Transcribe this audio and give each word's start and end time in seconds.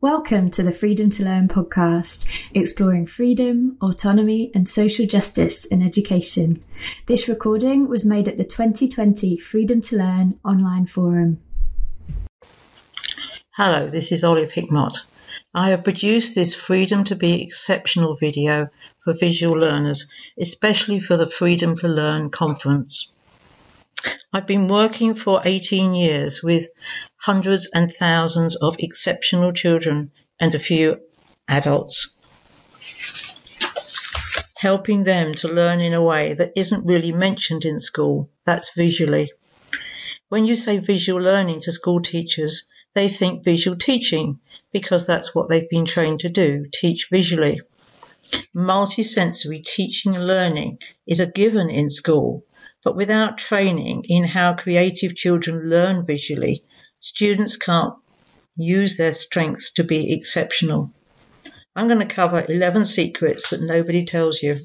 Welcome 0.00 0.52
to 0.52 0.62
the 0.62 0.70
Freedom 0.70 1.10
to 1.10 1.24
Learn 1.24 1.48
podcast, 1.48 2.24
exploring 2.54 3.08
freedom, 3.08 3.78
autonomy, 3.82 4.52
and 4.54 4.68
social 4.68 5.06
justice 5.06 5.64
in 5.64 5.82
education. 5.82 6.62
This 7.06 7.26
recording 7.26 7.88
was 7.88 8.04
made 8.04 8.28
at 8.28 8.36
the 8.36 8.44
2020 8.44 9.38
Freedom 9.38 9.80
to 9.80 9.96
Learn 9.96 10.38
online 10.44 10.86
forum. 10.86 11.40
Hello, 13.50 13.88
this 13.88 14.12
is 14.12 14.22
Olive 14.22 14.52
Hickmott. 14.52 15.04
I 15.52 15.70
have 15.70 15.82
produced 15.82 16.36
this 16.36 16.54
Freedom 16.54 17.02
to 17.02 17.16
Be 17.16 17.42
Exceptional 17.42 18.14
video 18.14 18.68
for 19.00 19.14
visual 19.14 19.58
learners, 19.58 20.08
especially 20.38 21.00
for 21.00 21.16
the 21.16 21.26
Freedom 21.26 21.76
to 21.76 21.88
Learn 21.88 22.30
conference. 22.30 23.10
I've 24.32 24.46
been 24.46 24.68
working 24.68 25.16
for 25.16 25.42
18 25.44 25.94
years 25.94 26.40
with 26.40 26.68
hundreds 27.28 27.68
and 27.74 27.92
thousands 27.92 28.56
of 28.56 28.76
exceptional 28.78 29.52
children 29.52 30.10
and 30.40 30.54
a 30.54 30.58
few 30.58 30.98
adults, 31.46 32.16
helping 34.56 35.04
them 35.04 35.34
to 35.34 35.46
learn 35.46 35.78
in 35.78 35.92
a 35.92 36.02
way 36.02 36.32
that 36.32 36.52
isn't 36.56 36.86
really 36.86 37.12
mentioned 37.12 37.66
in 37.66 37.80
school, 37.80 38.30
that's 38.46 38.74
visually. 38.74 39.30
When 40.30 40.46
you 40.46 40.56
say 40.56 40.78
visual 40.78 41.20
learning 41.20 41.60
to 41.60 41.70
school 41.70 42.00
teachers, 42.00 42.66
they 42.94 43.10
think 43.10 43.44
visual 43.44 43.76
teaching 43.76 44.40
because 44.72 45.06
that's 45.06 45.34
what 45.34 45.50
they've 45.50 45.68
been 45.68 45.84
trained 45.84 46.20
to 46.20 46.30
do, 46.30 46.64
teach 46.72 47.08
visually. 47.10 47.60
Multisensory 48.56 49.62
teaching 49.62 50.16
and 50.16 50.26
learning 50.26 50.78
is 51.06 51.20
a 51.20 51.30
given 51.30 51.68
in 51.68 51.90
school, 51.90 52.46
but 52.82 52.96
without 52.96 53.36
training 53.36 54.04
in 54.08 54.24
how 54.24 54.54
creative 54.54 55.14
children 55.14 55.68
learn 55.68 56.06
visually, 56.06 56.64
students 57.00 57.56
can't 57.56 57.94
use 58.56 58.96
their 58.96 59.12
strengths 59.12 59.72
to 59.74 59.84
be 59.84 60.12
exceptional. 60.12 60.90
I'm 61.76 61.86
going 61.86 62.00
to 62.00 62.14
cover 62.14 62.44
11 62.48 62.84
secrets 62.86 63.50
that 63.50 63.62
nobody 63.62 64.04
tells 64.04 64.42
you. 64.42 64.60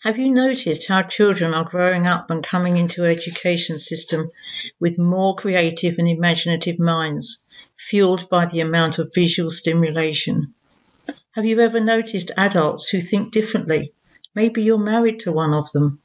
Have 0.00 0.18
you 0.18 0.30
noticed 0.30 0.86
how 0.86 1.00
children 1.00 1.54
are 1.54 1.64
growing 1.64 2.06
up 2.06 2.30
and 2.30 2.44
coming 2.44 2.76
into 2.76 3.06
education 3.06 3.78
system 3.78 4.30
with 4.78 4.98
more 4.98 5.34
creative 5.34 5.98
and 5.98 6.06
imaginative 6.06 6.78
minds, 6.78 7.46
fueled 7.74 8.28
by 8.28 8.44
the 8.44 8.60
amount 8.60 8.98
of 8.98 9.14
visual 9.14 9.48
stimulation? 9.48 10.52
Have 11.32 11.46
you 11.46 11.58
ever 11.60 11.80
noticed 11.80 12.32
adults 12.36 12.90
who 12.90 13.00
think 13.00 13.32
differently? 13.32 13.94
Maybe 14.34 14.62
you're 14.62 14.76
married 14.76 15.20
to 15.20 15.32
one 15.32 15.54
of 15.54 15.72
them. 15.72 16.02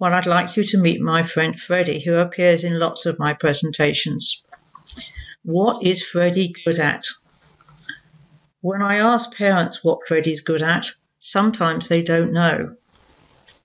Well, 0.00 0.14
I'd 0.14 0.26
like 0.26 0.56
you 0.56 0.62
to 0.62 0.78
meet 0.78 1.00
my 1.00 1.24
friend 1.24 1.58
Freddie, 1.58 1.98
who 1.98 2.14
appears 2.14 2.62
in 2.62 2.78
lots 2.78 3.06
of 3.06 3.18
my 3.18 3.34
presentations. 3.34 4.44
What 5.42 5.84
is 5.84 6.04
Freddie 6.04 6.54
good 6.64 6.78
at? 6.78 7.04
When 8.60 8.80
I 8.80 8.98
ask 8.98 9.36
parents 9.36 9.82
what 9.82 10.06
Freddie's 10.06 10.42
good 10.42 10.62
at, 10.62 10.90
sometimes 11.18 11.88
they 11.88 12.02
don't 12.02 12.32
know, 12.32 12.76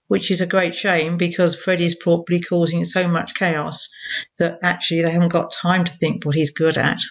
which 0.07 0.31
is 0.31 0.41
a 0.41 0.47
great 0.47 0.73
shame 0.73 1.17
because 1.17 1.55
Freddie's 1.55 1.95
probably 1.95 2.41
causing 2.41 2.83
so 2.83 3.07
much 3.07 3.35
chaos 3.35 3.93
that 4.39 4.59
actually 4.63 5.03
they 5.03 5.11
haven't 5.11 5.29
got 5.29 5.51
time 5.51 5.85
to 5.85 5.91
think 5.91 6.25
what 6.25 6.35
he's 6.35 6.51
good 6.51 6.79
at. 6.79 7.01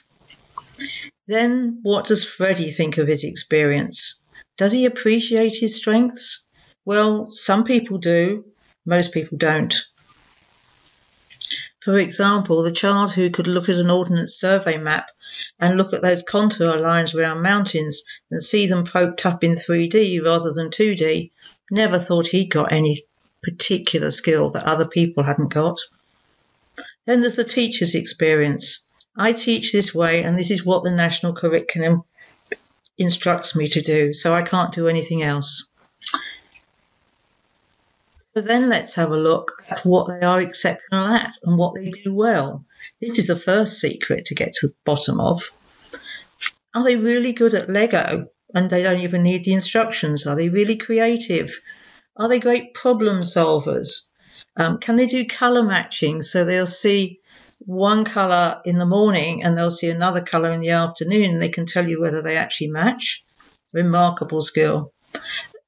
Then, 1.29 1.79
what 1.83 2.07
does 2.07 2.25
Freddie 2.25 2.73
think 2.73 2.99
of 2.99 3.07
his 3.07 3.23
experience? 3.23 4.21
Does 4.57 4.73
he 4.73 4.87
appreciate 4.87 5.55
his 5.55 5.77
strengths? 5.77 6.45
Well, 6.85 7.29
some 7.31 7.63
people 7.63 7.99
do, 7.99 8.52
most 8.85 9.15
people 9.15 9.39
don't. 9.39 9.75
For 11.81 11.99
example, 11.99 12.63
the 12.63 12.71
child 12.71 13.11
who 13.13 13.31
could 13.31 13.49
look 13.49 13.69
at 13.69 13.77
an 13.77 13.91
ordnance 13.91 14.37
survey 14.37 14.79
map 14.79 15.11
and 15.59 15.77
look 15.77 15.93
at 15.93 16.03
those 16.03 16.23
contour 16.23 16.77
lines 16.79 17.15
around 17.15 17.43
mountains 17.43 18.05
and 18.31 18.43
see 18.43 18.67
them 18.67 18.85
poked 18.85 19.27
up 19.27 19.43
in 19.43 19.53
3D 19.53 20.23
rather 20.25 20.53
than 20.53 20.71
2D 20.71 21.33
never 21.71 21.99
thought 21.99 22.29
he'd 22.29 22.51
got 22.51 22.73
any 22.73 23.03
particular 23.43 24.11
skill 24.11 24.51
that 24.51 24.65
other 24.65 24.87
people 24.87 25.25
hadn't 25.25 25.53
got. 25.53 25.79
Then 27.05 27.21
there's 27.21 27.35
the 27.35 27.45
teacher's 27.45 27.97
experience. 27.97 28.87
I 29.17 29.33
teach 29.33 29.73
this 29.73 29.93
way, 29.93 30.23
and 30.23 30.37
this 30.37 30.51
is 30.51 30.65
what 30.65 30.85
the 30.85 30.91
national 30.91 31.35
curriculum 31.35 32.05
instructs 32.97 33.57
me 33.57 33.69
to 33.69 33.83
do, 33.83 34.15
so 34.15 34.33
I 34.33 34.43
can't 34.43 34.73
do 34.73 34.89
anything 34.89 35.23
else. 35.23 35.69
So 38.35 38.41
then 38.41 38.71
let's 38.71 38.95
have 38.95 39.11
a 39.11 39.17
look 39.17 39.63
at 39.69 39.85
what 39.85 40.07
they 40.09 40.25
are 40.25 40.41
exceptional 40.41 41.07
at 41.07 41.35
and 41.43 41.59
what 41.59 41.75
they 41.75 41.91
do 41.91 42.15
well. 42.15 42.65
This 42.99 43.19
is 43.19 43.27
the 43.27 43.37
first 43.37 43.79
secret 43.79 44.27
to 44.27 44.35
get 44.35 44.55
to 44.55 44.69
the 44.69 44.75
bottom 44.85 45.21
of. 45.21 45.53
Are 46.75 46.85
they 46.85 46.97
really 46.97 47.35
good 47.35 47.53
at 47.53 47.69
Lego 47.69 48.29
and 48.55 48.71
they 48.71 48.83
don't 48.83 49.01
even 49.01 49.23
need 49.23 49.45
the 49.45 49.53
instructions? 49.53 50.27
Are 50.27 50.37
they 50.37 50.49
really 50.49 50.77
creative? 50.77 51.61
Are 52.17 52.29
they 52.29 52.41
great 52.41 52.73
problem 52.73 53.21
solvers? 53.21 54.09
Um, 54.57 54.79
can 54.79 54.97
they 54.97 55.07
do 55.07 55.27
color 55.27 55.63
matching 55.63 56.23
so 56.23 56.45
they'll 56.45 56.67
see 56.67 57.21
one 57.59 58.05
color 58.05 58.61
in 58.65 58.79
the 58.79 58.87
morning 58.87 59.45
and 59.45 59.57
they'll 59.57 59.71
see 59.71 59.91
another 59.91 60.23
color 60.23 60.51
in 60.53 60.61
the 60.61 60.71
afternoon 60.71 61.33
and 61.33 61.43
they 61.43 61.51
can 61.51 61.67
tell 61.67 61.87
you 61.87 62.01
whether 62.01 62.23
they 62.23 62.39
actually 62.39 62.69
match? 62.69 63.25
Remarkable 63.75 64.41
skill. 64.41 64.93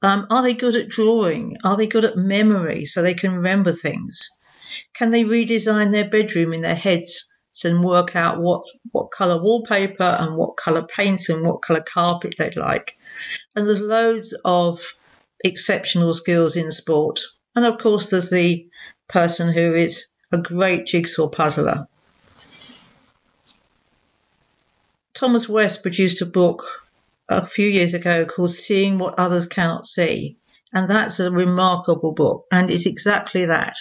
Um, 0.05 0.27
are 0.29 0.43
they 0.43 0.53
good 0.53 0.77
at 0.77 0.91
drawing? 0.91 1.57
Are 1.65 1.79
they 1.79 1.87
good 1.87 2.05
at 2.05 2.15
memory 2.15 2.85
so 2.85 3.01
they 3.01 3.15
can 3.15 3.37
remember 3.37 3.73
things? 3.73 4.29
Can 4.93 5.09
they 5.09 5.25
redesign 5.25 5.93
their 5.93 6.07
bedroom 6.07 6.53
in 6.53 6.61
their 6.61 6.75
heads 6.75 7.33
and 7.65 7.83
work 7.83 8.15
out 8.15 8.39
what, 8.39 8.67
what 8.93 9.11
colour 9.11 9.43
wallpaper 9.43 10.03
and 10.03 10.37
what 10.37 10.59
colour 10.59 10.87
paint 10.87 11.31
and 11.31 11.43
what 11.43 11.63
colour 11.63 11.81
carpet 11.81 12.35
they'd 12.37 12.55
like? 12.55 12.99
And 13.57 13.67
there's 13.67 13.81
loads 13.81 14.39
of 14.45 14.95
exceptional 15.43 16.13
skills 16.13 16.57
in 16.57 16.71
sport. 16.71 17.23
And 17.57 17.65
of 17.65 17.79
course, 17.79 18.11
there's 18.11 18.29
the 18.29 18.69
person 19.09 19.51
who 19.55 19.75
is 19.75 20.13
a 20.31 20.37
great 20.37 20.85
jigsaw 20.85 21.29
puzzler. 21.29 21.89
Thomas 25.15 25.49
West 25.49 25.81
produced 25.81 26.21
a 26.21 26.27
book 26.27 26.84
a 27.29 27.47
few 27.47 27.69
years 27.69 27.95
ago 27.95 28.27
called 28.27 28.51
Seeing 28.51 28.99
What 28.99 29.19
Others 29.19 29.47
Cannot 29.47 29.87
See. 29.87 30.37
And 30.73 30.89
that's 30.89 31.21
a 31.21 31.31
remarkable 31.31 32.15
book. 32.15 32.47
And 32.51 32.71
it's 32.71 32.87
exactly 32.87 33.47
that. 33.47 33.77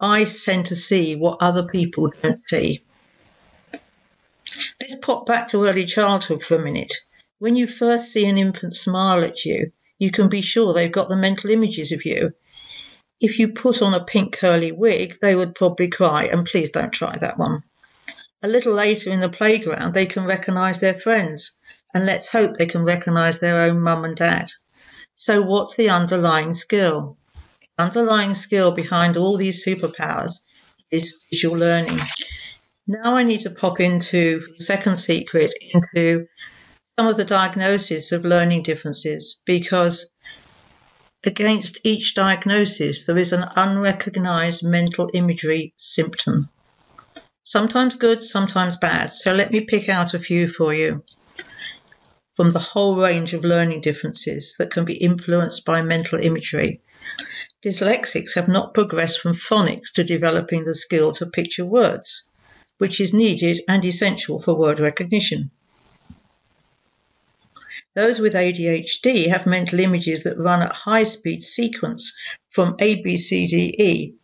I 0.00 0.24
tend 0.24 0.66
to 0.66 0.76
see 0.76 1.16
what 1.16 1.38
other 1.40 1.66
people 1.66 2.12
don't 2.22 2.38
see. 2.46 2.84
Let's 4.80 4.98
pop 4.98 5.26
back 5.26 5.48
to 5.48 5.64
early 5.64 5.86
childhood 5.86 6.42
for 6.42 6.56
a 6.56 6.62
minute. 6.62 6.92
When 7.38 7.56
you 7.56 7.66
first 7.66 8.12
see 8.12 8.26
an 8.26 8.38
infant 8.38 8.74
smile 8.74 9.24
at 9.24 9.44
you, 9.44 9.72
you 9.98 10.10
can 10.10 10.28
be 10.28 10.42
sure 10.42 10.72
they've 10.72 10.92
got 10.92 11.08
the 11.08 11.16
mental 11.16 11.50
images 11.50 11.92
of 11.92 12.04
you. 12.04 12.34
If 13.20 13.38
you 13.38 13.48
put 13.52 13.82
on 13.82 13.94
a 13.94 14.04
pink 14.04 14.36
curly 14.36 14.72
wig, 14.72 15.16
they 15.20 15.34
would 15.34 15.54
probably 15.54 15.88
cry, 15.88 16.24
and 16.24 16.46
please 16.46 16.70
don't 16.70 16.92
try 16.92 17.16
that 17.18 17.38
one. 17.38 17.62
A 18.42 18.48
little 18.48 18.74
later 18.74 19.10
in 19.10 19.20
the 19.20 19.28
playground, 19.28 19.94
they 19.94 20.06
can 20.06 20.24
recognise 20.24 20.80
their 20.80 20.94
friends 20.94 21.60
and 21.94 22.06
let's 22.06 22.28
hope 22.28 22.56
they 22.56 22.66
can 22.66 22.82
recognize 22.82 23.38
their 23.38 23.62
own 23.62 23.80
mum 23.80 24.04
and 24.04 24.16
dad. 24.16 24.50
So, 25.14 25.42
what's 25.42 25.76
the 25.76 25.90
underlying 25.90 26.52
skill? 26.52 27.16
The 27.76 27.84
underlying 27.84 28.34
skill 28.34 28.72
behind 28.72 29.16
all 29.16 29.36
these 29.36 29.64
superpowers 29.64 30.46
is 30.90 31.24
visual 31.30 31.56
learning. 31.56 32.00
Now, 32.88 33.16
I 33.16 33.22
need 33.22 33.42
to 33.42 33.50
pop 33.50 33.78
into 33.78 34.40
the 34.40 34.64
second 34.64 34.96
secret 34.96 35.54
into 35.72 36.26
some 36.98 37.06
of 37.06 37.16
the 37.16 37.24
diagnosis 37.24 38.10
of 38.10 38.24
learning 38.24 38.64
differences 38.64 39.40
because 39.46 40.12
against 41.24 41.78
each 41.84 42.14
diagnosis, 42.16 43.06
there 43.06 43.16
is 43.16 43.32
an 43.32 43.44
unrecognized 43.54 44.68
mental 44.68 45.08
imagery 45.14 45.70
symptom. 45.76 46.50
Sometimes 47.44 47.96
good, 47.96 48.20
sometimes 48.20 48.78
bad. 48.78 49.12
So, 49.12 49.32
let 49.32 49.52
me 49.52 49.60
pick 49.60 49.88
out 49.88 50.14
a 50.14 50.18
few 50.18 50.48
for 50.48 50.74
you 50.74 51.04
from 52.34 52.50
the 52.50 52.58
whole 52.58 52.96
range 52.96 53.32
of 53.32 53.44
learning 53.44 53.80
differences 53.80 54.56
that 54.58 54.70
can 54.70 54.84
be 54.84 54.94
influenced 54.94 55.64
by 55.64 55.80
mental 55.80 56.18
imagery. 56.18 56.80
Dyslexics 57.62 58.34
have 58.34 58.48
not 58.48 58.74
progressed 58.74 59.20
from 59.20 59.34
phonics 59.34 59.92
to 59.94 60.04
developing 60.04 60.64
the 60.64 60.74
skill 60.74 61.12
to 61.12 61.26
picture 61.26 61.64
words, 61.64 62.30
which 62.78 63.00
is 63.00 63.14
needed 63.14 63.60
and 63.68 63.84
essential 63.84 64.40
for 64.40 64.58
word 64.58 64.80
recognition. 64.80 65.50
Those 67.94 68.18
with 68.18 68.34
ADHD 68.34 69.28
have 69.28 69.46
mental 69.46 69.78
images 69.78 70.24
that 70.24 70.36
run 70.36 70.62
at 70.62 70.72
high 70.72 71.04
speed 71.04 71.40
sequence 71.40 72.16
from 72.48 72.74
A, 72.80 72.96
B, 72.96 73.16
C, 73.16 73.46
D, 73.46 73.74
E, 73.78 74.14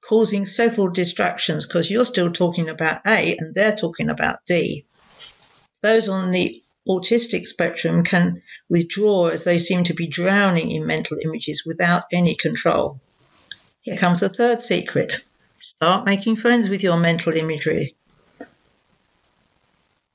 causing 0.00 0.46
several 0.46 0.88
distractions 0.88 1.66
because 1.66 1.90
you're 1.90 2.06
still 2.06 2.32
talking 2.32 2.70
about 2.70 3.02
A 3.06 3.36
and 3.36 3.54
they're 3.54 3.74
talking 3.74 4.08
about 4.08 4.44
D. 4.46 4.86
Those 5.82 6.08
on 6.08 6.30
the 6.30 6.62
autistic 6.88 7.46
spectrum 7.46 8.04
can 8.04 8.42
withdraw 8.68 9.28
as 9.28 9.44
they 9.44 9.58
seem 9.58 9.84
to 9.84 9.94
be 9.94 10.06
drowning 10.06 10.70
in 10.70 10.86
mental 10.86 11.18
images 11.22 11.64
without 11.66 12.04
any 12.12 12.34
control. 12.34 13.00
Here 13.82 13.98
comes 13.98 14.20
the 14.20 14.28
third 14.28 14.62
secret 14.62 15.24
Start 15.82 16.06
making 16.06 16.36
friends 16.36 16.68
with 16.68 16.84
your 16.84 16.96
mental 16.96 17.32
imagery. 17.32 17.96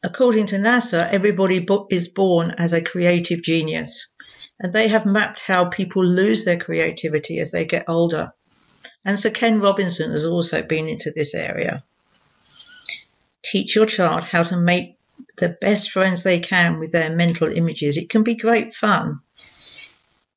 According 0.02 0.46
to 0.46 0.56
NASA, 0.56 1.10
everybody 1.12 1.68
is 1.90 2.08
born 2.08 2.52
as 2.58 2.72
a 2.72 2.82
creative 2.82 3.42
genius, 3.42 4.16
and 4.62 4.72
they 4.72 4.88
have 4.88 5.06
mapped 5.06 5.42
how 5.42 5.66
people 5.66 6.06
lose 6.06 6.46
their 6.46 6.58
creativity 6.58 7.40
as 7.40 7.52
they 7.52 7.66
get 7.66 7.90
older. 7.90 8.32
And 9.06 9.20
Sir 9.20 9.30
Ken 9.30 9.60
Robinson 9.60 10.12
has 10.12 10.24
also 10.24 10.62
been 10.62 10.88
into 10.88 11.12
this 11.12 11.36
area. 11.36 11.84
Teach 13.44 13.76
your 13.76 13.88
child 13.88 14.24
how 14.24 14.44
to 14.44 14.56
make 14.56 14.97
the 15.38 15.50
best 15.50 15.92
friends 15.92 16.24
they 16.24 16.40
can 16.40 16.80
with 16.80 16.92
their 16.92 17.16
mental 17.16 17.48
images. 17.48 17.98
It 17.98 18.10
can 18.10 18.24
be 18.24 18.36
great 18.36 18.74
fun. 18.74 19.20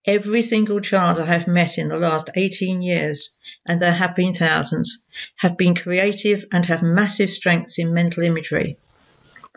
Every 0.07 0.43
single 0.43 0.81
child 0.81 1.19
I 1.19 1.27
have 1.27 1.47
met 1.47 1.77
in 1.77 1.89
the 1.89 1.99
last 1.99 2.31
18 2.35 2.81
years, 2.83 3.39
and 3.67 3.81
there 3.81 3.93
have 3.93 4.15
been 4.15 4.33
thousands, 4.33 5.05
have 5.37 5.59
been 5.59 5.75
creative 5.75 6.47
and 6.53 6.65
have 6.67 6.83
massive 6.83 7.31
strengths 7.31 7.79
in 7.79 7.93
mental 7.93 8.23
imagery. 8.23 8.79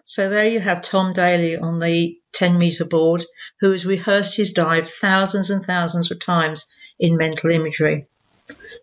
So 0.06 0.30
there 0.30 0.50
you 0.50 0.60
have 0.60 0.82
Tom 0.82 1.14
Daley 1.14 1.56
on 1.56 1.80
the 1.80 2.16
10 2.34 2.58
meter 2.58 2.84
board, 2.84 3.26
who 3.62 3.72
has 3.72 3.86
rehearsed 3.86 4.36
his 4.36 4.52
dive 4.52 4.90
thousands 4.90 5.50
and 5.50 5.64
thousands 5.64 6.12
of 6.12 6.20
times 6.20 6.70
in 7.00 7.16
mental 7.16 7.50
imagery. 7.50 8.08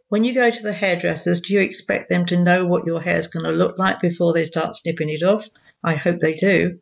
When 0.09 0.25
you 0.25 0.33
go 0.33 0.51
to 0.51 0.63
the 0.63 0.73
hairdressers, 0.73 1.43
do 1.43 1.53
you 1.53 1.61
expect 1.61 2.09
them 2.09 2.25
to 2.27 2.43
know 2.43 2.65
what 2.65 2.87
your 2.87 3.03
hair 3.03 3.19
is 3.19 3.29
going 3.29 3.45
to 3.45 3.53
look 3.53 3.79
like 3.79 4.01
before 4.01 4.33
they 4.33 4.45
start 4.45 4.75
snipping 4.75 5.11
it 5.11 5.23
off? 5.23 5.47
I 5.83 5.95
hope 5.95 6.21
they 6.21 6.35
do. 6.35 6.79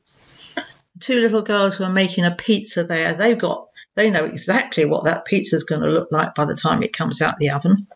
The 0.57 1.01
two 1.01 1.21
little 1.21 1.43
girls 1.43 1.77
who 1.77 1.85
are 1.85 1.93
making 1.93 2.25
a 2.25 2.35
pizza 2.35 2.85
there, 2.85 3.15
they've 3.15 3.39
got 3.39 3.69
they 3.95 4.11
know 4.11 4.25
exactly 4.25 4.85
what 4.85 5.05
that 5.05 5.25
pizza 5.25 5.57
is 5.57 5.65
going 5.65 5.81
to 5.81 5.89
look 5.89 6.13
like 6.13 6.37
by 6.37 6.45
the 6.45 6.55
time 6.55 6.85
it 6.85 6.93
comes 6.93 7.21
out 7.21 7.37
the 7.37 7.51
oven. 7.51 7.89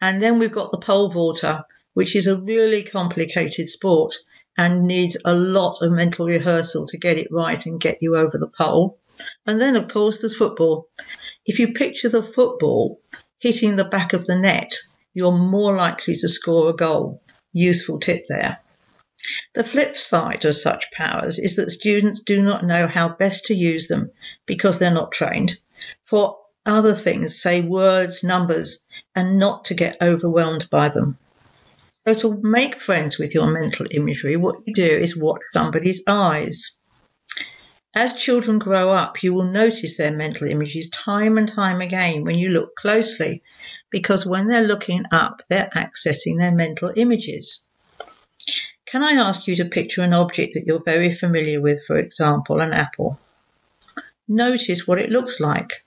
And 0.00 0.20
then 0.20 0.40
we've 0.40 0.52
got 0.52 0.72
the 0.72 0.78
pole 0.78 1.08
vaulter, 1.08 1.64
which 1.92 2.16
is 2.16 2.26
a 2.26 2.36
really 2.36 2.82
complicated 2.82 3.68
sport 3.68 4.16
and 4.58 4.88
needs 4.88 5.16
a 5.24 5.32
lot 5.32 5.82
of 5.82 5.92
mental 5.92 6.26
rehearsal 6.26 6.88
to 6.88 6.98
get 6.98 7.16
it 7.16 7.28
right 7.30 7.64
and 7.64 7.80
get 7.80 7.98
you 8.00 8.16
over 8.16 8.38
the 8.38 8.48
pole. 8.48 8.98
And 9.46 9.60
then, 9.60 9.76
of 9.76 9.86
course, 9.86 10.20
there's 10.20 10.36
football. 10.36 10.88
If 11.46 11.60
you 11.60 11.72
picture 11.72 12.08
the 12.08 12.20
football 12.20 13.00
hitting 13.38 13.76
the 13.76 13.84
back 13.84 14.14
of 14.14 14.26
the 14.26 14.36
net, 14.36 14.74
you're 15.12 15.38
more 15.38 15.76
likely 15.76 16.16
to 16.16 16.28
score 16.28 16.70
a 16.70 16.74
goal. 16.74 17.22
Useful 17.52 18.00
tip 18.00 18.26
there. 18.28 18.63
The 19.54 19.64
flip 19.64 19.96
side 19.96 20.44
of 20.44 20.54
such 20.54 20.90
powers 20.90 21.38
is 21.38 21.56
that 21.56 21.70
students 21.70 22.20
do 22.20 22.42
not 22.42 22.64
know 22.64 22.86
how 22.86 23.08
best 23.08 23.46
to 23.46 23.54
use 23.54 23.88
them 23.88 24.10
because 24.46 24.78
they're 24.78 24.90
not 24.90 25.12
trained 25.12 25.58
for 26.02 26.38
other 26.66 26.94
things, 26.94 27.40
say 27.40 27.60
words, 27.60 28.24
numbers, 28.24 28.86
and 29.14 29.38
not 29.38 29.66
to 29.66 29.74
get 29.74 29.98
overwhelmed 30.02 30.68
by 30.70 30.88
them. 30.88 31.18
So 32.04 32.14
to 32.14 32.40
make 32.42 32.80
friends 32.80 33.18
with 33.18 33.34
your 33.34 33.50
mental 33.50 33.86
imagery, 33.90 34.36
what 34.36 34.56
you 34.66 34.74
do 34.74 34.86
is 34.86 35.16
watch 35.16 35.40
somebody's 35.52 36.02
eyes. 36.06 36.78
As 37.94 38.14
children 38.14 38.58
grow 38.58 38.92
up, 38.92 39.22
you 39.22 39.32
will 39.32 39.44
notice 39.44 39.96
their 39.96 40.12
mental 40.12 40.48
images 40.48 40.90
time 40.90 41.38
and 41.38 41.48
time 41.48 41.80
again 41.80 42.24
when 42.24 42.36
you 42.36 42.50
look 42.50 42.74
closely, 42.74 43.42
because 43.88 44.26
when 44.26 44.48
they're 44.48 44.66
looking 44.66 45.04
up, 45.12 45.42
they're 45.48 45.70
accessing 45.74 46.38
their 46.38 46.52
mental 46.52 46.92
images. 46.94 47.66
Can 48.94 49.02
I 49.02 49.14
ask 49.14 49.48
you 49.48 49.56
to 49.56 49.64
picture 49.64 50.02
an 50.02 50.14
object 50.14 50.54
that 50.54 50.66
you're 50.66 50.78
very 50.80 51.10
familiar 51.10 51.60
with, 51.60 51.84
for 51.84 51.98
example, 51.98 52.60
an 52.60 52.72
apple? 52.72 53.18
Notice 54.28 54.86
what 54.86 55.00
it 55.00 55.10
looks 55.10 55.40
like. 55.40 55.84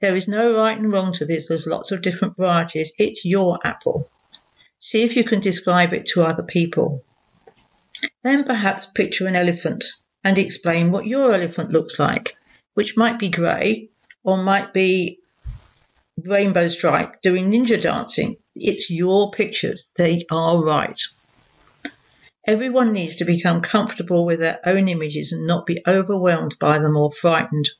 There 0.00 0.16
is 0.16 0.28
no 0.28 0.56
right 0.56 0.78
and 0.78 0.90
wrong 0.90 1.12
to 1.12 1.26
this, 1.26 1.48
there's 1.48 1.66
lots 1.66 1.92
of 1.92 2.00
different 2.00 2.38
varieties. 2.38 2.94
It's 2.96 3.26
your 3.26 3.58
apple. 3.62 4.08
See 4.78 5.02
if 5.02 5.14
you 5.14 5.24
can 5.24 5.40
describe 5.40 5.92
it 5.92 6.06
to 6.06 6.22
other 6.22 6.42
people. 6.42 7.04
Then 8.22 8.44
perhaps 8.44 8.86
picture 8.86 9.26
an 9.26 9.36
elephant 9.36 9.84
and 10.24 10.38
explain 10.38 10.90
what 10.90 11.04
your 11.04 11.34
elephant 11.34 11.70
looks 11.70 11.98
like, 11.98 12.34
which 12.72 12.96
might 12.96 13.18
be 13.18 13.28
grey 13.28 13.90
or 14.24 14.38
might 14.38 14.72
be 14.72 15.18
rainbow 16.24 16.66
stripe 16.68 17.20
doing 17.20 17.50
ninja 17.50 17.78
dancing. 17.78 18.38
It's 18.54 18.88
your 18.88 19.32
pictures. 19.32 19.90
They 19.96 20.22
are 20.30 20.58
right. 20.58 20.98
Everyone 22.48 22.92
needs 22.92 23.16
to 23.16 23.24
become 23.24 23.60
comfortable 23.60 24.24
with 24.24 24.40
their 24.40 24.58
own 24.64 24.88
images 24.88 25.30
and 25.32 25.46
not 25.46 25.66
be 25.66 25.82
overwhelmed 25.86 26.58
by 26.58 26.80
them 26.80 26.96
or 26.96 27.12
frightened 27.12 27.70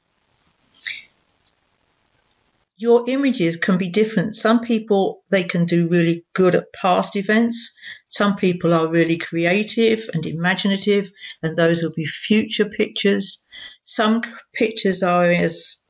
your 2.78 3.10
images 3.10 3.56
can 3.56 3.76
be 3.76 3.88
different. 3.88 4.36
Some 4.36 4.60
people, 4.60 5.22
they 5.30 5.42
can 5.42 5.66
do 5.66 5.88
really 5.88 6.24
good 6.32 6.54
at 6.54 6.72
past 6.72 7.16
events. 7.16 7.76
Some 8.06 8.36
people 8.36 8.72
are 8.72 8.86
really 8.86 9.18
creative 9.18 10.08
and 10.14 10.24
imaginative, 10.24 11.10
and 11.42 11.56
those 11.56 11.82
will 11.82 11.92
be 11.94 12.06
future 12.06 12.68
pictures. 12.68 13.44
Some 13.82 14.22
pictures 14.54 15.02
are 15.02 15.24
as 15.24 15.82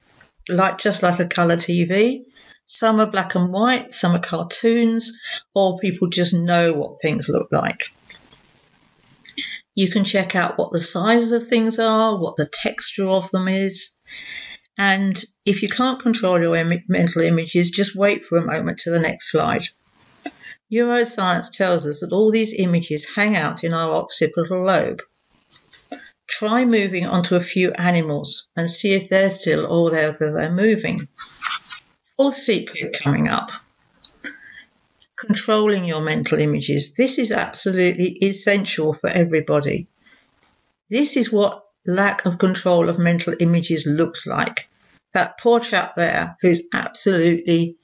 like 0.49 0.79
just 0.79 1.03
like 1.03 1.21
a 1.21 1.27
color 1.27 1.57
TV. 1.57 2.25
Some 2.65 3.01
are 3.01 3.11
black 3.11 3.35
and 3.35 3.53
white, 3.53 3.93
some 3.93 4.17
are 4.17 4.21
cartoons, 4.21 5.13
or 5.55 5.79
people 5.79 6.09
just 6.09 6.33
know 6.33 6.73
what 6.73 7.01
things 7.03 7.29
look 7.29 7.49
like. 7.53 7.93
You 9.79 9.89
can 9.89 10.03
check 10.03 10.35
out 10.35 10.59
what 10.59 10.73
the 10.73 10.81
size 10.81 11.31
of 11.31 11.47
things 11.47 11.79
are, 11.79 12.19
what 12.19 12.35
the 12.35 12.51
texture 12.53 13.07
of 13.07 13.31
them 13.31 13.47
is. 13.47 13.91
And 14.77 15.17
if 15.47 15.63
you 15.63 15.69
can't 15.69 16.03
control 16.03 16.41
your 16.41 16.57
Im- 16.57 16.83
mental 16.89 17.23
images, 17.23 17.71
just 17.71 17.95
wait 17.95 18.25
for 18.25 18.39
a 18.39 18.45
moment 18.45 18.79
to 18.79 18.91
the 18.91 18.99
next 18.99 19.31
slide. 19.31 19.63
Neuroscience 20.73 21.53
tells 21.53 21.87
us 21.87 22.01
that 22.01 22.11
all 22.11 22.33
these 22.33 22.55
images 22.55 23.07
hang 23.15 23.37
out 23.37 23.63
in 23.63 23.73
our 23.73 24.03
occipital 24.03 24.65
lobe. 24.65 25.01
Try 26.27 26.65
moving 26.65 27.07
onto 27.07 27.37
a 27.37 27.41
few 27.41 27.71
animals 27.71 28.51
and 28.57 28.69
see 28.69 28.95
if 28.95 29.09
they're 29.09 29.31
still 29.31 29.65
or 29.65 29.93
whether 29.93 30.33
they're 30.33 30.51
moving. 30.51 31.07
Full 32.17 32.33
secret 32.33 32.99
coming 33.01 33.29
up. 33.29 33.53
Controlling 35.29 35.85
your 35.85 36.01
mental 36.01 36.39
images. 36.39 36.95
This 36.95 37.19
is 37.19 37.33
absolutely 37.33 38.17
essential 38.23 38.95
for 38.95 39.11
everybody. 39.11 39.87
This 40.89 41.19
is 41.19 41.31
what 41.31 41.67
lack 41.87 42.25
of 42.25 42.39
control 42.39 42.89
of 42.89 42.99
mental 42.99 43.35
images 43.39 43.85
looks 43.85 44.27
like. 44.27 44.71
That 45.13 45.39
poor 45.39 45.61
chap 45.61 45.97
there 45.97 46.39
who's 46.41 46.69
absolutely 46.73 47.77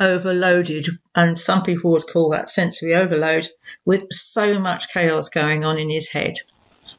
overloaded, 0.00 0.86
and 1.14 1.38
some 1.38 1.64
people 1.64 1.90
would 1.90 2.06
call 2.06 2.30
that 2.30 2.48
sensory 2.48 2.94
overload, 2.94 3.46
with 3.84 4.10
so 4.10 4.58
much 4.58 4.90
chaos 4.90 5.28
going 5.28 5.66
on 5.66 5.78
in 5.78 5.90
his 5.90 6.08
head. 6.08 6.36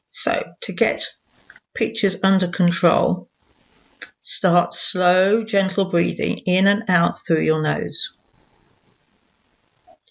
So, 0.09 0.43
to 0.61 0.73
get 0.73 1.07
pictures 1.73 2.23
under 2.23 2.49
control, 2.49 3.29
start 4.21 4.75
slow, 4.75 5.43
gentle 5.43 5.85
breathing 5.85 6.37
in 6.45 6.67
and 6.67 6.83
out 6.87 7.17
through 7.17 7.41
your 7.41 7.63
nose. 7.63 8.15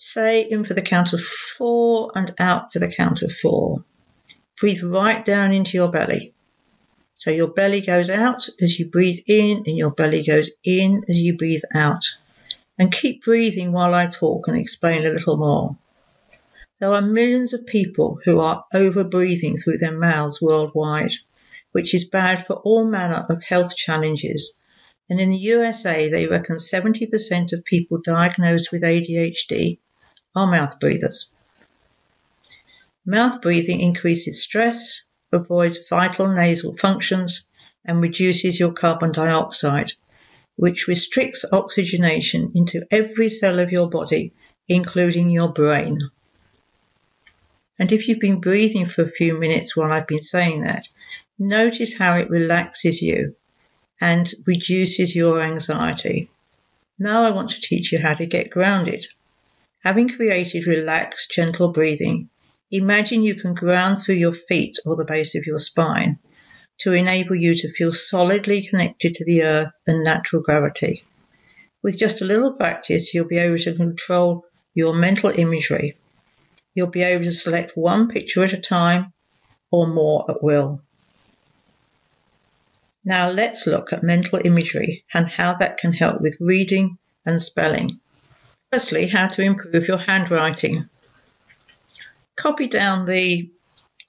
Say 0.02 0.48
in 0.48 0.64
for 0.64 0.72
the 0.72 0.80
count 0.80 1.12
of 1.12 1.22
four 1.22 2.10
and 2.14 2.32
out 2.38 2.72
for 2.72 2.78
the 2.78 2.90
count 2.90 3.20
of 3.20 3.30
four. 3.30 3.84
Breathe 4.58 4.82
right 4.82 5.22
down 5.22 5.52
into 5.52 5.76
your 5.76 5.90
belly. 5.90 6.32
So 7.16 7.30
your 7.30 7.48
belly 7.48 7.82
goes 7.82 8.08
out 8.08 8.48
as 8.62 8.78
you 8.78 8.86
breathe 8.86 9.18
in 9.26 9.64
and 9.66 9.76
your 9.76 9.90
belly 9.90 10.22
goes 10.22 10.52
in 10.64 11.04
as 11.06 11.20
you 11.20 11.36
breathe 11.36 11.64
out. 11.74 12.02
And 12.78 12.90
keep 12.90 13.24
breathing 13.24 13.72
while 13.72 13.94
I 13.94 14.06
talk 14.06 14.48
and 14.48 14.56
explain 14.56 15.04
a 15.04 15.10
little 15.10 15.36
more. 15.36 15.76
There 16.78 16.94
are 16.94 17.02
millions 17.02 17.52
of 17.52 17.66
people 17.66 18.20
who 18.24 18.40
are 18.40 18.64
over 18.72 19.04
breathing 19.04 19.58
through 19.58 19.76
their 19.76 19.98
mouths 19.98 20.40
worldwide, 20.40 21.12
which 21.72 21.92
is 21.92 22.08
bad 22.08 22.46
for 22.46 22.54
all 22.54 22.86
manner 22.86 23.26
of 23.28 23.42
health 23.42 23.76
challenges. 23.76 24.62
And 25.10 25.20
in 25.20 25.28
the 25.28 25.36
USA, 25.36 26.08
they 26.08 26.26
reckon 26.26 26.56
70% 26.56 27.52
of 27.52 27.66
people 27.66 28.00
diagnosed 28.02 28.72
with 28.72 28.82
ADHD 28.82 29.76
are 30.34 30.50
mouth 30.50 30.78
breathers. 30.80 31.32
Mouth 33.04 33.40
breathing 33.42 33.80
increases 33.80 34.42
stress, 34.42 35.02
avoids 35.32 35.88
vital 35.88 36.28
nasal 36.28 36.76
functions, 36.76 37.48
and 37.84 38.00
reduces 38.00 38.60
your 38.60 38.72
carbon 38.72 39.12
dioxide, 39.12 39.92
which 40.56 40.86
restricts 40.86 41.44
oxygenation 41.50 42.52
into 42.54 42.86
every 42.90 43.28
cell 43.28 43.58
of 43.58 43.72
your 43.72 43.88
body, 43.88 44.32
including 44.68 45.30
your 45.30 45.52
brain. 45.52 45.98
And 47.78 47.90
if 47.90 48.08
you've 48.08 48.20
been 48.20 48.40
breathing 48.40 48.84
for 48.84 49.02
a 49.02 49.10
few 49.10 49.38
minutes 49.38 49.74
while 49.74 49.90
I've 49.90 50.06
been 50.06 50.20
saying 50.20 50.64
that, 50.64 50.88
notice 51.38 51.96
how 51.96 52.18
it 52.18 52.28
relaxes 52.28 53.00
you 53.00 53.34
and 54.00 54.30
reduces 54.46 55.16
your 55.16 55.40
anxiety. 55.40 56.28
Now 56.98 57.24
I 57.24 57.30
want 57.30 57.50
to 57.50 57.60
teach 57.60 57.92
you 57.92 57.98
how 57.98 58.12
to 58.14 58.26
get 58.26 58.50
grounded. 58.50 59.06
Having 59.82 60.10
created 60.10 60.66
relaxed, 60.66 61.30
gentle 61.30 61.72
breathing, 61.72 62.30
Imagine 62.72 63.24
you 63.24 63.34
can 63.34 63.54
ground 63.54 63.98
through 63.98 64.14
your 64.14 64.32
feet 64.32 64.78
or 64.86 64.94
the 64.94 65.04
base 65.04 65.34
of 65.34 65.44
your 65.44 65.58
spine 65.58 66.20
to 66.78 66.92
enable 66.92 67.34
you 67.34 67.56
to 67.56 67.72
feel 67.72 67.90
solidly 67.90 68.62
connected 68.62 69.14
to 69.14 69.24
the 69.24 69.42
earth 69.42 69.72
and 69.88 70.04
natural 70.04 70.40
gravity. 70.40 71.02
With 71.82 71.98
just 71.98 72.20
a 72.20 72.24
little 72.24 72.52
practice, 72.52 73.12
you'll 73.12 73.26
be 73.26 73.38
able 73.38 73.58
to 73.58 73.74
control 73.74 74.44
your 74.72 74.94
mental 74.94 75.30
imagery. 75.30 75.96
You'll 76.72 76.90
be 76.90 77.02
able 77.02 77.24
to 77.24 77.32
select 77.32 77.76
one 77.76 78.06
picture 78.06 78.44
at 78.44 78.52
a 78.52 78.60
time 78.60 79.12
or 79.72 79.88
more 79.88 80.30
at 80.30 80.40
will. 80.40 80.80
Now 83.04 83.30
let's 83.30 83.66
look 83.66 83.92
at 83.92 84.04
mental 84.04 84.40
imagery 84.44 85.04
and 85.12 85.26
how 85.26 85.54
that 85.54 85.78
can 85.78 85.92
help 85.92 86.20
with 86.20 86.36
reading 86.38 86.98
and 87.26 87.42
spelling. 87.42 87.98
Firstly, 88.72 89.08
how 89.08 89.26
to 89.26 89.42
improve 89.42 89.88
your 89.88 89.98
handwriting. 89.98 90.88
Copy 92.36 92.68
down 92.68 93.04
the 93.04 93.50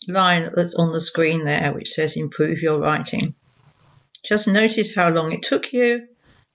line 0.08 0.50
that's 0.56 0.76
on 0.76 0.92
the 0.92 1.02
screen 1.02 1.44
there, 1.44 1.74
which 1.74 1.90
says 1.90 2.16
improve 2.16 2.62
your 2.62 2.80
writing. 2.80 3.34
Just 4.24 4.48
notice 4.48 4.94
how 4.94 5.10
long 5.10 5.32
it 5.32 5.42
took 5.42 5.74
you, 5.74 6.08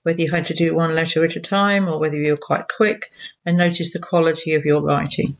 whether 0.03 0.21
you 0.21 0.31
had 0.31 0.45
to 0.45 0.53
do 0.53 0.73
one 0.73 0.95
letter 0.95 1.25
at 1.25 1.35
a 1.35 1.41
time 1.41 1.89
or 1.89 1.99
whether 1.99 2.15
you 2.15 2.31
were 2.31 2.37
quite 2.37 2.69
quick, 2.69 3.11
and 3.45 3.57
notice 3.57 3.91
the 3.91 3.99
quality 3.99 4.53
of 4.53 4.63
your 4.63 4.81
writing. 4.81 5.35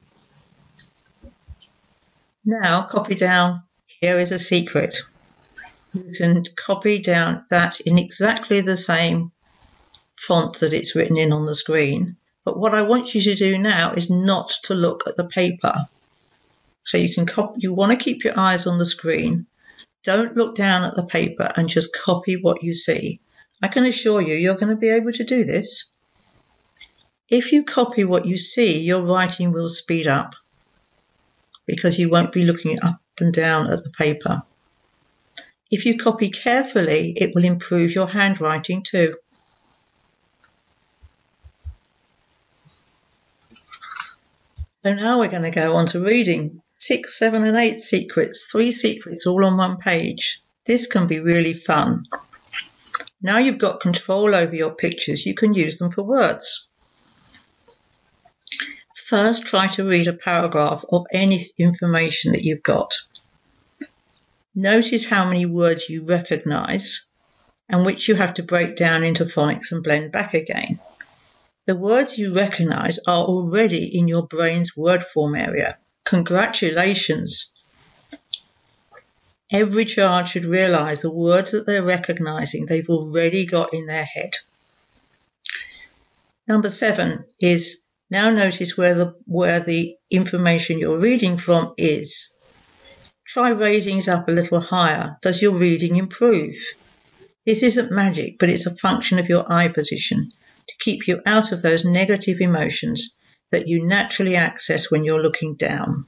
Now, 2.43 2.81
copy 2.81 3.15
down 3.15 3.63
here 3.87 4.19
is 4.19 4.33
a 4.33 4.39
secret. 4.39 5.03
You 5.93 6.13
can 6.17 6.43
copy 6.55 6.99
down 6.99 7.45
that 7.49 7.79
in 7.79 7.97
exactly 7.97 8.59
the 8.59 8.77
same 8.77 9.31
font 10.15 10.59
that 10.59 10.73
it's 10.73 10.95
written 10.95 11.17
in 11.17 11.31
on 11.31 11.45
the 11.45 11.55
screen. 11.55 12.17
But 12.47 12.57
what 12.57 12.73
I 12.73 12.83
want 12.83 13.13
you 13.13 13.19
to 13.19 13.35
do 13.35 13.57
now 13.57 13.91
is 13.91 14.09
not 14.09 14.47
to 14.63 14.73
look 14.73 15.03
at 15.05 15.17
the 15.17 15.25
paper. 15.25 15.85
So 16.85 16.97
you 16.97 17.13
can 17.13 17.25
copy, 17.25 17.59
you 17.59 17.73
want 17.73 17.91
to 17.91 18.01
keep 18.01 18.23
your 18.23 18.39
eyes 18.39 18.67
on 18.67 18.79
the 18.79 18.85
screen. 18.85 19.47
Don't 20.05 20.37
look 20.37 20.55
down 20.55 20.85
at 20.85 20.95
the 20.95 21.05
paper 21.05 21.51
and 21.57 21.67
just 21.67 21.93
copy 21.93 22.37
what 22.37 22.63
you 22.63 22.73
see. 22.73 23.19
I 23.61 23.67
can 23.67 23.85
assure 23.85 24.21
you, 24.21 24.35
you're 24.35 24.55
going 24.55 24.69
to 24.69 24.77
be 24.77 24.91
able 24.91 25.11
to 25.11 25.25
do 25.25 25.43
this. 25.43 25.91
If 27.27 27.51
you 27.51 27.65
copy 27.65 28.05
what 28.05 28.25
you 28.25 28.37
see, 28.37 28.79
your 28.79 29.01
writing 29.01 29.51
will 29.51 29.67
speed 29.67 30.07
up 30.07 30.33
because 31.65 31.99
you 31.99 32.09
won't 32.09 32.31
be 32.31 32.45
looking 32.45 32.81
up 32.81 33.01
and 33.19 33.33
down 33.33 33.69
at 33.69 33.83
the 33.83 33.89
paper. 33.89 34.41
If 35.69 35.85
you 35.85 35.97
copy 35.97 36.29
carefully, 36.29 37.11
it 37.17 37.35
will 37.35 37.43
improve 37.43 37.93
your 37.93 38.07
handwriting 38.07 38.83
too. 38.83 39.15
So 44.87 44.93
now 44.93 45.19
we're 45.19 45.27
going 45.27 45.43
to 45.43 45.51
go 45.51 45.75
on 45.75 45.87
to 45.87 45.99
reading. 45.99 46.61
Six, 46.77 47.19
seven, 47.19 47.43
and 47.43 47.57
eight 47.57 47.81
secrets, 47.81 48.47
three 48.49 48.71
secrets 48.71 49.27
all 49.27 49.43
on 49.43 49.57
one 49.57 49.79
page. 49.79 50.41
This 50.65 50.87
can 50.87 51.07
be 51.07 51.19
really 51.19 51.53
fun. 51.53 52.05
Now 53.21 53.39
you've 53.39 53.57
got 53.57 53.81
control 53.81 54.33
over 54.33 54.55
your 54.55 54.75
pictures, 54.75 55.25
you 55.25 55.33
can 55.33 55.53
use 55.53 55.77
them 55.77 55.91
for 55.91 56.03
words. 56.03 56.69
First, 58.95 59.45
try 59.45 59.67
to 59.67 59.85
read 59.85 60.07
a 60.07 60.13
paragraph 60.13 60.85
of 60.89 61.05
any 61.11 61.45
information 61.57 62.31
that 62.31 62.45
you've 62.45 62.63
got. 62.63 62.93
Notice 64.55 65.05
how 65.05 65.25
many 65.27 65.45
words 65.45 65.89
you 65.89 66.05
recognize 66.05 67.09
and 67.67 67.85
which 67.85 68.07
you 68.07 68.15
have 68.15 68.35
to 68.35 68.43
break 68.43 68.77
down 68.77 69.03
into 69.03 69.25
phonics 69.25 69.73
and 69.73 69.83
blend 69.83 70.13
back 70.13 70.33
again. 70.33 70.79
The 71.67 71.75
words 71.75 72.17
you 72.17 72.33
recognize 72.33 72.97
are 73.07 73.25
already 73.25 73.97
in 73.99 74.07
your 74.07 74.25
brain's 74.25 74.77
word 74.77 75.03
form 75.03 75.35
area. 75.35 75.77
Congratulations! 76.05 77.53
Every 79.51 79.83
child 79.83 80.29
should 80.29 80.45
realize 80.45 81.01
the 81.01 81.11
words 81.11 81.51
that 81.51 81.65
they're 81.65 81.83
recognizing 81.83 82.65
they've 82.65 82.89
already 82.89 83.45
got 83.45 83.73
in 83.73 83.85
their 83.85 84.05
head. 84.05 84.35
Number 86.47 86.69
seven 86.69 87.25
is 87.41 87.85
now 88.09 88.29
notice 88.29 88.77
where 88.77 88.93
the, 88.93 89.15
where 89.25 89.59
the 89.59 89.97
information 90.09 90.79
you're 90.79 91.01
reading 91.01 91.35
from 91.35 91.73
is. 91.77 92.33
Try 93.25 93.49
raising 93.49 93.97
it 93.97 94.07
up 94.07 94.29
a 94.29 94.31
little 94.31 94.61
higher. 94.61 95.17
Does 95.21 95.41
your 95.41 95.57
reading 95.57 95.97
improve? 95.97 96.55
This 97.45 97.61
isn't 97.61 97.91
magic, 97.91 98.39
but 98.39 98.49
it's 98.49 98.67
a 98.67 98.73
function 98.73 99.19
of 99.19 99.27
your 99.27 99.51
eye 99.51 99.67
position 99.67 100.29
to 100.67 100.75
keep 100.79 101.07
you 101.07 101.21
out 101.25 101.51
of 101.51 101.61
those 101.61 101.85
negative 101.85 102.41
emotions 102.41 103.17
that 103.51 103.67
you 103.67 103.85
naturally 103.85 104.35
access 104.35 104.91
when 104.91 105.03
you're 105.03 105.21
looking 105.21 105.55
down. 105.55 106.05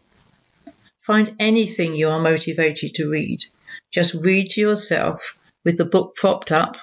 Find 0.99 1.33
anything 1.39 1.95
you 1.95 2.09
are 2.09 2.19
motivated 2.19 2.95
to 2.95 3.09
read. 3.09 3.45
Just 3.91 4.13
read 4.13 4.49
to 4.51 4.61
yourself 4.61 5.37
with 5.63 5.77
the 5.77 5.85
book 5.85 6.15
propped 6.15 6.51
up 6.51 6.77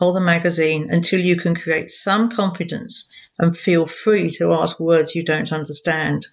or 0.00 0.12
the 0.12 0.20
magazine 0.20 0.88
until 0.90 1.20
you 1.20 1.36
can 1.36 1.54
create 1.54 1.90
some 1.90 2.30
confidence 2.30 3.12
and 3.38 3.56
feel 3.56 3.86
free 3.86 4.30
to 4.30 4.52
ask 4.54 4.80
words 4.80 5.14
you 5.14 5.22
don't 5.22 5.52
understand. 5.52 6.26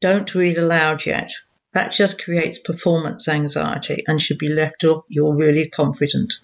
Don't 0.00 0.34
read 0.34 0.58
aloud 0.58 1.06
yet. 1.06 1.30
That 1.72 1.92
just 1.92 2.22
creates 2.22 2.58
performance 2.58 3.28
anxiety 3.28 4.04
and 4.06 4.20
should 4.20 4.38
be 4.38 4.48
left 4.48 4.80
till 4.80 5.04
you're 5.08 5.34
really 5.34 5.68
confident. 5.68 6.34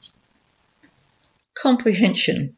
Comprehension. 1.55 2.57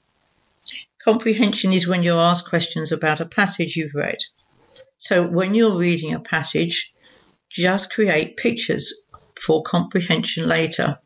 Comprehension 1.04 1.72
is 1.72 1.88
when 1.88 2.04
you're 2.04 2.20
asked 2.20 2.48
questions 2.48 2.92
about 2.92 3.20
a 3.20 3.26
passage 3.26 3.76
you've 3.76 3.94
read. 3.94 4.18
So 4.98 5.26
when 5.26 5.54
you're 5.54 5.76
reading 5.76 6.14
a 6.14 6.20
passage, 6.20 6.94
just 7.50 7.92
create 7.92 8.36
pictures 8.36 9.04
for 9.34 9.64
comprehension 9.64 10.48
later. 10.48 10.98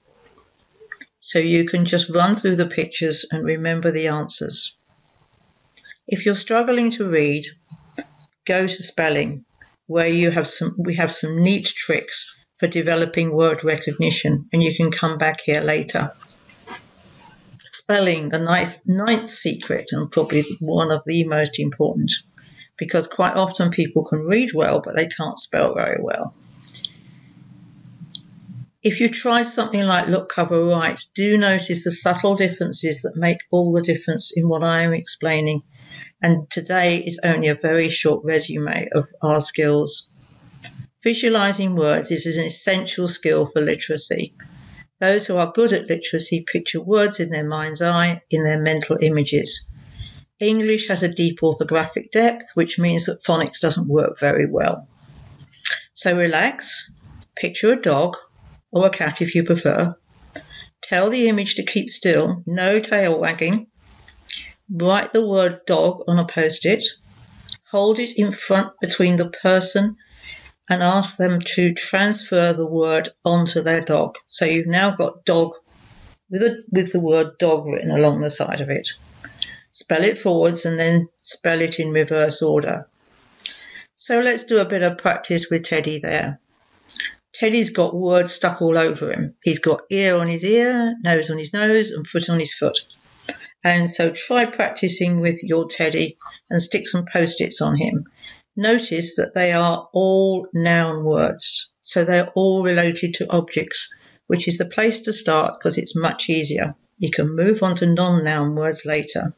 So 1.20 1.38
you 1.38 1.64
can 1.64 1.86
just 1.86 2.10
run 2.10 2.34
through 2.34 2.56
the 2.56 2.66
pictures 2.66 3.24
and 3.30 3.42
remember 3.42 3.90
the 3.90 4.08
answers. 4.08 4.76
If 6.06 6.26
you're 6.26 6.34
struggling 6.34 6.90
to 6.92 7.08
read, 7.08 7.46
go 8.44 8.66
to 8.66 8.82
spelling, 8.82 9.46
where 9.86 10.08
you 10.08 10.30
have 10.30 10.46
some 10.46 10.74
we 10.78 10.96
have 10.96 11.10
some 11.10 11.40
neat 11.40 11.64
tricks 11.64 12.38
for 12.58 12.68
developing 12.68 13.32
word 13.32 13.64
recognition, 13.64 14.48
and 14.52 14.62
you 14.62 14.74
can 14.74 14.90
come 14.90 15.16
back 15.16 15.40
here 15.40 15.62
later 15.62 16.12
spelling 17.86 18.30
the 18.30 18.40
ninth, 18.40 18.80
ninth 18.84 19.30
secret 19.30 19.90
and 19.92 20.10
probably 20.10 20.42
one 20.60 20.90
of 20.90 21.02
the 21.06 21.22
most 21.22 21.60
important 21.60 22.10
because 22.76 23.06
quite 23.06 23.36
often 23.36 23.70
people 23.70 24.04
can 24.04 24.18
read 24.18 24.50
well 24.52 24.80
but 24.80 24.96
they 24.96 25.06
can't 25.06 25.38
spell 25.38 25.72
very 25.72 25.98
well. 26.02 26.34
If 28.82 29.00
you 29.00 29.08
try 29.08 29.44
something 29.44 29.84
like 29.84 30.08
look 30.08 30.28
cover 30.28 30.64
write, 30.64 30.98
do 31.14 31.38
notice 31.38 31.84
the 31.84 31.92
subtle 31.92 32.34
differences 32.34 33.02
that 33.02 33.14
make 33.14 33.38
all 33.52 33.70
the 33.72 33.82
difference 33.82 34.32
in 34.36 34.48
what 34.48 34.64
I 34.64 34.82
am 34.82 34.92
explaining. 34.92 35.62
And 36.20 36.50
today 36.50 36.98
is 36.98 37.20
only 37.22 37.48
a 37.48 37.54
very 37.54 37.88
short 37.88 38.24
resume 38.24 38.88
of 38.96 39.08
our 39.22 39.38
skills. 39.38 40.10
Visualizing 41.04 41.76
words 41.76 42.10
is 42.10 42.36
an 42.36 42.46
essential 42.46 43.06
skill 43.06 43.46
for 43.46 43.60
literacy 43.60 44.34
those 44.98 45.26
who 45.26 45.36
are 45.36 45.52
good 45.52 45.72
at 45.72 45.88
literacy 45.88 46.44
picture 46.50 46.80
words 46.80 47.20
in 47.20 47.30
their 47.30 47.46
mind's 47.46 47.82
eye, 47.82 48.22
in 48.30 48.44
their 48.44 48.60
mental 48.60 48.96
images. 49.00 49.68
English 50.38 50.88
has 50.88 51.02
a 51.02 51.14
deep 51.14 51.40
orthographic 51.42 52.10
depth, 52.10 52.50
which 52.54 52.78
means 52.78 53.06
that 53.06 53.22
phonics 53.22 53.60
doesn't 53.60 53.88
work 53.88 54.18
very 54.18 54.46
well. 54.46 54.88
So 55.92 56.16
relax, 56.16 56.92
picture 57.34 57.72
a 57.72 57.80
dog, 57.80 58.16
or 58.70 58.86
a 58.86 58.90
cat 58.90 59.22
if 59.22 59.34
you 59.34 59.44
prefer. 59.44 59.96
Tell 60.82 61.10
the 61.10 61.28
image 61.28 61.54
to 61.56 61.64
keep 61.64 61.90
still, 61.90 62.42
no 62.46 62.80
tail 62.80 63.18
wagging. 63.18 63.68
Write 64.70 65.12
the 65.12 65.26
word 65.26 65.64
dog 65.66 66.04
on 66.06 66.18
a 66.18 66.26
post 66.26 66.66
it. 66.66 66.84
Hold 67.70 67.98
it 67.98 68.16
in 68.16 68.30
front 68.30 68.72
between 68.80 69.16
the 69.16 69.30
person 69.30 69.96
and 70.68 70.82
ask 70.82 71.16
them 71.16 71.40
to 71.40 71.75
transfer 71.75 72.52
the 72.52 72.66
word 72.66 73.08
onto 73.25 73.62
their 73.62 73.82
dog. 73.82 74.16
So 74.28 74.44
you've 74.44 74.66
now 74.66 74.90
got 74.90 75.25
dog 75.25 75.52
with 76.28 76.42
a, 76.42 76.64
with 76.70 76.92
the 76.92 77.00
word 77.00 77.38
dog 77.38 77.66
written 77.66 77.90
along 77.90 78.20
the 78.20 78.30
side 78.30 78.61
of 78.61 78.70
it. 78.70 78.88
Spell 79.70 80.04
it 80.04 80.18
forwards 80.18 80.64
and 80.64 80.78
then 80.78 81.08
spell 81.18 81.61
it 81.61 81.78
in 81.78 81.92
reverse 81.92 82.42
order. 82.42 82.88
So 83.96 84.20
let's 84.20 84.44
do 84.44 84.58
a 84.58 84.64
bit 84.64 84.82
of 84.82 84.99
practice 84.99 85.49
with 85.50 85.64
Teddy 85.64 85.99
there. 85.99 86.40
Teddy's 87.32 87.70
got 87.70 87.94
words 87.94 88.32
stuck 88.32 88.62
all 88.62 88.78
over 88.78 89.12
him. 89.12 89.35
He's 89.42 89.58
got 89.58 89.82
ear 89.90 90.16
on 90.16 90.26
his 90.26 90.44
ear, 90.44 90.96
nose 91.02 91.30
on 91.30 91.38
his 91.38 91.52
nose, 91.52 91.90
and 91.90 92.06
foot 92.06 92.30
on 92.30 92.40
his 92.40 92.54
foot. 92.54 92.80
And 93.62 93.90
so 93.90 94.11
try 94.11 94.46
practicing 94.46 95.20
with 95.20 95.42
your 95.42 95.68
Teddy 95.68 96.18
and 96.49 96.62
stick 96.62 96.88
some 96.88 97.04
post 97.12 97.40
its 97.40 97.61
on 97.61 97.76
him 97.76 98.06
Notice 98.56 99.16
that 99.16 99.34
they 99.34 99.52
are 99.52 99.88
all 99.92 100.48
noun 100.54 101.04
words, 101.04 101.75
so 101.82 102.04
they're 102.04 102.30
all 102.30 102.62
related 102.62 103.14
to 103.14 103.30
objects, 103.30 103.94
which 104.26 104.48
is 104.48 104.56
the 104.56 104.64
place 104.64 105.00
to 105.00 105.12
start 105.12 105.58
because 105.58 105.76
it's 105.76 105.94
much 105.94 106.30
easier. 106.30 106.75
You 106.98 107.10
can 107.10 107.36
move 107.36 107.62
on 107.62 107.75
to 107.76 107.86
non-noun 107.86 108.54
words 108.54 108.86
later. 108.86 109.34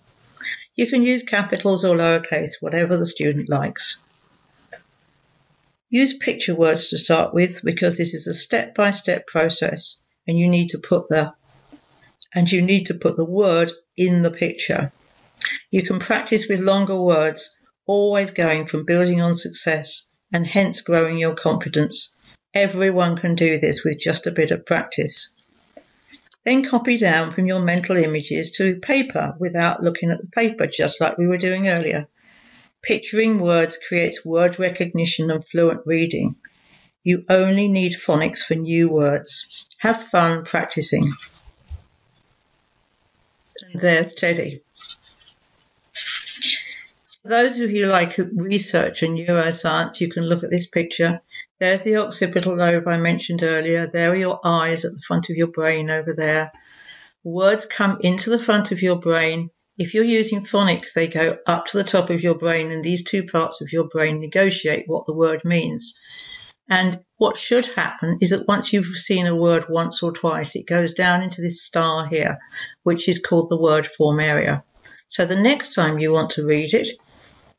You 0.76 0.86
can 0.86 1.02
use 1.02 1.24
capitals 1.24 1.84
or 1.84 1.96
lowercase, 1.96 2.52
whatever 2.60 2.96
the 2.96 3.06
student 3.06 3.48
likes. 3.48 4.00
Use 5.90 6.16
picture 6.16 6.54
words 6.54 6.90
to 6.90 6.98
start 6.98 7.34
with 7.34 7.62
because 7.64 7.96
this 7.96 8.14
is 8.14 8.28
a 8.28 8.34
step-by-step 8.34 9.26
process 9.26 10.04
and 10.28 10.38
you 10.38 10.48
need 10.48 10.68
to 10.68 10.78
put 10.78 11.08
the 11.08 11.32
and 12.32 12.52
you 12.52 12.62
need 12.62 12.86
to 12.86 12.94
put 12.94 13.16
the 13.16 13.24
word 13.24 13.72
in 13.96 14.22
the 14.22 14.30
picture. 14.30 14.92
You 15.72 15.82
can 15.82 15.98
practice 15.98 16.46
with 16.46 16.60
longer 16.60 17.00
words 17.00 17.57
always 17.88 18.30
going 18.30 18.66
from 18.66 18.84
building 18.84 19.20
on 19.20 19.34
success 19.34 20.08
and 20.32 20.46
hence 20.46 20.82
growing 20.82 21.18
your 21.18 21.34
confidence. 21.34 22.16
Everyone 22.54 23.16
can 23.16 23.34
do 23.34 23.58
this 23.58 23.82
with 23.84 23.98
just 23.98 24.28
a 24.28 24.30
bit 24.30 24.52
of 24.52 24.66
practice. 24.66 25.34
Then 26.44 26.62
copy 26.64 26.98
down 26.98 27.32
from 27.32 27.46
your 27.46 27.60
mental 27.60 27.96
images 27.96 28.52
to 28.52 28.78
paper 28.78 29.34
without 29.38 29.82
looking 29.82 30.10
at 30.10 30.20
the 30.20 30.28
paper, 30.28 30.66
just 30.66 31.00
like 31.00 31.18
we 31.18 31.26
were 31.26 31.38
doing 31.38 31.68
earlier. 31.68 32.06
Picturing 32.82 33.38
words 33.40 33.78
creates 33.88 34.24
word 34.24 34.58
recognition 34.58 35.30
and 35.30 35.44
fluent 35.44 35.80
reading. 35.84 36.36
You 37.02 37.24
only 37.28 37.68
need 37.68 37.92
phonics 37.92 38.38
for 38.38 38.54
new 38.54 38.90
words. 38.90 39.68
Have 39.78 40.02
fun 40.02 40.44
practicing. 40.44 41.10
And 43.72 43.80
there's 43.80 44.14
Teddy. 44.14 44.62
Those 47.28 47.60
of 47.60 47.70
you 47.70 47.84
who 47.84 47.92
like 47.92 48.16
research 48.16 49.02
and 49.02 49.18
neuroscience, 49.18 50.00
you 50.00 50.08
can 50.08 50.24
look 50.24 50.44
at 50.44 50.50
this 50.50 50.66
picture. 50.66 51.20
There's 51.60 51.82
the 51.82 51.96
occipital 51.96 52.56
lobe 52.56 52.88
I 52.88 52.96
mentioned 52.96 53.42
earlier. 53.42 53.86
There 53.86 54.12
are 54.12 54.16
your 54.16 54.40
eyes 54.42 54.86
at 54.86 54.92
the 54.92 55.00
front 55.06 55.28
of 55.28 55.36
your 55.36 55.48
brain 55.48 55.90
over 55.90 56.14
there. 56.14 56.52
Words 57.22 57.66
come 57.66 57.98
into 58.00 58.30
the 58.30 58.38
front 58.38 58.72
of 58.72 58.80
your 58.80 58.98
brain. 58.98 59.50
If 59.76 59.92
you're 59.92 60.04
using 60.04 60.40
phonics, 60.40 60.94
they 60.94 61.06
go 61.06 61.36
up 61.46 61.66
to 61.66 61.76
the 61.76 61.84
top 61.84 62.08
of 62.08 62.22
your 62.22 62.34
brain, 62.34 62.72
and 62.72 62.82
these 62.82 63.04
two 63.04 63.24
parts 63.24 63.60
of 63.60 63.72
your 63.72 63.88
brain 63.88 64.20
negotiate 64.20 64.84
what 64.86 65.04
the 65.04 65.14
word 65.14 65.44
means. 65.44 66.00
And 66.70 67.04
what 67.16 67.36
should 67.36 67.66
happen 67.66 68.18
is 68.22 68.30
that 68.30 68.48
once 68.48 68.72
you've 68.72 68.86
seen 68.86 69.26
a 69.26 69.36
word 69.36 69.66
once 69.68 70.02
or 70.02 70.12
twice, 70.12 70.56
it 70.56 70.66
goes 70.66 70.94
down 70.94 71.22
into 71.22 71.42
this 71.42 71.62
star 71.62 72.06
here, 72.06 72.38
which 72.84 73.06
is 73.06 73.18
called 73.18 73.50
the 73.50 73.60
word 73.60 73.86
form 73.86 74.18
area. 74.18 74.64
So 75.08 75.26
the 75.26 75.36
next 75.36 75.74
time 75.74 75.98
you 75.98 76.12
want 76.12 76.30
to 76.30 76.46
read 76.46 76.72
it, 76.72 76.88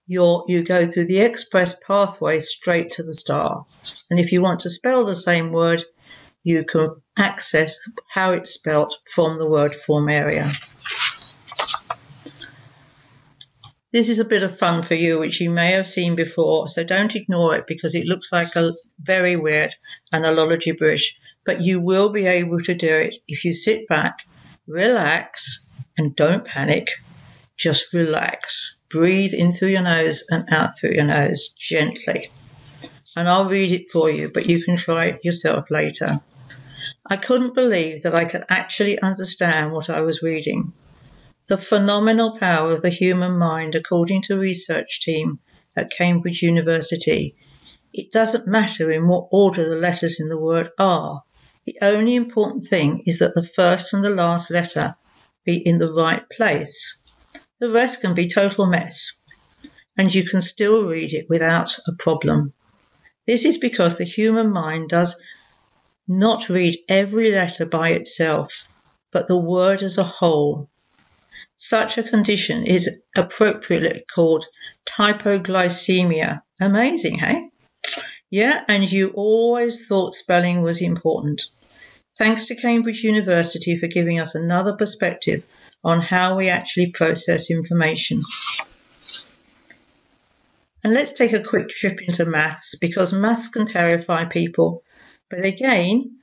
you 0.10 0.44
you 0.48 0.64
go 0.64 0.88
through 0.88 1.06
the 1.06 1.20
express 1.20 1.80
pathway 1.80 2.40
straight 2.40 2.94
to 2.94 3.04
the 3.04 3.14
star. 3.14 3.68
And 4.10 4.20
if 4.20 4.32
you 4.32 4.42
want 4.42 4.62
to 4.62 4.70
spell 4.70 5.06
the 5.06 5.16
same 5.16 5.52
word, 5.52 5.84
you 6.44 6.66
can 6.66 6.96
access 7.16 7.88
how 8.08 8.32
it's 8.32 8.50
spelt 8.50 8.98
from 9.06 9.38
the 9.38 9.48
word 9.48 9.76
form 9.76 10.10
area. 10.10 10.52
This 13.92 14.10
is 14.10 14.20
a 14.20 14.26
bit 14.26 14.42
of 14.42 14.58
fun 14.58 14.82
for 14.82 14.96
you, 14.96 15.20
which 15.20 15.42
you 15.42 15.52
may 15.52 15.74
have 15.74 15.88
seen 15.88 16.16
before, 16.16 16.68
so 16.68 16.84
don't 16.84 17.16
ignore 17.16 17.56
it 17.56 17.68
because 17.68 17.94
it 17.94 18.08
looks 18.08 18.32
like 18.32 18.56
a 18.56 18.74
very 19.00 19.36
weird 19.36 19.74
and 20.12 20.26
a 20.26 20.32
lot 20.32 20.52
of 20.52 20.62
gibberish. 20.62 21.18
But 21.46 21.62
you 21.62 21.82
will 21.82 22.12
be 22.12 22.26
able 22.26 22.62
to 22.62 22.74
do 22.74 22.96
it 22.96 23.16
if 23.28 23.46
you 23.46 23.54
sit 23.54 23.88
back, 23.88 24.26
relax, 24.66 25.68
and 26.00 26.16
don't 26.16 26.46
panic. 26.46 26.90
Just 27.58 27.94
relax. 27.94 28.79
Breathe 28.90 29.34
in 29.34 29.52
through 29.52 29.70
your 29.70 29.84
nose 29.84 30.26
and 30.30 30.52
out 30.52 30.78
through 30.78 30.94
your 30.94 31.06
nose 31.06 31.50
gently. 31.50 32.32
And 33.16 33.30
I'll 33.30 33.50
read 33.50 33.72
it 33.72 33.92
for 33.92 34.10
you, 34.10 34.32
but 34.34 34.48
you 34.48 34.64
can 34.64 34.78
try 34.78 35.08
it 35.08 35.26
yourself 35.26 35.70
later. 35.70 36.22
I 37.06 37.18
couldn't 37.18 37.56
believe 37.56 38.04
that 38.04 38.16
I 38.16 38.26
could 38.26 38.46
actually 38.50 39.00
understand 39.00 39.72
what 39.72 39.90
I 39.90 40.02
was 40.02 40.22
reading. 40.22 40.74
The 41.48 41.58
phenomenal 41.58 42.38
power 42.38 42.72
of 42.72 42.82
the 42.82 42.90
human 42.90 43.38
mind, 43.38 43.76
according 43.76 44.24
to 44.24 44.36
a 44.36 44.40
research 44.40 45.02
team 45.02 45.40
at 45.76 45.92
Cambridge 45.92 46.42
University. 46.42 47.36
It 47.94 48.12
doesn't 48.12 48.48
matter 48.48 48.92
in 48.92 49.08
what 49.08 49.30
order 49.32 49.68
the 49.68 49.76
letters 49.76 50.20
in 50.20 50.30
the 50.30 50.40
word 50.40 50.70
are. 50.78 51.24
The 51.66 51.78
only 51.82 52.16
important 52.16 52.64
thing 52.64 53.04
is 53.06 53.20
that 53.20 53.34
the 53.34 53.44
first 53.44 53.94
and 53.94 54.04
the 54.04 54.10
last 54.10 54.52
letter 54.52 54.96
be 55.46 55.58
in 55.58 55.78
the 55.78 55.92
right 55.92 56.28
place. 56.30 56.99
The 57.60 57.70
rest 57.70 58.02
can 58.02 58.14
be 58.14 58.28
total 58.28 58.68
mess, 58.68 59.20
and 59.98 60.14
you 60.14 60.24
can 60.24 60.42
still 60.42 60.86
read 60.86 61.14
it 61.14 61.28
without 61.28 61.78
a 61.88 61.92
problem. 61.92 62.54
This 63.28 63.44
is 63.44 63.58
because 63.58 63.98
the 63.98 64.06
human 64.06 64.50
mind 64.52 64.90
does 64.90 65.22
not 66.08 66.50
read 66.50 66.78
every 66.88 67.34
letter 67.34 67.66
by 67.66 67.90
itself, 67.90 68.68
but 69.12 69.28
the 69.28 69.38
word 69.38 69.84
as 69.84 69.98
a 69.98 70.04
whole. 70.04 70.70
Such 71.56 71.98
a 71.98 72.04
condition 72.04 72.66
is 72.66 73.02
appropriately 73.16 74.06
called 74.16 74.46
typoglycemia. 74.86 76.42
Amazing, 76.62 77.20
hey? 77.20 77.50
Yeah, 78.30 78.64
and 78.68 78.90
you 78.90 79.10
always 79.10 79.88
thought 79.88 80.14
spelling 80.14 80.62
was 80.62 80.82
important. 80.82 81.42
Thanks 82.18 82.46
to 82.46 82.56
Cambridge 82.56 83.04
University 83.04 83.78
for 83.78 83.88
giving 83.88 84.20
us 84.20 84.36
another 84.36 84.78
perspective 84.78 85.44
on 85.84 86.02
how 86.02 86.36
we 86.36 86.50
actually 86.50 86.92
process 86.92 87.52
information. 87.52 88.22
And 90.84 90.94
let's 90.94 91.14
take 91.14 91.34
a 91.34 91.44
quick 91.44 91.70
trip 91.70 92.02
into 92.08 92.26
maths 92.26 92.76
because 92.76 93.12
maths 93.14 93.50
can 93.50 93.68
terrify 93.68 94.26
people. 94.26 94.84
But 95.30 95.46
again, 95.46 96.18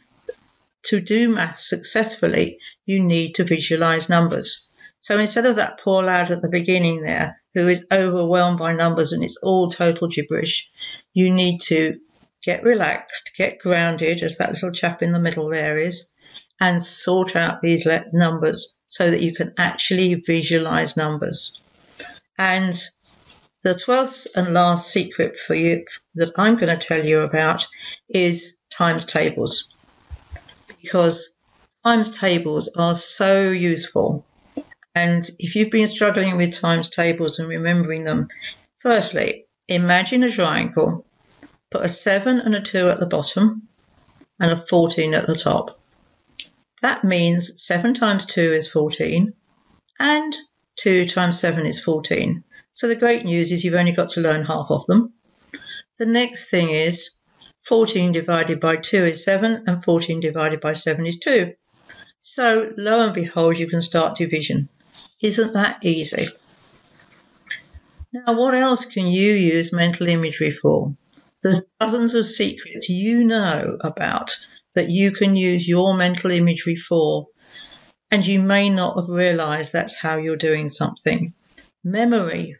to 0.85 1.01
do 1.01 1.35
maths 1.35 1.69
successfully, 1.69 2.59
you 2.85 3.03
need 3.03 3.35
to 3.37 3.45
visualize 3.45 4.09
numbers. 4.09 4.69
So 5.01 5.19
instead 5.19 5.47
of 5.47 5.57
that 5.57 5.79
poor 5.81 6.03
lad 6.03 6.31
at 6.31 6.43
the 6.43 6.49
beginning 6.49 7.03
there 7.03 7.41
who 7.55 7.69
is 7.69 7.87
overwhelmed 7.93 8.59
by 8.59 8.73
numbers 8.73 9.13
and 9.13 9.23
it's 9.23 9.37
all 9.37 9.69
total 9.69 10.09
gibberish, 10.09 10.71
you 11.13 11.33
need 11.33 11.61
to 11.63 12.01
get 12.43 12.65
relaxed, 12.65 13.33
get 13.37 13.59
grounded, 13.59 14.23
as 14.23 14.39
that 14.39 14.53
little 14.53 14.71
chap 14.71 15.03
in 15.03 15.13
the 15.13 15.21
middle 15.21 15.49
there 15.49 15.77
is, 15.77 16.13
and 16.61 16.83
sort 16.83 17.37
out 17.37 17.61
these 17.61 17.87
numbers 18.13 18.79
so 18.87 19.11
that 19.11 19.21
you 19.21 19.35
can 19.35 19.53
actually 19.59 20.15
visualize 20.15 20.97
numbers. 20.97 21.61
And 22.39 22.75
the 23.63 23.75
12th 23.75 24.29
and 24.37 24.55
last 24.55 24.91
secret 24.91 25.37
for 25.37 25.55
you 25.55 25.85
that 26.15 26.33
I'm 26.39 26.57
going 26.57 26.77
to 26.77 26.87
tell 26.87 27.05
you 27.05 27.21
about 27.21 27.67
is 28.09 28.61
times 28.71 29.05
tables. 29.05 29.75
Because 30.81 31.35
times 31.85 32.19
tables 32.19 32.71
are 32.77 32.95
so 32.95 33.51
useful. 33.51 34.25
And 34.95 35.29
if 35.39 35.57
you've 35.57 35.71
been 35.71 35.89
struggling 35.89 36.37
with 36.37 36.59
times 36.59 36.89
tables 36.89 37.39
and 37.39 37.49
remembering 37.49 38.05
them, 38.05 38.29
firstly, 38.79 39.47
imagine 39.69 40.23
a 40.23 40.31
triangle, 40.31 41.05
put 41.71 41.85
a 41.85 41.89
7 41.89 42.39
and 42.39 42.55
a 42.55 42.63
2 42.63 42.89
at 42.89 43.01
the 43.01 43.07
bottom 43.07 43.69
and 44.39 44.53
a 44.53 44.57
14 44.57 45.13
at 45.15 45.27
the 45.27 45.35
top. 45.35 45.79
That 46.87 47.03
means 47.03 47.61
7 47.61 47.95
times 47.95 48.27
2 48.27 48.53
is 48.53 48.69
14 48.69 49.33
and 49.99 50.37
2 50.77 51.07
times 51.07 51.41
7 51.41 51.67
is 51.67 51.81
14. 51.81 52.45
So 52.75 52.87
the 52.87 52.95
great 52.95 53.25
news 53.25 53.51
is 53.51 53.65
you've 53.65 53.75
only 53.75 53.91
got 53.91 54.11
to 54.11 54.21
learn 54.21 54.45
half 54.45 54.71
of 54.71 54.87
them. 54.87 55.13
The 55.99 56.07
next 56.07 56.49
thing 56.49 56.71
is 56.71 57.19
14 57.63 58.13
divided 58.13 58.61
by 58.61 58.77
2 58.77 59.05
is 59.05 59.25
7 59.25 59.65
and 59.67 59.83
14 59.83 60.21
divided 60.21 60.61
by 60.61 60.75
7 60.75 61.05
is 61.05 61.19
2. 61.19 61.55
So 62.21 62.73
lo 62.77 63.01
and 63.01 63.13
behold, 63.13 63.59
you 63.59 63.67
can 63.67 63.83
start 63.83 64.15
division. 64.15 64.69
Isn't 65.21 65.55
that 65.55 65.85
easy? 65.85 66.29
Now, 68.13 68.39
what 68.39 68.55
else 68.55 68.85
can 68.85 69.09
you 69.09 69.33
use 69.33 69.73
mental 69.73 70.07
imagery 70.07 70.53
for? 70.53 70.95
There's 71.43 71.67
dozens 71.81 72.15
of 72.15 72.29
secrets 72.29 72.89
you 72.89 73.25
know 73.25 73.77
about 73.81 74.37
that 74.77 74.91
you 74.91 75.11
can 75.11 75.37
use 75.37 75.69
your 75.69 75.97
mental 75.97 76.31
imagery 76.31 76.77
for. 76.77 77.27
And 78.11 78.25
you 78.25 78.41
may 78.41 78.71
not 78.71 78.97
have 78.97 79.09
realized 79.09 79.73
that's 79.73 79.97
how 79.97 80.17
you're 80.19 80.37
doing 80.37 80.69
something. 80.69 81.35
Memory, 81.83 82.57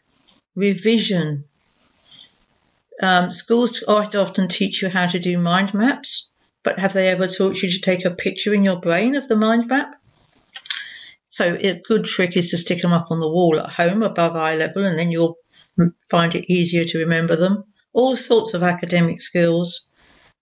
revision. 0.55 1.45
Um, 3.01 3.31
schools 3.31 3.79
quite 3.79 4.15
often 4.15 4.49
teach 4.49 4.81
you 4.81 4.89
how 4.89 5.07
to 5.07 5.19
do 5.19 5.37
mind 5.37 5.73
maps, 5.73 6.31
but 6.63 6.79
have 6.79 6.93
they 6.93 7.07
ever 7.07 7.27
taught 7.27 7.61
you 7.61 7.71
to 7.71 7.79
take 7.79 8.03
a 8.03 8.11
picture 8.11 8.53
in 8.53 8.65
your 8.65 8.81
brain 8.81 9.15
of 9.15 9.27
the 9.27 9.37
mind 9.37 9.67
map? 9.67 9.95
So 11.27 11.55
a 11.55 11.81
good 11.87 12.05
trick 12.05 12.35
is 12.35 12.51
to 12.51 12.57
stick 12.57 12.81
them 12.81 12.93
up 12.93 13.11
on 13.11 13.19
the 13.19 13.29
wall 13.29 13.59
at 13.59 13.71
home 13.71 14.01
above 14.03 14.35
eye 14.35 14.55
level, 14.55 14.85
and 14.85 14.97
then 14.97 15.11
you'll 15.11 15.37
find 16.09 16.33
it 16.35 16.51
easier 16.51 16.85
to 16.85 16.99
remember 16.99 17.35
them. 17.35 17.65
All 17.93 18.15
sorts 18.15 18.53
of 18.53 18.63
academic 18.63 19.21
skills 19.21 19.87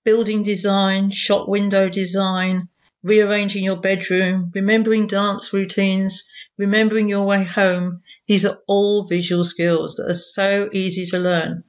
building 0.05 0.43
design, 0.43 1.09
shop 1.09 1.49
window 1.49 1.89
design, 1.89 2.69
rearranging 3.03 3.63
your 3.63 3.75
bedroom, 3.75 4.51
remembering 4.53 5.07
dance 5.07 5.51
routines, 5.51 6.29
remembering 6.57 7.09
your 7.09 7.25
way 7.25 7.43
home. 7.43 8.03
These 8.27 8.45
are 8.45 8.59
all 8.67 9.03
visual 9.03 9.43
skills 9.43 9.95
that 9.95 10.09
are 10.09 10.13
so 10.13 10.69
easy 10.71 11.07
to 11.07 11.19
learn 11.19 11.63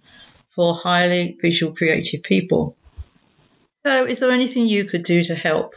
for 0.51 0.75
highly 0.75 1.39
visual 1.41 1.75
creative 1.75 2.23
people. 2.23 2.77
So, 3.85 4.07
is 4.07 4.21
there 4.21 4.31
anything 4.31 4.67
you 4.67 4.85
could 4.85 5.05
do 5.05 5.25
to 5.25 5.35
help? 5.35 5.75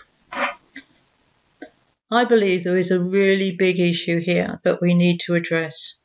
I 2.11 2.25
believe 2.25 2.63
there 2.63 2.77
is 2.77 2.91
a 2.91 2.99
really 2.99 3.55
big 3.55 3.79
issue 3.79 4.19
here 4.19 4.59
that 4.63 4.81
we 4.81 4.95
need 4.95 5.19
to 5.21 5.35
address. 5.35 6.03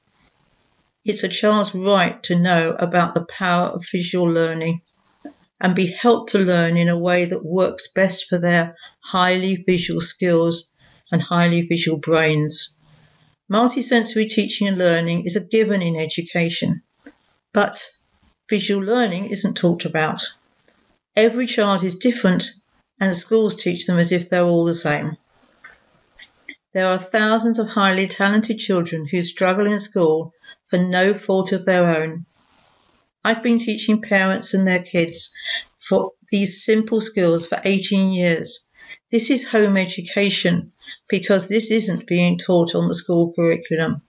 It's 1.05 1.25
a 1.25 1.29
child's 1.29 1.75
right 1.75 2.23
to 2.25 2.38
know 2.38 2.77
about 2.79 3.14
the 3.14 3.25
power 3.25 3.71
of 3.71 3.87
visual 3.90 4.27
learning 4.27 4.83
and 5.64 5.74
be 5.74 5.87
helped 5.87 6.33
to 6.33 6.38
learn 6.38 6.77
in 6.77 6.90
a 6.90 6.98
way 6.98 7.24
that 7.24 7.42
works 7.42 7.90
best 7.90 8.29
for 8.29 8.37
their 8.37 8.77
highly 9.00 9.57
visual 9.57 10.03
skills 10.03 10.74
and 11.11 11.22
highly 11.22 11.62
visual 11.62 11.96
brains. 11.96 12.77
Multisensory 13.50 14.29
teaching 14.29 14.68
and 14.68 14.77
learning 14.77 15.24
is 15.24 15.37
a 15.37 15.40
given 15.40 15.81
in 15.81 15.96
education, 15.96 16.83
But 17.55 17.88
visual 18.50 18.85
learning 18.85 19.31
isn't 19.31 19.57
talked 19.57 19.87
about. 19.87 20.20
Every 21.16 21.46
child 21.46 21.83
is 21.83 21.96
different, 21.96 22.44
and 23.00 23.14
schools 23.14 23.57
teach 23.57 23.87
them 23.87 23.98
as 23.98 24.12
if 24.12 24.29
they're 24.29 24.44
all 24.44 24.66
the 24.66 24.74
same. 24.74 25.16
There 26.74 26.88
are 26.88 26.98
thousands 26.98 27.59
of 27.59 27.70
highly 27.70 28.07
talented 28.07 28.59
children 28.59 29.07
who 29.07 29.22
struggle 29.22 29.66
in 29.72 29.81
school 29.81 30.35
for 30.66 30.79
no 30.79 31.14
fault 31.14 31.53
of 31.53 31.64
their 31.64 31.87
own. 31.87 32.27
I've 33.25 33.43
been 33.43 33.59
teaching 33.59 34.03
parents 34.03 34.53
and 34.53 34.67
their 34.67 34.83
kids 34.83 35.35
for 35.79 36.13
these 36.31 36.65
simple 36.65 37.01
skills 37.01 37.47
for 37.47 37.61
18 37.65 38.13
years. 38.13 38.69
This 39.11 39.31
is 39.31 39.47
home 39.47 39.77
education 39.77 40.71
because 41.09 41.49
this 41.49 41.71
isn't 41.71 42.07
being 42.07 42.39
taught 42.39 42.75
on 42.75 42.89
the 42.89 42.95
school 42.95 43.33
curriculum. 43.33 44.03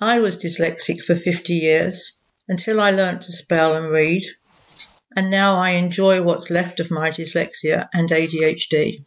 I 0.00 0.18
was 0.18 0.36
dyslexic 0.36 1.02
for 1.02 1.16
50 1.16 1.54
years 1.54 2.16
until 2.48 2.80
I 2.80 2.90
learnt 2.90 3.22
to 3.22 3.32
spell 3.32 3.76
and 3.76 3.90
read, 3.90 4.22
and 5.16 5.30
now 5.30 5.56
I 5.56 5.70
enjoy 5.70 6.22
what's 6.22 6.50
left 6.50 6.80
of 6.80 6.90
my 6.90 7.10
dyslexia 7.10 7.88
and 7.92 8.08
ADHD. 8.08 9.04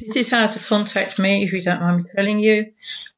This 0.00 0.16
is 0.16 0.28
how 0.28 0.46
to 0.46 0.58
contact 0.58 1.18
me 1.18 1.44
if 1.44 1.52
you 1.52 1.62
don't 1.62 1.80
mind 1.80 2.04
me 2.04 2.10
telling 2.14 2.38
you. 2.40 2.72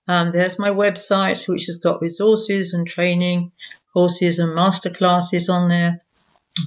Um, 0.07 0.33
there's 0.33 0.59
my 0.59 0.71
website, 0.71 1.47
which 1.49 1.67
has 1.67 1.79
got 1.79 2.01
resources 2.01 2.73
and 2.73 2.87
training 2.87 3.53
courses 3.93 4.39
and 4.39 4.53
masterclasses 4.53 5.53
on 5.53 5.69
there. 5.69 6.03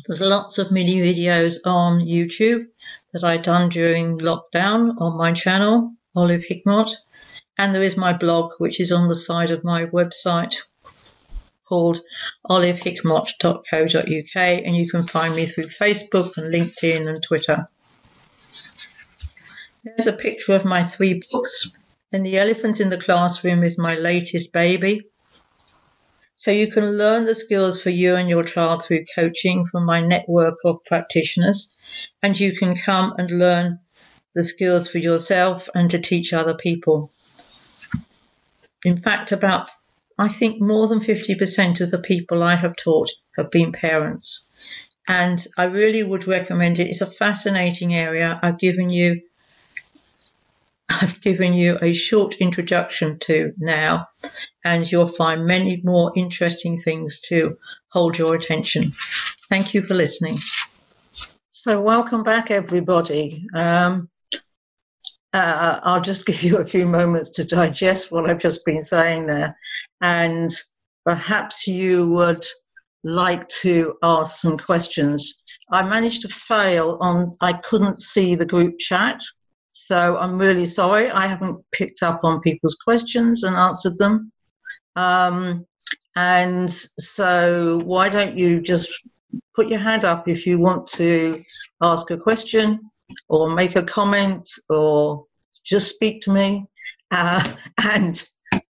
There's 0.06 0.22
lots 0.22 0.58
of 0.58 0.72
mini 0.72 1.02
videos 1.02 1.58
on 1.66 2.02
YouTube 2.02 2.68
that 3.14 3.24
I 3.24 3.38
done 3.38 3.70
during 3.70 4.20
lockdown 4.20 5.00
on 5.00 5.18
my 5.18 5.34
channel, 5.34 5.94
Olive 6.16 6.46
Hickmott. 6.50 6.94
And 7.58 7.76
there 7.76 7.84
is 7.84 7.98
my 7.98 8.14
blog, 8.14 8.54
which 8.58 8.80
is 8.80 8.92
on 8.92 9.08
the 9.08 9.16
side 9.16 9.52
of 9.52 9.64
my 9.64 9.86
website 9.86 10.56
called 11.68 12.00
olivehickmott.co.uk. 12.50 14.36
And 14.36 14.76
you 14.76 14.90
can 14.90 15.04
find 15.04 15.36
me 15.36 15.46
through 15.46 15.66
Facebook 15.66 16.38
and 16.38 16.54
LinkedIn 16.54 17.08
and 17.08 17.22
Twitter. 17.22 17.68
There's 19.84 20.08
a 20.08 20.14
picture 20.14 20.54
of 20.54 20.66
my 20.66 20.86
three 20.86 21.22
books. 21.32 21.72
And 22.12 22.26
the 22.26 22.40
elephant 22.40 22.82
in 22.82 22.90
the 22.90 22.98
classroom 22.98 23.64
is 23.64 23.78
my 23.78 23.96
latest 23.96 24.52
baby. 24.52 25.11
So 26.42 26.50
you 26.50 26.72
can 26.72 26.98
learn 26.98 27.26
the 27.26 27.36
skills 27.36 27.80
for 27.84 27.92
you 27.92 28.16
and 28.16 28.28
your 28.28 28.44
child 28.44 28.84
through 28.84 29.06
coaching 29.14 29.68
from 29.68 29.86
my 29.86 30.02
network 30.02 30.56
of 30.66 30.84
practitioners, 30.84 31.76
and 32.24 32.40
you 32.40 32.58
can 32.58 32.76
come 32.76 33.14
and 33.20 33.38
learn 33.38 33.80
the 34.34 34.44
skills 34.44 34.88
for 34.88 34.98
yourself 34.98 35.70
and 35.76 35.92
to 35.92 36.00
teach 36.00 36.34
other 36.34 36.56
people. 36.56 37.12
In 38.84 38.98
fact, 38.98 39.32
about 39.32 39.70
I 40.18 40.30
think 40.30 40.60
more 40.60 40.88
than 40.88 41.00
50% 41.00 41.80
of 41.80 41.92
the 41.92 42.00
people 42.00 42.42
I 42.42 42.56
have 42.56 42.76
taught 42.76 43.12
have 43.38 43.52
been 43.52 43.72
parents. 43.72 44.50
And 45.08 45.46
I 45.60 45.66
really 45.66 46.02
would 46.02 46.26
recommend 46.26 46.80
it. 46.80 46.88
It's 46.88 47.02
a 47.02 47.06
fascinating 47.06 47.94
area. 47.94 48.40
I've 48.42 48.58
given 48.58 48.90
you 48.90 49.22
I've 51.02 51.22
given 51.22 51.54
you 51.54 51.78
a 51.82 51.94
short 51.94 52.36
introduction 52.36 53.20
to 53.20 53.54
now, 53.58 54.08
and 54.64 54.90
you'll 54.90 55.08
find 55.08 55.46
many 55.46 55.82
more 55.84 56.12
interesting 56.16 56.78
things 56.78 57.22
to 57.30 57.58
hold 57.90 58.18
your 58.18 58.36
attention. 58.36 58.94
Thank 59.50 59.74
you 59.74 59.82
for 59.82 59.94
listening. 59.94 60.38
So, 61.50 61.82
welcome 61.82 62.24
back, 62.24 62.52
everybody. 62.52 63.46
Um, 63.54 64.10
uh, 65.34 65.80
I'll 65.84 66.02
just 66.02 66.26
give 66.28 66.44
you 66.44 66.58
a 66.58 66.66
few 66.66 66.88
moments 66.88 67.30
to 67.32 67.46
digest 67.46 68.12
what 68.12 68.30
I've 68.30 68.40
just 68.40 68.66
been 68.66 68.84
saying 68.84 69.28
there, 69.28 69.58
and 70.02 70.50
perhaps 71.06 71.68
you 71.68 72.10
would 72.10 72.44
like 73.04 73.48
to 73.48 73.96
ask 74.04 74.42
some 74.42 74.58
questions. 74.58 75.44
I 75.72 75.84
managed 75.84 76.24
to 76.24 76.28
fail 76.28 76.98
on, 77.02 77.36
I 77.42 77.54
couldn't 77.54 77.98
see 77.98 78.36
the 78.36 78.46
group 78.46 78.78
chat. 78.78 79.22
So 79.74 80.18
I'm 80.18 80.38
really 80.38 80.66
sorry 80.66 81.10
I 81.10 81.28
haven't 81.28 81.64
picked 81.72 82.04
up 82.04 82.26
on 82.26 82.42
people's 82.42 82.76
questions 82.76 83.44
and 83.44 83.56
answered 83.56 83.98
them. 83.98 84.30
Um, 84.98 85.66
and 86.18 86.70
so 86.70 87.80
why 87.86 88.10
don't 88.10 88.38
you 88.38 88.60
just 88.60 88.92
put 89.56 89.70
your 89.70 89.80
hand 89.80 90.04
up 90.04 90.28
if 90.28 90.46
you 90.46 90.60
want 90.60 90.88
to 90.88 91.42
ask 91.82 92.12
a 92.12 92.18
question 92.18 92.82
or 93.30 93.50
make 93.50 93.78
a 93.78 93.84
comment 93.84 94.46
or 94.70 95.26
just 95.64 95.96
speak 95.96 96.22
to 96.24 96.34
me 96.34 96.66
uh, 97.12 97.42
and 97.94 98.28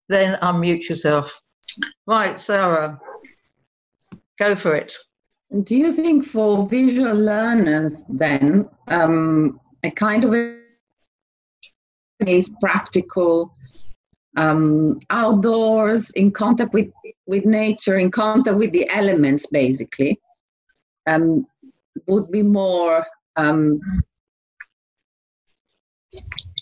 then 0.08 0.38
unmute 0.42 0.88
yourself. 0.88 1.42
Right, 2.06 2.38
Sarah, 2.38 3.00
go 4.38 4.54
for 4.54 4.76
it. 4.76 4.94
Do 5.64 5.76
you 5.76 5.94
think 5.94 6.26
for 6.26 6.68
visual 6.68 7.16
learners 7.16 8.04
then 8.08 8.70
um, 8.88 9.60
a 9.84 9.90
kind 9.90 10.24
of 10.24 10.61
is 12.28 12.50
practical, 12.62 13.54
um, 14.38 15.00
outdoors, 15.10 16.10
in 16.12 16.32
contact 16.32 16.74
with, 16.74 16.90
with 17.26 17.46
nature, 17.46 17.98
in 17.98 18.12
contact 18.12 18.58
with 18.58 18.72
the 18.72 18.90
elements, 18.90 19.46
basically, 19.48 20.18
um, 21.08 21.46
would 22.08 22.32
be 22.32 22.44
more 22.44 23.06
um, 23.36 23.80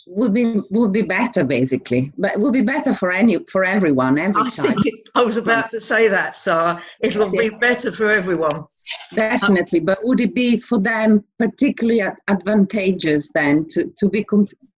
would 0.10 0.34
be 0.34 0.62
would 0.72 0.92
be 0.92 1.04
better 1.04 1.44
basically. 1.44 2.12
But 2.18 2.40
would 2.40 2.54
be 2.54 2.62
better 2.62 2.94
for 2.94 3.12
any 3.12 3.38
for 3.52 3.64
everyone 3.64 4.18
every 4.18 4.42
I 4.42 4.50
time. 4.50 4.76
it, 4.78 5.00
i 5.16 5.22
was 5.22 5.38
about 5.38 5.70
to 5.70 5.80
say 5.80 6.08
that 6.08 6.36
so 6.36 6.78
it'll 7.02 7.32
be 7.32 7.50
better 7.50 7.92
for 7.92 8.10
everyone. 8.10 8.66
Definitely. 9.14 9.82
But 9.82 10.00
would 10.04 10.20
it 10.20 10.34
be 10.34 10.58
for 10.58 10.80
them 10.80 11.24
particularly 11.38 12.02
advantageous 12.28 13.30
then 13.34 13.68
to 13.70 13.94
to 13.98 14.10
be 14.10 14.26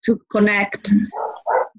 to 0.04 0.20
connect 0.30 0.90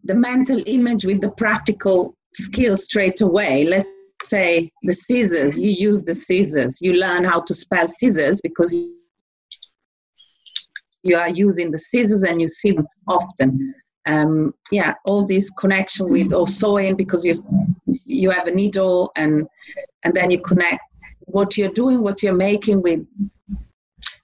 the 0.04 0.16
mental 0.16 0.62
image 0.66 1.06
with 1.06 1.22
the 1.22 1.32
practical 1.32 2.16
skill 2.34 2.78
straight 2.78 3.22
away. 3.22 3.66
Let's 3.66 3.90
say 4.24 4.72
the 4.84 4.94
scissors, 4.94 5.58
you 5.58 5.70
use 5.70 6.04
the 6.04 6.16
scissors, 6.16 6.78
you 6.82 6.94
learn 6.94 7.24
how 7.24 7.42
to 7.42 7.54
spell 7.54 7.88
scissors 7.88 8.42
because 8.42 8.74
you 11.04 11.18
are 11.18 11.30
using 11.30 11.72
the 11.72 11.80
scissors 11.80 12.24
and 12.24 12.42
you 12.42 12.48
see 12.48 12.72
them 12.72 12.88
often. 13.08 13.74
Um, 14.08 14.54
yeah, 14.72 14.94
all 15.06 15.26
this 15.26 15.50
connection 15.52 16.10
with 16.10 16.34
or 16.34 16.48
sewing 16.48 16.96
because 16.96 17.24
you 17.24 17.36
you 17.86 18.32
have 18.32 18.48
a 18.48 18.52
needle 18.52 19.12
and 19.16 19.48
and 20.04 20.14
then 20.14 20.32
you 20.32 20.42
connect 20.42 20.82
what 21.22 21.56
you're 21.56 21.70
doing, 21.70 22.02
what 22.02 22.24
you're 22.24 22.34
making 22.34 22.82
with 22.82 23.06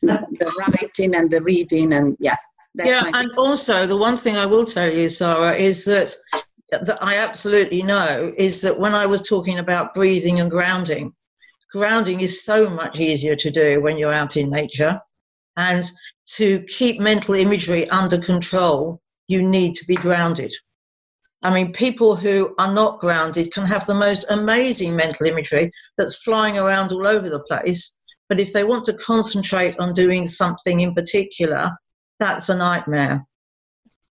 the 0.01 0.53
writing 0.59 1.15
and 1.15 1.29
the 1.29 1.41
reading 1.41 1.93
and 1.93 2.17
yeah 2.19 2.35
that's 2.77 2.89
yeah, 2.89 3.09
and 3.13 3.31
also 3.33 3.87
the 3.87 3.97
one 3.97 4.15
thing 4.15 4.37
I 4.37 4.45
will 4.45 4.65
tell 4.65 4.91
you, 4.91 5.09
Sarah, 5.09 5.55
is 5.55 5.85
that 5.85 6.15
that 6.69 6.97
I 7.01 7.17
absolutely 7.17 7.81
know 7.81 8.33
is 8.37 8.61
that 8.61 8.79
when 8.79 8.93
I 8.93 9.05
was 9.05 9.21
talking 9.21 9.59
about 9.59 9.93
breathing 9.93 10.39
and 10.39 10.51
grounding, 10.51 11.13
grounding 11.71 12.21
is 12.21 12.43
so 12.43 12.69
much 12.69 12.99
easier 12.99 13.35
to 13.35 13.49
do 13.49 13.81
when 13.81 13.97
you're 13.97 14.13
out 14.13 14.37
in 14.37 14.49
nature. 14.49 14.99
And 15.55 15.83
to 16.35 16.59
keep 16.63 16.99
mental 16.99 17.35
imagery 17.35 17.89
under 17.89 18.17
control, 18.17 19.01
you 19.27 19.41
need 19.41 19.75
to 19.75 19.85
be 19.85 19.95
grounded. 19.95 20.53
I 21.43 21.53
mean, 21.53 21.71
people 21.71 22.15
who 22.15 22.53
are 22.59 22.71
not 22.71 22.99
grounded 22.99 23.53
can 23.53 23.65
have 23.65 23.85
the 23.85 23.95
most 23.95 24.25
amazing 24.29 24.95
mental 24.95 25.25
imagery 25.25 25.71
that's 25.97 26.23
flying 26.23 26.57
around 26.57 26.91
all 26.91 27.07
over 27.07 27.29
the 27.29 27.39
place. 27.39 27.99
But 28.27 28.39
if 28.39 28.53
they 28.53 28.63
want 28.63 28.85
to 28.85 28.93
concentrate 28.93 29.79
on 29.79 29.93
doing 29.93 30.27
something 30.27 30.79
in 30.81 30.93
particular, 30.93 31.71
that's 32.19 32.49
a 32.49 32.57
nightmare. 32.57 33.25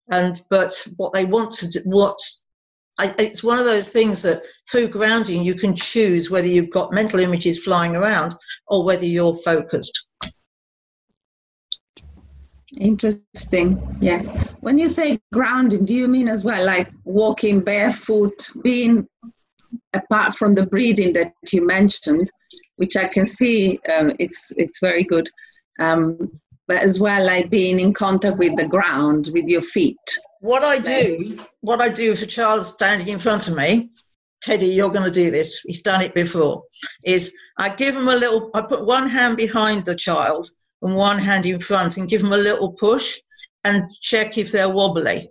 And 0.09 0.39
but 0.49 0.71
what 0.97 1.13
they 1.13 1.25
want 1.25 1.51
to 1.53 1.69
do, 1.69 1.79
what 1.85 2.17
I, 2.99 3.13
it's 3.19 3.43
one 3.43 3.59
of 3.59 3.65
those 3.65 3.89
things 3.89 4.21
that 4.23 4.43
through 4.69 4.89
grounding 4.89 5.43
you 5.43 5.55
can 5.55 5.75
choose 5.75 6.29
whether 6.29 6.47
you've 6.47 6.71
got 6.71 6.91
mental 6.91 7.19
images 7.19 7.63
flying 7.63 7.95
around 7.95 8.35
or 8.67 8.83
whether 8.83 9.05
you're 9.05 9.37
focused. 9.37 10.07
Interesting. 12.77 13.97
Yes. 14.01 14.27
When 14.59 14.77
you 14.77 14.89
say 14.89 15.19
grounding, 15.33 15.85
do 15.85 15.93
you 15.93 16.07
mean 16.07 16.27
as 16.27 16.43
well 16.43 16.65
like 16.65 16.91
walking 17.03 17.61
barefoot, 17.61 18.47
being 18.63 19.07
apart 19.93 20.35
from 20.35 20.55
the 20.55 20.65
breathing 20.65 21.13
that 21.13 21.33
you 21.51 21.65
mentioned, 21.65 22.29
which 22.75 22.95
I 22.95 23.07
can 23.07 23.25
see 23.25 23.79
um, 23.97 24.11
it's 24.19 24.51
it's 24.57 24.79
very 24.79 25.03
good. 25.03 25.29
Um, 25.79 26.31
but 26.69 26.83
as 26.83 26.99
well 26.99 27.25
like 27.25 27.49
being 27.49 27.79
in 27.79 27.91
contact 27.93 28.37
with 28.37 28.55
the 28.55 28.67
ground 28.67 29.31
with 29.33 29.47
your 29.47 29.61
feet. 29.61 29.97
What 30.39 30.63
I 30.63 30.77
do, 30.77 31.35
what 31.61 31.81
I 31.81 31.89
do 31.89 32.11
if 32.11 32.21
a 32.21 32.27
child's 32.27 32.67
standing 32.67 33.07
in 33.07 33.17
front 33.17 33.47
of 33.47 33.57
me, 33.57 33.89
Teddy, 34.43 34.67
you're 34.67 34.91
going 34.91 35.11
to 35.11 35.23
do 35.23 35.31
this. 35.31 35.61
He's 35.65 35.81
done 35.81 36.03
it 36.03 36.13
before. 36.13 36.63
Is 37.03 37.33
I 37.57 37.69
give 37.69 37.97
him 37.97 38.07
a 38.07 38.15
little. 38.15 38.51
I 38.53 38.61
put 38.61 38.85
one 38.85 39.09
hand 39.09 39.35
behind 39.35 39.83
the 39.83 39.95
child 39.95 40.47
and 40.83 40.95
one 40.95 41.17
hand 41.17 41.47
in 41.47 41.59
front, 41.59 41.97
and 41.97 42.07
give 42.07 42.21
them 42.21 42.33
a 42.33 42.37
little 42.37 42.71
push, 42.71 43.19
and 43.65 43.83
check 44.01 44.37
if 44.37 44.51
they're 44.51 44.69
wobbly. 44.69 45.29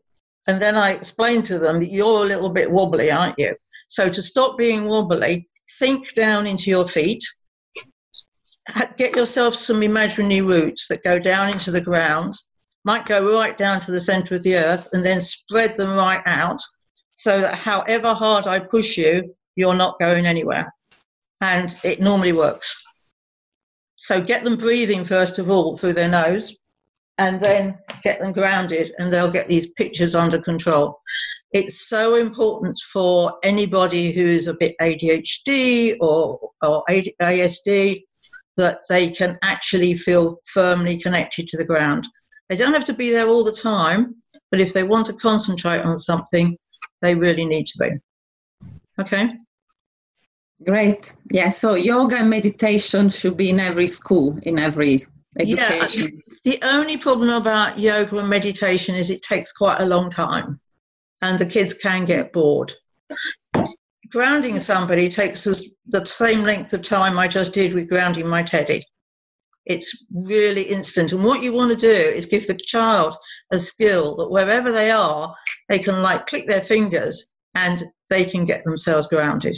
And 0.48 0.60
then 0.60 0.74
I 0.74 0.90
explain 0.90 1.42
to 1.44 1.58
them 1.58 1.80
that 1.80 1.92
you're 1.92 2.22
a 2.24 2.26
little 2.26 2.50
bit 2.50 2.70
wobbly, 2.70 3.12
aren't 3.12 3.38
you? 3.38 3.54
So 3.86 4.08
to 4.08 4.22
stop 4.22 4.58
being 4.58 4.86
wobbly, 4.86 5.48
think 5.78 6.14
down 6.14 6.48
into 6.48 6.68
your 6.68 6.86
feet. 6.86 7.24
Get 8.96 9.16
yourself 9.16 9.54
some 9.54 9.82
imaginary 9.82 10.40
roots 10.40 10.88
that 10.88 11.04
go 11.04 11.18
down 11.18 11.50
into 11.50 11.70
the 11.70 11.80
ground, 11.80 12.34
might 12.84 13.06
go 13.06 13.38
right 13.38 13.56
down 13.56 13.80
to 13.80 13.90
the 13.90 14.00
center 14.00 14.34
of 14.34 14.42
the 14.42 14.56
earth, 14.56 14.88
and 14.92 15.04
then 15.04 15.20
spread 15.20 15.76
them 15.76 15.94
right 15.94 16.22
out 16.26 16.60
so 17.10 17.40
that 17.40 17.54
however 17.54 18.14
hard 18.14 18.46
I 18.46 18.60
push 18.60 18.96
you, 18.96 19.34
you're 19.56 19.74
not 19.74 19.98
going 19.98 20.26
anywhere. 20.26 20.72
And 21.40 21.74
it 21.84 22.00
normally 22.00 22.32
works. 22.32 22.84
So 23.96 24.20
get 24.20 24.44
them 24.44 24.56
breathing 24.56 25.04
first 25.04 25.38
of 25.38 25.50
all 25.50 25.76
through 25.76 25.94
their 25.94 26.08
nose 26.08 26.56
and 27.18 27.40
then 27.40 27.76
get 28.02 28.20
them 28.20 28.32
grounded 28.32 28.92
and 28.98 29.12
they'll 29.12 29.30
get 29.30 29.48
these 29.48 29.72
pictures 29.72 30.14
under 30.14 30.40
control. 30.40 31.00
It's 31.52 31.88
so 31.88 32.14
important 32.14 32.78
for 32.78 33.34
anybody 33.42 34.12
who's 34.12 34.46
a 34.46 34.54
bit 34.54 34.76
ADHD 34.80 35.96
or, 36.00 36.38
or 36.62 36.84
ASD 36.88 38.04
that 38.58 38.80
they 38.88 39.08
can 39.08 39.38
actually 39.42 39.94
feel 39.94 40.36
firmly 40.52 40.98
connected 40.98 41.48
to 41.48 41.56
the 41.56 41.64
ground. 41.64 42.06
They 42.48 42.56
don't 42.56 42.74
have 42.74 42.84
to 42.84 42.92
be 42.92 43.10
there 43.10 43.28
all 43.28 43.44
the 43.44 43.52
time, 43.52 44.16
but 44.50 44.60
if 44.60 44.74
they 44.74 44.82
want 44.82 45.06
to 45.06 45.14
concentrate 45.14 45.80
on 45.80 45.96
something, 45.96 46.56
they 47.00 47.14
really 47.14 47.46
need 47.46 47.66
to 47.66 47.78
be. 47.78 48.70
Okay? 49.00 49.30
Great. 50.64 51.12
Yeah, 51.30 51.48
so 51.48 51.74
yoga 51.74 52.16
and 52.18 52.30
meditation 52.30 53.10
should 53.10 53.36
be 53.36 53.50
in 53.50 53.60
every 53.60 53.86
school, 53.86 54.38
in 54.42 54.58
every 54.58 55.06
education. 55.38 56.20
Yeah, 56.44 56.52
the 56.58 56.66
only 56.66 56.96
problem 56.96 57.30
about 57.30 57.78
yoga 57.78 58.18
and 58.18 58.28
meditation 58.28 58.94
is 58.96 59.10
it 59.10 59.22
takes 59.22 59.52
quite 59.52 59.80
a 59.80 59.86
long 59.86 60.10
time 60.10 60.58
and 61.22 61.38
the 61.38 61.46
kids 61.46 61.74
can 61.74 62.04
get 62.04 62.32
bored. 62.32 62.72
Grounding 64.10 64.58
somebody 64.58 65.08
takes 65.08 65.46
us 65.46 65.68
the 65.86 66.04
same 66.04 66.42
length 66.42 66.72
of 66.72 66.82
time 66.82 67.18
I 67.18 67.28
just 67.28 67.52
did 67.52 67.74
with 67.74 67.88
grounding 67.88 68.26
my 68.26 68.42
teddy. 68.42 68.84
It's 69.66 70.06
really 70.26 70.62
instant. 70.62 71.12
And 71.12 71.22
what 71.22 71.42
you 71.42 71.52
want 71.52 71.70
to 71.70 71.76
do 71.76 71.92
is 71.92 72.24
give 72.24 72.46
the 72.46 72.58
child 72.66 73.14
a 73.52 73.58
skill 73.58 74.16
that 74.16 74.30
wherever 74.30 74.72
they 74.72 74.90
are, 74.90 75.34
they 75.68 75.78
can 75.78 76.02
like 76.02 76.26
click 76.26 76.46
their 76.46 76.62
fingers 76.62 77.32
and 77.54 77.82
they 78.08 78.24
can 78.24 78.46
get 78.46 78.64
themselves 78.64 79.06
grounded. 79.06 79.54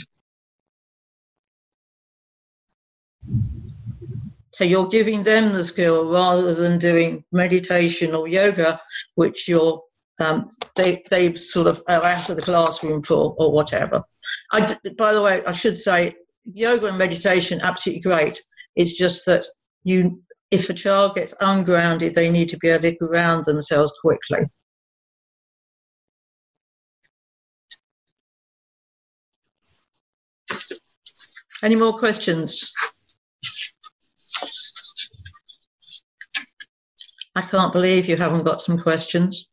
So 4.53 4.65
you're 4.65 4.89
giving 4.89 5.23
them 5.23 5.53
the 5.53 5.63
skill 5.63 6.11
rather 6.11 6.53
than 6.53 6.77
doing 6.77 7.23
meditation 7.31 8.13
or 8.13 8.27
yoga, 8.27 8.81
which 9.15 9.47
you're 9.47 9.81
um, 10.21 10.49
they 10.75 11.03
they 11.09 11.35
sort 11.35 11.67
of 11.67 11.81
are 11.87 12.05
out 12.05 12.29
of 12.29 12.35
the 12.35 12.41
classroom 12.41 13.03
for 13.03 13.35
or 13.37 13.51
whatever. 13.51 14.03
I, 14.51 14.67
by 14.97 15.13
the 15.13 15.21
way, 15.21 15.43
I 15.45 15.51
should 15.51 15.77
say 15.77 16.13
yoga 16.45 16.87
and 16.87 16.97
meditation 16.97 17.59
absolutely 17.61 18.01
great. 18.01 18.41
It's 18.75 18.93
just 18.93 19.25
that 19.25 19.45
you 19.83 20.21
if 20.51 20.69
a 20.69 20.73
child 20.73 21.15
gets 21.15 21.33
ungrounded, 21.39 22.13
they 22.13 22.29
need 22.29 22.49
to 22.49 22.57
be 22.57 22.69
able 22.69 22.81
to 22.83 22.95
ground 22.95 23.45
themselves 23.45 23.93
quickly. 24.01 24.41
Any 31.63 31.75
more 31.75 31.97
questions? 31.97 32.73
I 37.35 37.41
can't 37.41 37.71
believe 37.71 38.09
you 38.09 38.17
haven't 38.17 38.43
got 38.43 38.59
some 38.59 38.77
questions. 38.77 39.50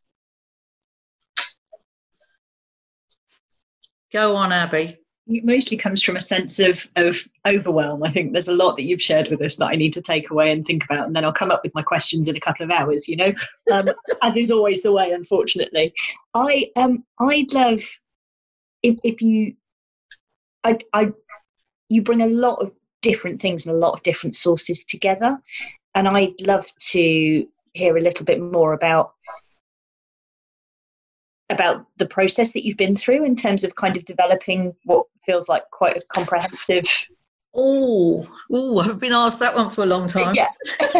Go 4.19 4.35
on, 4.35 4.51
Abby. 4.51 4.97
It 5.29 5.45
mostly 5.45 5.77
comes 5.77 6.03
from 6.03 6.17
a 6.17 6.21
sense 6.21 6.59
of, 6.59 6.89
of 6.97 7.23
overwhelm. 7.47 8.03
I 8.03 8.11
think 8.11 8.33
there's 8.33 8.49
a 8.49 8.53
lot 8.53 8.75
that 8.75 8.83
you've 8.83 9.01
shared 9.01 9.29
with 9.29 9.41
us 9.41 9.55
that 9.57 9.69
I 9.69 9.77
need 9.77 9.93
to 9.93 10.03
take 10.03 10.31
away 10.31 10.51
and 10.51 10.67
think 10.67 10.83
about, 10.83 11.07
and 11.07 11.15
then 11.15 11.25
I'll 11.25 11.33
come 11.33 11.53
up 11.53 11.63
with 11.63 11.73
my 11.77 11.83
questions 11.83 12.27
in 12.27 12.35
a 12.35 12.41
couple 12.41 12.65
of 12.65 12.73
hours. 12.73 13.07
You 13.07 13.15
know, 13.15 13.33
um, 13.71 13.91
as 14.23 14.37
is 14.37 14.51
always 14.51 14.83
the 14.83 14.91
way, 14.91 15.13
unfortunately. 15.13 15.93
I 16.35 16.67
um 16.75 17.05
I'd 17.21 17.53
love 17.53 17.79
if 18.83 18.99
if 19.05 19.23
you 19.23 19.55
I 20.65 20.79
I 20.93 21.13
you 21.89 22.03
bring 22.03 22.23
a 22.23 22.27
lot 22.27 22.61
of 22.61 22.73
different 23.03 23.41
things 23.41 23.67
and 23.67 23.77
a 23.77 23.79
lot 23.79 23.93
of 23.93 24.03
different 24.03 24.35
sources 24.35 24.83
together, 24.83 25.39
and 25.95 26.09
I'd 26.09 26.41
love 26.41 26.67
to 26.91 27.47
hear 27.73 27.97
a 27.97 28.03
little 28.03 28.27
bit 28.27 28.41
more 28.41 28.73
about 28.73 29.13
about 31.51 31.87
the 31.97 32.07
process 32.07 32.53
that 32.53 32.65
you've 32.65 32.77
been 32.77 32.97
through 32.97 33.25
in 33.25 33.35
terms 33.35 33.65
of 33.65 33.75
kind 33.75 33.97
of 33.97 34.05
developing 34.05 34.75
what 34.85 35.07
feels 35.25 35.49
like 35.49 35.63
quite 35.71 35.97
a 35.97 36.03
comprehensive 36.13 36.85
oh 37.55 38.27
oh 38.53 38.79
i've 38.81 38.99
been 39.01 39.13
asked 39.13 39.41
that 39.41 39.55
one 39.55 39.71
for 39.71 39.83
a 39.83 39.87
long 39.87 40.07
time. 40.07 40.35
Yeah. 40.35 40.49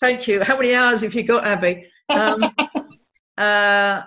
Thank 0.00 0.28
you. 0.28 0.44
How 0.44 0.56
many 0.56 0.74
hours 0.74 1.02
have 1.02 1.14
you 1.14 1.24
got 1.24 1.44
abby? 1.44 1.88
Um, 2.08 2.44
uh, 3.38 4.02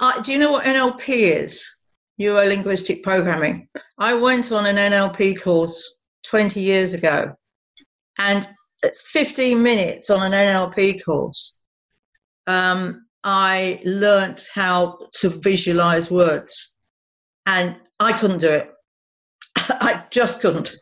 I, 0.00 0.20
do 0.22 0.32
you 0.32 0.38
know 0.38 0.52
what 0.52 0.64
nlp 0.64 1.08
is? 1.08 1.78
Neuro 2.18 2.44
linguistic 2.46 3.02
programming. 3.02 3.68
I 3.98 4.14
went 4.14 4.52
on 4.52 4.66
an 4.66 4.76
nlp 4.76 5.40
course 5.40 5.98
20 6.24 6.60
years 6.60 6.94
ago 6.94 7.34
and 8.18 8.46
it's 8.82 9.10
15 9.12 9.62
minutes 9.62 10.10
on 10.10 10.22
an 10.22 10.32
NLP 10.32 11.04
course. 11.04 11.60
Um, 12.46 13.03
I 13.26 13.80
learnt 13.86 14.46
how 14.54 14.98
to 15.14 15.30
visualize 15.30 16.10
words, 16.10 16.76
and 17.46 17.74
I 17.98 18.12
couldn't 18.12 18.42
do 18.42 18.50
it. 18.50 18.70
I 19.56 20.04
just 20.10 20.42
couldn't. 20.42 20.74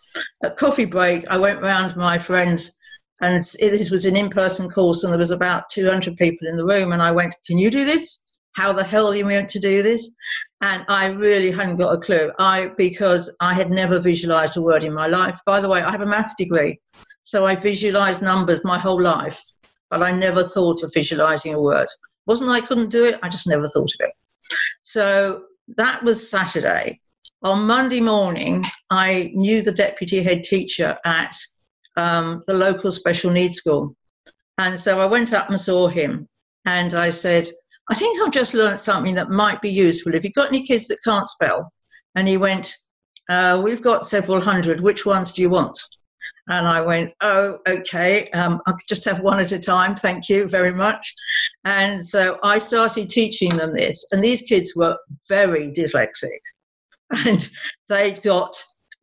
At 0.42 0.57
coffee 0.57 0.85
break, 0.85 1.24
I 1.28 1.38
went 1.38 1.62
round 1.62 1.94
my 1.94 2.18
friends, 2.18 2.76
and 3.20 3.37
this 3.37 3.90
was 3.92 4.07
an 4.07 4.16
in-person 4.16 4.70
course, 4.70 5.05
and 5.05 5.12
there 5.12 5.20
was 5.20 5.31
about 5.31 5.68
200 5.70 6.16
people 6.16 6.48
in 6.48 6.57
the 6.57 6.64
room, 6.64 6.90
and 6.90 7.00
I 7.00 7.12
went, 7.12 7.37
"Can 7.46 7.59
you 7.59 7.70
do 7.70 7.85
this? 7.85 8.24
How 8.57 8.72
the 8.72 8.83
hell 8.83 9.07
are 9.07 9.14
you 9.14 9.24
meant 9.24 9.48
to 9.50 9.61
do 9.61 9.85
this?" 9.85 10.12
And 10.61 10.85
I 10.88 11.07
really 11.07 11.52
hadn't 11.52 11.76
got 11.76 11.94
a 11.94 11.98
clue. 11.98 12.33
I 12.40 12.72
because 12.76 13.33
I 13.38 13.55
had 13.55 13.70
never 13.70 14.00
visualized 14.00 14.57
a 14.57 14.62
word 14.62 14.83
in 14.83 14.94
my 14.94 15.07
life. 15.07 15.38
By 15.46 15.61
the 15.61 15.68
way, 15.68 15.81
I 15.81 15.92
have 15.92 16.00
a 16.00 16.07
maths 16.07 16.35
degree, 16.35 16.81
so 17.22 17.46
I 17.46 17.55
visualized 17.55 18.20
numbers 18.20 18.64
my 18.64 18.81
whole 18.81 19.00
life, 19.00 19.40
but 19.90 20.02
I 20.02 20.11
never 20.11 20.42
thought 20.42 20.83
of 20.83 20.92
visualizing 20.92 21.55
a 21.55 21.62
word. 21.62 21.87
Wasn't 22.26 22.50
I 22.50 22.61
couldn't 22.61 22.90
do 22.90 23.04
it, 23.04 23.18
I 23.22 23.28
just 23.28 23.48
never 23.48 23.66
thought 23.68 23.90
of 23.94 24.00
it. 24.00 24.12
So 24.82 25.44
that 25.76 26.02
was 26.02 26.30
Saturday. 26.30 27.00
On 27.42 27.66
Monday 27.66 28.00
morning, 28.00 28.64
I 28.90 29.32
knew 29.35 29.62
the 29.62 29.72
deputy 29.72 30.22
head 30.22 30.42
teacher 30.42 30.96
at 31.04 31.35
um, 31.96 32.42
the 32.46 32.54
local 32.54 32.92
special 32.92 33.30
needs 33.30 33.56
school. 33.56 33.96
And 34.58 34.78
so 34.78 35.00
I 35.00 35.06
went 35.06 35.32
up 35.32 35.48
and 35.48 35.58
saw 35.58 35.88
him 35.88 36.28
and 36.64 36.94
I 36.94 37.11
said, 37.11 37.48
I 37.90 37.94
think 37.94 38.20
I've 38.20 38.32
just 38.32 38.54
learned 38.54 38.78
something 38.78 39.14
that 39.16 39.30
might 39.30 39.61
be 39.61 39.70
useful. 39.70 40.12
Have 40.12 40.24
you 40.24 40.30
got 40.30 40.48
any 40.48 40.64
kids 40.64 40.87
that 40.88 41.02
can't 41.04 41.26
spell? 41.26 41.72
And 42.14 42.28
he 42.28 42.37
went, 42.37 42.72
uh, 43.28 43.61
We've 43.62 43.82
got 43.82 44.04
several 44.04 44.40
hundred. 44.40 44.80
Which 44.80 45.04
ones 45.04 45.32
do 45.32 45.42
you 45.42 45.50
want? 45.50 45.78
And 46.48 46.66
I 46.66 46.81
went, 46.81 47.12
oh, 47.20 47.59
okay, 47.68 48.28
um, 48.31 48.61
I'll 48.66 48.76
just 48.88 49.05
have 49.05 49.20
one 49.20 49.38
at 49.38 49.52
a 49.52 49.61
time. 49.61 49.94
Thank 49.94 50.28
you 50.28 50.48
very 50.48 50.72
much. 50.72 51.14
And 51.64 52.05
so 52.05 52.38
I 52.42 52.59
started 52.59 53.09
teaching 53.09 53.57
them 53.57 53.74
this. 53.74 54.05
And 54.11 54.22
these 54.22 54.42
kids 54.42 54.74
were 54.74 54.96
very 55.28 55.72
dyslexic. 55.72 56.40
And 57.26 57.46
they'd 57.90 58.22
got 58.22 58.57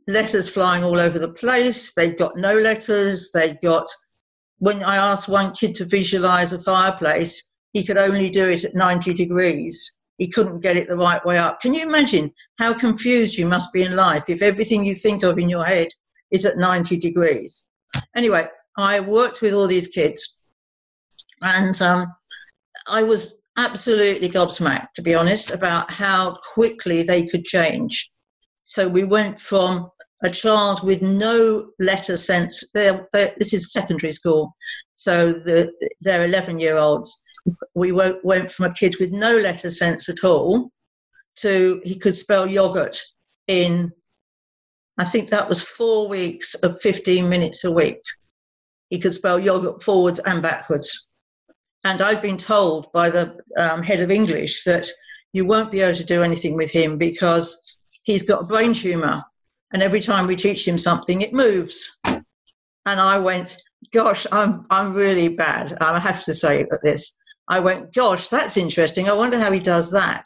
letters 0.07 0.49
flying 0.49 0.83
all 0.83 0.99
over 0.99 1.19
the 1.19 1.31
place. 1.33 1.93
They'd 1.93 2.17
got 2.17 2.35
no 2.35 2.57
letters. 2.57 3.29
They'd 3.31 3.61
got, 3.61 3.85
when 4.57 4.83
I 4.83 4.97
asked 4.97 5.29
one 5.29 5.53
kid 5.53 5.75
to 5.75 5.85
visualize 5.85 6.51
a 6.51 6.59
fireplace, 6.59 7.49
he 7.73 7.85
could 7.85 7.97
only 7.97 8.31
do 8.31 8.49
it 8.49 8.65
at 8.65 8.73
90 8.73 9.13
degrees. 9.13 9.97
He 10.17 10.27
couldn't 10.27 10.61
get 10.61 10.75
it 10.75 10.87
the 10.87 10.97
right 10.97 11.23
way 11.25 11.37
up. 11.37 11.61
Can 11.61 11.75
you 11.75 11.87
imagine 11.87 12.33
how 12.57 12.73
confused 12.73 13.37
you 13.37 13.45
must 13.45 13.71
be 13.71 13.83
in 13.83 13.95
life 13.95 14.23
if 14.27 14.41
everything 14.41 14.83
you 14.83 14.95
think 14.95 15.23
of 15.23 15.37
in 15.37 15.49
your 15.49 15.63
head 15.63 15.89
is 16.31 16.45
at 16.45 16.57
90 16.57 16.97
degrees. 16.97 17.67
Anyway, 18.15 18.47
I 18.77 18.99
worked 18.99 19.41
with 19.41 19.53
all 19.53 19.67
these 19.67 19.87
kids 19.87 20.43
and 21.41 21.79
um, 21.81 22.07
I 22.87 23.03
was 23.03 23.41
absolutely 23.57 24.29
gobsmacked, 24.29 24.93
to 24.95 25.01
be 25.01 25.15
honest, 25.15 25.51
about 25.51 25.91
how 25.91 26.37
quickly 26.53 27.03
they 27.03 27.25
could 27.25 27.43
change. 27.43 28.11
So 28.63 28.87
we 28.87 29.03
went 29.03 29.39
from 29.39 29.89
a 30.23 30.29
child 30.29 30.83
with 30.83 31.01
no 31.01 31.71
letter 31.79 32.15
sense, 32.15 32.63
they're, 32.73 33.07
they're, 33.11 33.33
this 33.37 33.53
is 33.53 33.71
secondary 33.71 34.11
school, 34.11 34.55
so 34.95 35.31
the, 35.31 35.71
they're 36.01 36.25
11 36.25 36.59
year 36.59 36.77
olds. 36.77 37.23
We 37.73 37.91
went 37.91 38.51
from 38.51 38.65
a 38.65 38.73
kid 38.73 38.97
with 38.99 39.11
no 39.11 39.37
letter 39.37 39.69
sense 39.69 40.09
at 40.09 40.23
all 40.23 40.71
to 41.37 41.81
he 41.83 41.95
could 41.95 42.15
spell 42.15 42.45
yogurt 42.45 42.99
in 43.47 43.91
I 44.99 45.05
think 45.05 45.29
that 45.29 45.47
was 45.47 45.63
four 45.63 46.07
weeks 46.07 46.55
of 46.55 46.79
15 46.81 47.29
minutes 47.29 47.63
a 47.63 47.71
week. 47.71 48.01
He 48.89 48.99
could 48.99 49.13
spell 49.13 49.39
yogurt 49.39 49.81
forwards 49.81 50.19
and 50.19 50.41
backwards. 50.41 51.07
And 51.85 52.01
I've 52.01 52.21
been 52.21 52.37
told 52.37 52.91
by 52.91 53.09
the 53.09 53.37
um, 53.57 53.81
head 53.81 54.01
of 54.01 54.11
English 54.11 54.63
that 54.65 54.87
you 55.31 55.45
won't 55.45 55.71
be 55.71 55.79
able 55.79 55.95
to 55.95 56.03
do 56.03 56.21
anything 56.21 56.55
with 56.57 56.69
him 56.69 56.97
because 56.97 57.79
he's 58.03 58.23
got 58.23 58.41
a 58.41 58.45
brain 58.45 58.73
tumour 58.73 59.21
and 59.71 59.81
every 59.83 60.01
time 60.01 60.27
we 60.27 60.35
teach 60.35 60.67
him 60.67 60.77
something, 60.77 61.21
it 61.21 61.33
moves. 61.33 61.97
And 62.03 62.99
I 62.99 63.19
went, 63.19 63.55
gosh, 63.93 64.25
I'm, 64.31 64.65
I'm 64.69 64.93
really 64.93 65.35
bad. 65.35 65.73
I 65.79 65.99
have 65.99 66.23
to 66.23 66.33
say 66.33 66.61
at 66.61 66.81
this. 66.81 67.15
I 67.47 67.59
went, 67.59 67.93
gosh, 67.93 68.27
that's 68.27 68.57
interesting. 68.57 69.07
I 69.07 69.13
wonder 69.13 69.39
how 69.39 69.51
he 69.51 69.59
does 69.59 69.91
that. 69.91 70.25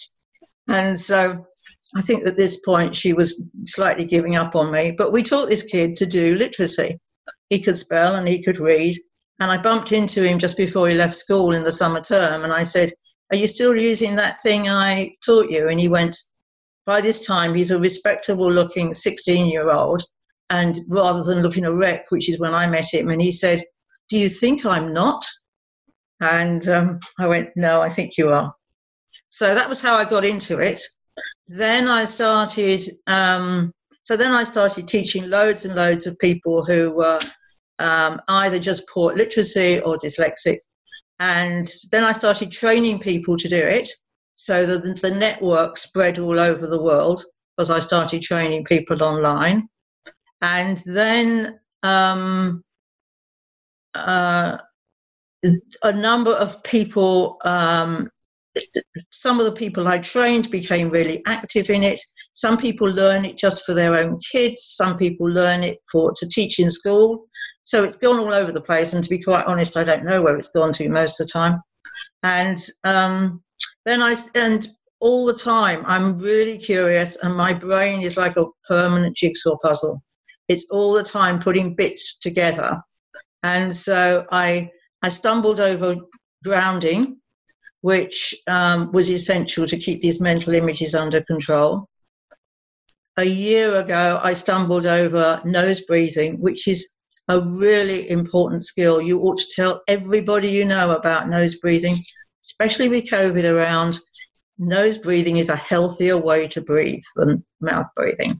And 0.68 1.00
so 1.00 1.46
I 1.96 2.02
think 2.02 2.26
at 2.26 2.38
this 2.38 2.58
point 2.58 2.96
she 2.96 3.14
was 3.14 3.44
slightly 3.66 4.06
giving 4.06 4.36
up 4.36 4.56
on 4.56 4.72
me. 4.72 4.92
But 4.92 5.12
we 5.12 5.22
taught 5.22 5.48
this 5.48 5.64
kid 5.64 5.96
to 5.96 6.06
do 6.06 6.36
literacy. 6.36 7.00
He 7.50 7.60
could 7.60 7.78
spell 7.78 8.16
and 8.16 8.28
he 8.28 8.44
could 8.44 8.60
read. 8.60 8.98
And 9.40 9.52
I 9.52 9.58
bumped 9.58 9.92
into 9.92 10.24
him 10.24 10.40
just 10.40 10.58
before 10.58 10.88
he 10.88 10.96
left 10.96 11.16
school 11.16 11.54
in 11.54 11.64
the 11.64 11.72
summer 11.72 12.02
term. 12.02 12.44
And 12.44 12.54
I 12.54 12.64
said, 12.64 12.92
Are 13.32 13.38
you 13.38 13.48
still 13.48 13.76
using 13.76 14.16
that 14.16 14.42
thing 14.42 14.68
I 14.70 15.16
taught 15.26 15.50
you? 15.50 15.70
And 15.70 15.80
he 15.80 15.88
went, 15.88 16.18
By 16.86 17.02
this 17.02 17.26
time, 17.26 17.54
he's 17.54 17.72
a 17.72 17.80
respectable 17.80 18.52
looking 18.52 18.94
16 18.94 19.48
year 19.48 19.72
old. 19.72 20.04
And 20.50 20.80
rather 20.90 21.24
than 21.24 21.42
looking 21.42 21.66
a 21.66 21.74
wreck, 21.74 22.06
which 22.10 22.30
is 22.30 22.40
when 22.40 22.54
I 22.54 22.68
met 22.68 22.94
him, 22.94 23.10
and 23.10 23.22
he 23.22 23.32
said, 23.32 23.62
Do 24.10 24.18
you 24.18 24.30
think 24.30 24.66
I'm 24.66 24.94
not? 24.94 25.26
And 26.22 26.68
um, 26.68 27.00
I 27.20 27.28
went, 27.28 27.50
No, 27.56 27.82
I 27.82 27.90
think 27.90 28.18
you 28.18 28.30
are. 28.30 28.54
So 29.30 29.54
that 29.56 29.70
was 29.70 29.82
how 29.82 29.96
I 29.96 30.06
got 30.06 30.26
into 30.26 30.60
it. 30.60 30.80
Then 31.48 31.88
I 31.88 32.06
started, 32.06 32.84
um, 33.08 33.72
so 34.02 34.16
then 34.16 34.32
I 34.32 34.44
started 34.44 34.88
teaching 34.88 35.30
loads 35.30 35.66
and 35.66 35.76
loads 35.76 36.08
of 36.08 36.18
people 36.20 36.64
who 36.66 36.92
were 36.92 37.20
um, 37.80 38.20
either 38.28 38.60
just 38.60 38.88
poor 38.88 39.14
literacy 39.14 39.82
or 39.82 39.98
dyslexic. 39.98 40.58
And 41.20 41.66
then 41.92 42.04
I 42.04 42.12
started 42.12 42.52
training 42.52 43.00
people 43.00 43.38
to 43.38 43.48
do 43.48 43.58
it 43.58 43.88
so 44.36 44.66
that 44.66 45.02
the 45.02 45.12
network 45.12 45.78
spread 45.78 46.20
all 46.20 46.40
over 46.40 46.68
the 46.68 46.82
world 46.82 47.24
as 47.60 47.70
I 47.70 47.80
started 47.80 48.22
training 48.22 48.66
people 48.66 49.04
online. 49.04 49.68
And 50.42 50.82
then 50.86 51.60
um, 51.84 52.64
uh, 53.96 54.58
a 55.84 55.92
number 55.94 56.34
of 56.34 56.64
people 56.64 57.38
um, 57.44 58.10
some 59.10 59.40
of 59.40 59.46
the 59.46 59.52
people 59.52 59.88
I 59.88 59.98
trained 60.00 60.52
became 60.52 60.90
really 60.90 61.22
active 61.26 61.70
in 61.70 61.84
it. 61.84 62.00
Some 62.34 62.58
people 62.58 62.88
learn 62.88 63.26
it 63.26 63.38
just 63.38 63.66
for 63.66 63.74
their 63.74 63.96
own 63.96 64.20
kids. 64.32 64.62
Some 64.76 64.96
people 64.98 65.28
learn 65.28 65.64
it 65.64 65.80
for 65.92 66.14
to 66.18 66.28
teach 66.28 66.60
in 66.60 66.70
school. 66.70 67.26
So 67.64 67.84
it's 67.84 67.96
gone 67.96 68.20
all 68.20 68.34
over 68.34 68.52
the 68.52 68.62
place. 68.62 68.94
And 68.94 69.04
to 69.04 69.10
be 69.10 69.20
quite 69.20 69.46
honest, 69.46 69.78
I 69.78 69.84
don't 69.84 70.06
know 70.06 70.22
where 70.22 70.38
it's 70.38 70.50
gone 70.50 70.74
to 70.74 70.90
most 70.90 71.20
of 71.20 71.28
the 71.28 71.32
time. 71.32 71.62
And 72.24 72.58
um, 72.84 73.44
then 73.86 74.02
I 74.02 74.16
and 74.36 74.68
all 75.00 75.26
the 75.26 75.34
time 75.34 75.84
I'm 75.86 76.18
really 76.18 76.58
curious, 76.58 77.18
and 77.24 77.36
my 77.36 77.54
brain 77.54 78.02
is 78.02 78.18
like 78.18 78.38
a 78.38 78.46
permanent 78.68 79.18
jigsaw 79.18 79.58
puzzle. 79.62 80.02
It's 80.48 80.68
all 80.72 80.94
the 80.94 81.04
time 81.04 81.40
putting 81.40 81.76
bits 81.76 82.20
together. 82.20 82.82
And 83.44 83.74
so 83.74 84.26
I 84.32 84.70
I 85.02 85.10
stumbled 85.10 85.60
over 85.60 85.96
grounding 86.44 87.18
which 87.84 88.34
um, 88.48 88.90
was 88.94 89.10
essential 89.10 89.68
to 89.68 89.78
keep 89.78 90.02
these 90.02 90.22
mental 90.22 90.56
images 90.56 90.96
under 90.96 91.22
control. 91.24 91.86
A 93.18 93.26
year 93.26 93.78
ago, 93.78 94.22
I 94.24 94.32
stumbled 94.32 94.86
over 94.86 95.42
nose 95.44 95.82
breathing, 95.82 96.40
which 96.40 96.66
is 96.66 96.96
a 97.28 97.42
really 97.42 98.10
important 98.10 98.64
skill. 98.64 99.02
You 99.02 99.20
ought 99.20 99.38
to 99.38 99.54
tell 99.54 99.82
everybody 99.90 100.48
you 100.48 100.64
know 100.64 100.92
about 100.92 101.28
nose 101.28 101.60
breathing, 101.60 101.96
especially 102.42 102.88
with 102.88 103.10
COVID 103.10 103.44
around. 103.44 104.00
Nose 104.58 104.98
breathing 104.98 105.36
is 105.36 105.50
a 105.50 105.56
healthier 105.58 106.18
way 106.18 106.48
to 106.48 106.62
breathe 106.62 107.04
than 107.18 107.44
mouth 107.60 107.88
breathing. 107.98 108.40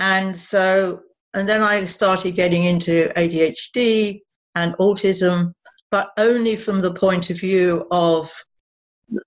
And 0.00 0.34
so, 0.34 1.00
and 1.34 1.46
then 1.46 1.60
I 1.60 1.84
started 1.84 2.34
getting 2.34 2.64
into 2.64 3.12
ADHD 3.14 4.20
and 4.54 4.74
autism 4.78 5.52
but 5.90 6.10
only 6.18 6.56
from 6.56 6.80
the 6.80 6.92
point 6.92 7.30
of 7.30 7.40
view 7.40 7.86
of, 7.90 8.30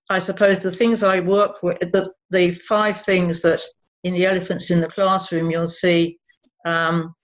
I 0.08 0.18
suppose, 0.18 0.60
the 0.60 0.70
things 0.70 1.02
I 1.02 1.20
work 1.20 1.62
with, 1.62 1.78
the, 1.80 2.12
the 2.30 2.52
five 2.52 3.00
things 3.00 3.42
that 3.42 3.62
in 4.04 4.14
the 4.14 4.26
elephants 4.26 4.70
in 4.70 4.80
the 4.80 4.88
classroom 4.88 5.50
you'll 5.50 5.66
see 5.66 6.18
um, 6.64 7.14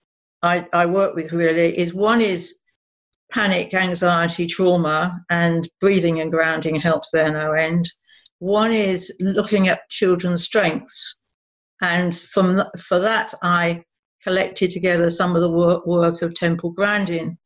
I, 0.41 0.67
I 0.73 0.85
work 0.85 1.15
with 1.15 1.33
really 1.33 1.77
is 1.77 1.93
one 1.93 2.21
is 2.21 2.59
panic, 3.31 3.73
anxiety, 3.73 4.47
trauma, 4.47 5.19
and 5.29 5.67
breathing 5.79 6.19
and 6.19 6.31
grounding 6.31 6.75
helps 6.75 7.11
there 7.11 7.31
no 7.31 7.51
end. 7.51 7.89
One 8.39 8.71
is 8.71 9.15
looking 9.19 9.67
at 9.67 9.89
children's 9.89 10.43
strengths, 10.43 11.19
and 11.81 12.15
from 12.15 12.63
for 12.79 12.99
that 12.99 13.33
I 13.43 13.83
collected 14.23 14.71
together 14.71 15.09
some 15.09 15.35
of 15.35 15.41
the 15.41 15.51
work, 15.51 15.85
work 15.85 16.21
of 16.21 16.33
Temple 16.33 16.71
Grandin, 16.71 17.37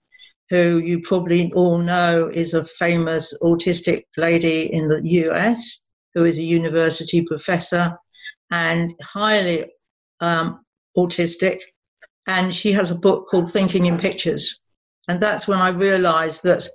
who 0.49 0.77
you 0.79 1.01
probably 1.01 1.51
all 1.53 1.77
know 1.77 2.29
is 2.31 2.53
a 2.53 2.65
famous 2.65 3.33
autistic 3.41 4.03
lady 4.17 4.73
in 4.73 4.87
the 4.87 5.01
US, 5.03 5.87
who 6.13 6.25
is 6.25 6.37
a 6.37 6.43
university 6.43 7.23
professor 7.23 7.97
and 8.51 8.89
highly 9.01 9.65
um, 10.19 10.63
autistic. 10.97 11.61
And 12.27 12.53
she 12.53 12.71
has 12.73 12.91
a 12.91 12.95
book 12.95 13.27
called 13.29 13.51
Thinking 13.51 13.85
in 13.87 13.97
Pictures. 13.97 14.61
And 15.07 15.19
that's 15.19 15.47
when 15.47 15.59
I 15.59 15.69
realized 15.69 16.43
that 16.43 16.67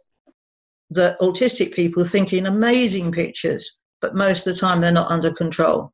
that 0.91 1.19
autistic 1.21 1.75
people 1.75 2.05
think 2.05 2.33
in 2.33 2.47
amazing 2.47 3.13
pictures, 3.13 3.81
but 4.01 4.15
most 4.15 4.47
of 4.47 4.55
the 4.55 4.61
time 4.61 4.81
they're 4.81 4.91
not 4.93 5.11
under 5.11 5.31
control 5.31 5.93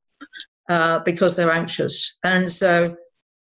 uh, 0.69 1.01
because 1.01 1.35
they're 1.35 1.51
anxious. 1.51 2.17
And 2.25 2.51
so 2.51 2.97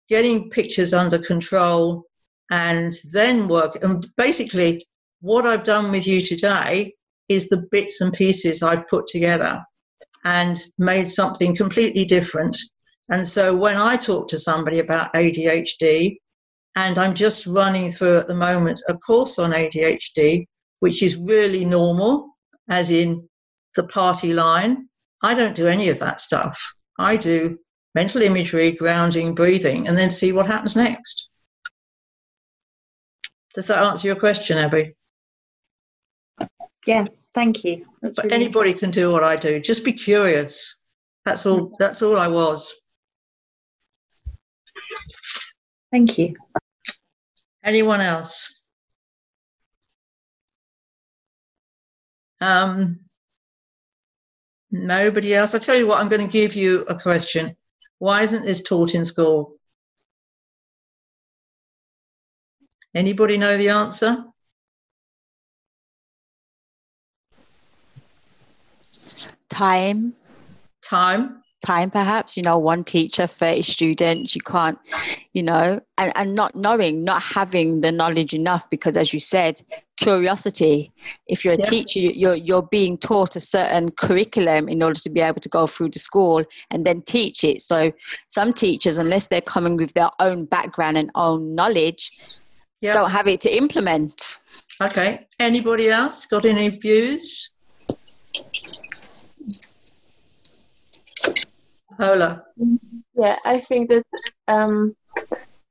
getting 0.08 0.50
pictures 0.50 0.92
under 0.92 1.18
control 1.18 2.04
and 2.50 2.92
then 3.12 3.48
work. 3.48 3.82
And 3.82 4.06
basically, 4.16 4.86
what 5.20 5.46
I've 5.46 5.64
done 5.64 5.90
with 5.90 6.06
you 6.06 6.20
today 6.20 6.94
is 7.28 7.48
the 7.48 7.66
bits 7.70 8.00
and 8.00 8.12
pieces 8.12 8.62
I've 8.62 8.86
put 8.88 9.06
together 9.06 9.62
and 10.24 10.56
made 10.78 11.08
something 11.08 11.54
completely 11.54 12.04
different. 12.04 12.56
And 13.08 13.26
so 13.26 13.54
when 13.54 13.76
I 13.76 13.96
talk 13.96 14.28
to 14.28 14.38
somebody 14.38 14.80
about 14.80 15.12
ADHD, 15.14 16.16
and 16.76 16.98
I'm 16.98 17.14
just 17.14 17.46
running 17.46 17.90
through 17.90 18.18
at 18.18 18.28
the 18.28 18.34
moment 18.34 18.82
a 18.88 18.94
course 18.94 19.38
on 19.38 19.52
ADHD, 19.52 20.44
which 20.80 21.02
is 21.02 21.16
really 21.16 21.64
normal, 21.64 22.36
as 22.68 22.90
in 22.90 23.28
the 23.76 23.86
party 23.88 24.34
line, 24.34 24.88
I 25.22 25.34
don't 25.34 25.54
do 25.54 25.68
any 25.68 25.88
of 25.88 25.98
that 26.00 26.20
stuff. 26.20 26.74
I 26.98 27.16
do 27.16 27.58
mental 27.94 28.22
imagery, 28.22 28.72
grounding, 28.72 29.34
breathing, 29.34 29.88
and 29.88 29.96
then 29.96 30.10
see 30.10 30.32
what 30.32 30.46
happens 30.46 30.76
next. 30.76 31.30
Does 33.56 33.68
that 33.68 33.82
answer 33.82 34.06
your 34.06 34.16
question, 34.16 34.58
Abby? 34.58 34.94
Yeah, 36.86 37.06
thank 37.32 37.64
you. 37.64 37.86
That's 38.02 38.16
but 38.16 38.26
really 38.26 38.34
anybody 38.36 38.74
can 38.74 38.90
do 38.90 39.10
what 39.10 39.24
I 39.24 39.34
do. 39.36 39.58
Just 39.60 39.82
be 39.82 39.92
curious. 39.92 40.76
That's 41.24 41.46
all. 41.46 41.72
That's 41.78 42.02
all 42.02 42.18
I 42.18 42.28
was. 42.28 42.78
Thank 45.90 46.18
you. 46.18 46.36
Anyone 47.64 48.02
else? 48.02 48.62
Um, 52.42 53.00
nobody 54.70 55.34
else. 55.34 55.54
I'll 55.54 55.60
tell 55.60 55.76
you 55.76 55.86
what. 55.86 55.98
I'm 55.98 56.10
going 56.10 56.20
to 56.20 56.30
give 56.30 56.54
you 56.54 56.82
a 56.90 56.94
question. 56.94 57.56
Why 58.00 58.20
isn't 58.20 58.44
this 58.44 58.62
taught 58.62 58.94
in 58.94 59.06
school? 59.06 59.56
Anybody 62.96 63.36
know 63.36 63.58
the 63.58 63.68
answer? 63.68 64.24
Time. 69.50 70.14
Time. 70.82 71.42
Time, 71.62 71.90
perhaps, 71.90 72.38
you 72.38 72.42
know, 72.42 72.56
one 72.56 72.84
teacher, 72.84 73.26
30 73.26 73.60
students, 73.62 74.34
you 74.34 74.40
can't, 74.40 74.78
you 75.34 75.42
know, 75.42 75.80
and, 75.98 76.12
and 76.16 76.34
not 76.34 76.54
knowing, 76.54 77.04
not 77.04 77.22
having 77.22 77.80
the 77.80 77.92
knowledge 77.92 78.32
enough 78.32 78.70
because, 78.70 78.96
as 78.96 79.12
you 79.12 79.20
said, 79.20 79.60
curiosity. 79.98 80.90
If 81.26 81.44
you're 81.44 81.54
a 81.54 81.58
yeah. 81.58 81.64
teacher, 81.64 82.00
you're, 82.00 82.34
you're 82.34 82.62
being 82.62 82.96
taught 82.96 83.36
a 83.36 83.40
certain 83.40 83.90
curriculum 83.90 84.70
in 84.70 84.82
order 84.82 85.00
to 85.00 85.10
be 85.10 85.20
able 85.20 85.40
to 85.40 85.48
go 85.50 85.66
through 85.66 85.90
the 85.90 85.98
school 85.98 86.44
and 86.70 86.86
then 86.86 87.02
teach 87.02 87.44
it. 87.44 87.60
So, 87.60 87.92
some 88.26 88.54
teachers, 88.54 88.96
unless 88.96 89.26
they're 89.26 89.42
coming 89.42 89.76
with 89.76 89.92
their 89.92 90.10
own 90.18 90.46
background 90.46 90.96
and 90.96 91.10
own 91.14 91.54
knowledge, 91.54 92.10
yep. 92.80 92.94
don't 92.94 93.10
have 93.10 93.26
it 93.26 93.40
to 93.42 93.56
implement. 93.56 94.38
Okay. 94.80 95.26
Anybody 95.38 95.88
else 95.88 96.26
got 96.26 96.44
any 96.44 96.68
views? 96.68 97.50
Paula. 101.98 102.44
Yeah, 103.14 103.38
I 103.44 103.58
think 103.60 103.88
that 103.88 104.04
um, 104.48 104.94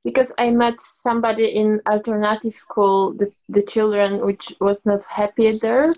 because 0.04 0.32
I 0.38 0.50
met 0.50 0.80
somebody 0.80 1.46
in 1.46 1.80
alternative 1.88 2.52
school, 2.52 3.14
the, 3.14 3.32
the 3.48 3.62
children 3.62 4.24
which 4.24 4.54
was 4.60 4.86
not 4.86 5.04
happy 5.04 5.52
there, 5.52 5.92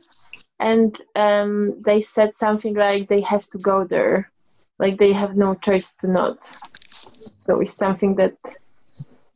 and 0.58 0.96
um, 1.14 1.80
they 1.82 2.00
said 2.00 2.34
something 2.34 2.74
like 2.74 3.08
they 3.08 3.20
have 3.22 3.46
to 3.50 3.58
go 3.58 3.84
there, 3.84 4.30
like 4.78 4.98
they 4.98 5.12
have 5.12 5.36
no 5.36 5.54
choice 5.54 5.94
to 5.96 6.10
not. 6.10 6.42
So 6.42 7.60
it's 7.60 7.74
something 7.74 8.16
that 8.16 8.34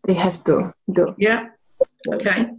they 0.05 0.15
have 0.15 0.43
to 0.45 0.75
do. 0.91 1.15
Yeah. 1.19 1.49
Okay. 2.09 2.51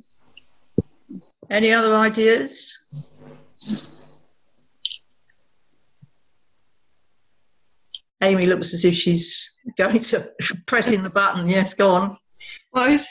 Any 1.49 1.71
other 1.71 1.95
ideas? 1.95 3.15
Amy 8.23 8.45
looks 8.45 8.73
as 8.73 8.85
if 8.85 8.95
she's 8.95 9.51
going 9.77 9.99
to 9.99 10.31
pressing 10.65 11.03
the 11.03 11.09
button. 11.09 11.47
Yes, 11.47 11.73
go 11.73 11.93
on. 11.93 12.17
Well, 12.71 12.85
I 12.85 12.89
was 12.89 13.07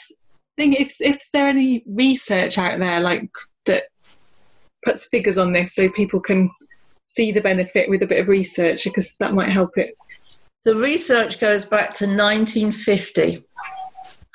thinking 0.57 0.81
if 0.81 0.97
if 0.99 1.23
there 1.33 1.47
any 1.47 1.83
research 1.87 2.57
out 2.57 2.79
there 2.79 2.99
like 2.99 3.29
that 3.65 3.83
puts 4.83 5.07
figures 5.07 5.37
on 5.37 5.53
this 5.53 5.73
so 5.75 5.89
people 5.89 6.19
can 6.19 6.49
see 7.05 7.31
the 7.31 7.41
benefit 7.41 7.89
with 7.89 8.01
a 8.01 8.07
bit 8.07 8.19
of 8.19 8.27
research 8.27 8.83
because 8.83 9.15
that 9.19 9.33
might 9.33 9.51
help 9.51 9.77
it. 9.77 9.95
The 10.65 10.75
research 10.75 11.39
goes 11.39 11.65
back 11.65 11.93
to 11.95 12.05
1950. 12.05 13.45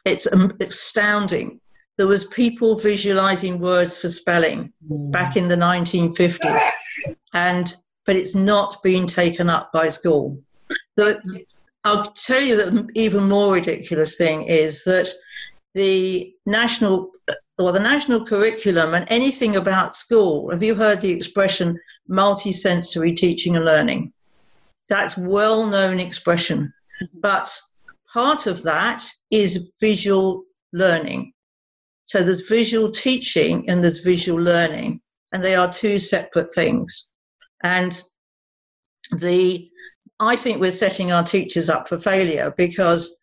It's 0.05 0.33
um, 0.33 0.53
astounding. 0.61 1.61
There 1.99 2.07
was 2.07 2.25
people 2.25 2.79
visualizing 2.79 3.59
words 3.59 3.99
for 3.99 4.09
spelling 4.09 4.73
mm. 4.89 5.13
back 5.13 5.37
in 5.37 5.49
the 5.49 5.57
1950s, 5.57 6.63
and 7.35 7.67
but 8.07 8.17
it's 8.17 8.35
not 8.35 8.83
being 8.83 9.07
taken 9.07 9.51
up 9.51 9.71
by 9.73 9.89
school. 9.89 10.41
The, 10.97 11.45
I'll 11.85 12.07
tell 12.13 12.41
you 12.41 12.57
the 12.57 12.89
even 12.95 13.29
more 13.29 13.53
ridiculous 13.53 14.17
thing 14.17 14.45
is 14.45 14.85
that 14.85 15.09
the 15.75 16.33
national 16.47 17.11
or 17.59 17.73
the 17.73 17.81
national 17.81 18.25
curriculum 18.25 18.95
and 18.95 19.05
anything 19.09 19.57
about 19.57 19.95
school. 19.95 20.51
Have 20.51 20.63
you 20.63 20.75
heard 20.75 21.01
the 21.01 21.11
expression 21.11 21.79
multisensory 22.09 23.15
teaching 23.17 23.57
and 23.57 23.65
learning? 23.65 24.13
That's 24.89 25.19
well-known 25.19 26.01
expression, 26.01 26.73
but 27.13 27.55
part 28.13 28.47
of 28.47 28.63
that 28.63 29.05
is 29.31 29.73
visual 29.81 30.45
learning. 30.73 31.33
So 32.09 32.23
there's 32.23 32.49
visual 32.49 32.91
teaching 32.91 33.69
and 33.69 33.83
there's 33.83 33.99
visual 33.99 34.43
learning, 34.43 35.03
and 35.33 35.45
they 35.45 35.55
are 35.55 35.69
two 35.69 35.99
separate 35.99 36.51
things. 36.53 37.13
And 37.63 38.03
the 39.19 39.71
I 40.19 40.35
think 40.35 40.59
we're 40.59 40.71
setting 40.71 41.13
our 41.13 41.23
teachers 41.23 41.69
up 41.69 41.87
for 41.87 41.99
failure 41.99 42.53
because 42.57 43.15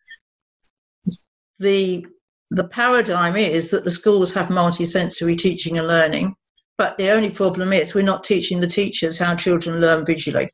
the 1.58 2.06
the 2.52 2.68
paradigm 2.68 3.34
is 3.36 3.72
that 3.72 3.82
the 3.82 3.90
schools 3.90 4.32
have 4.32 4.48
multisensory 4.48 5.36
teaching 5.36 5.78
and 5.78 5.88
learning, 5.88 6.36
but 6.78 6.96
the 6.96 7.10
only 7.10 7.30
problem 7.30 7.72
is 7.72 7.92
we're 7.92 8.02
not 8.02 8.22
teaching 8.22 8.60
the 8.60 8.68
teachers 8.68 9.18
how 9.18 9.34
children 9.34 9.80
learn 9.80 10.06
visually, 10.06 10.48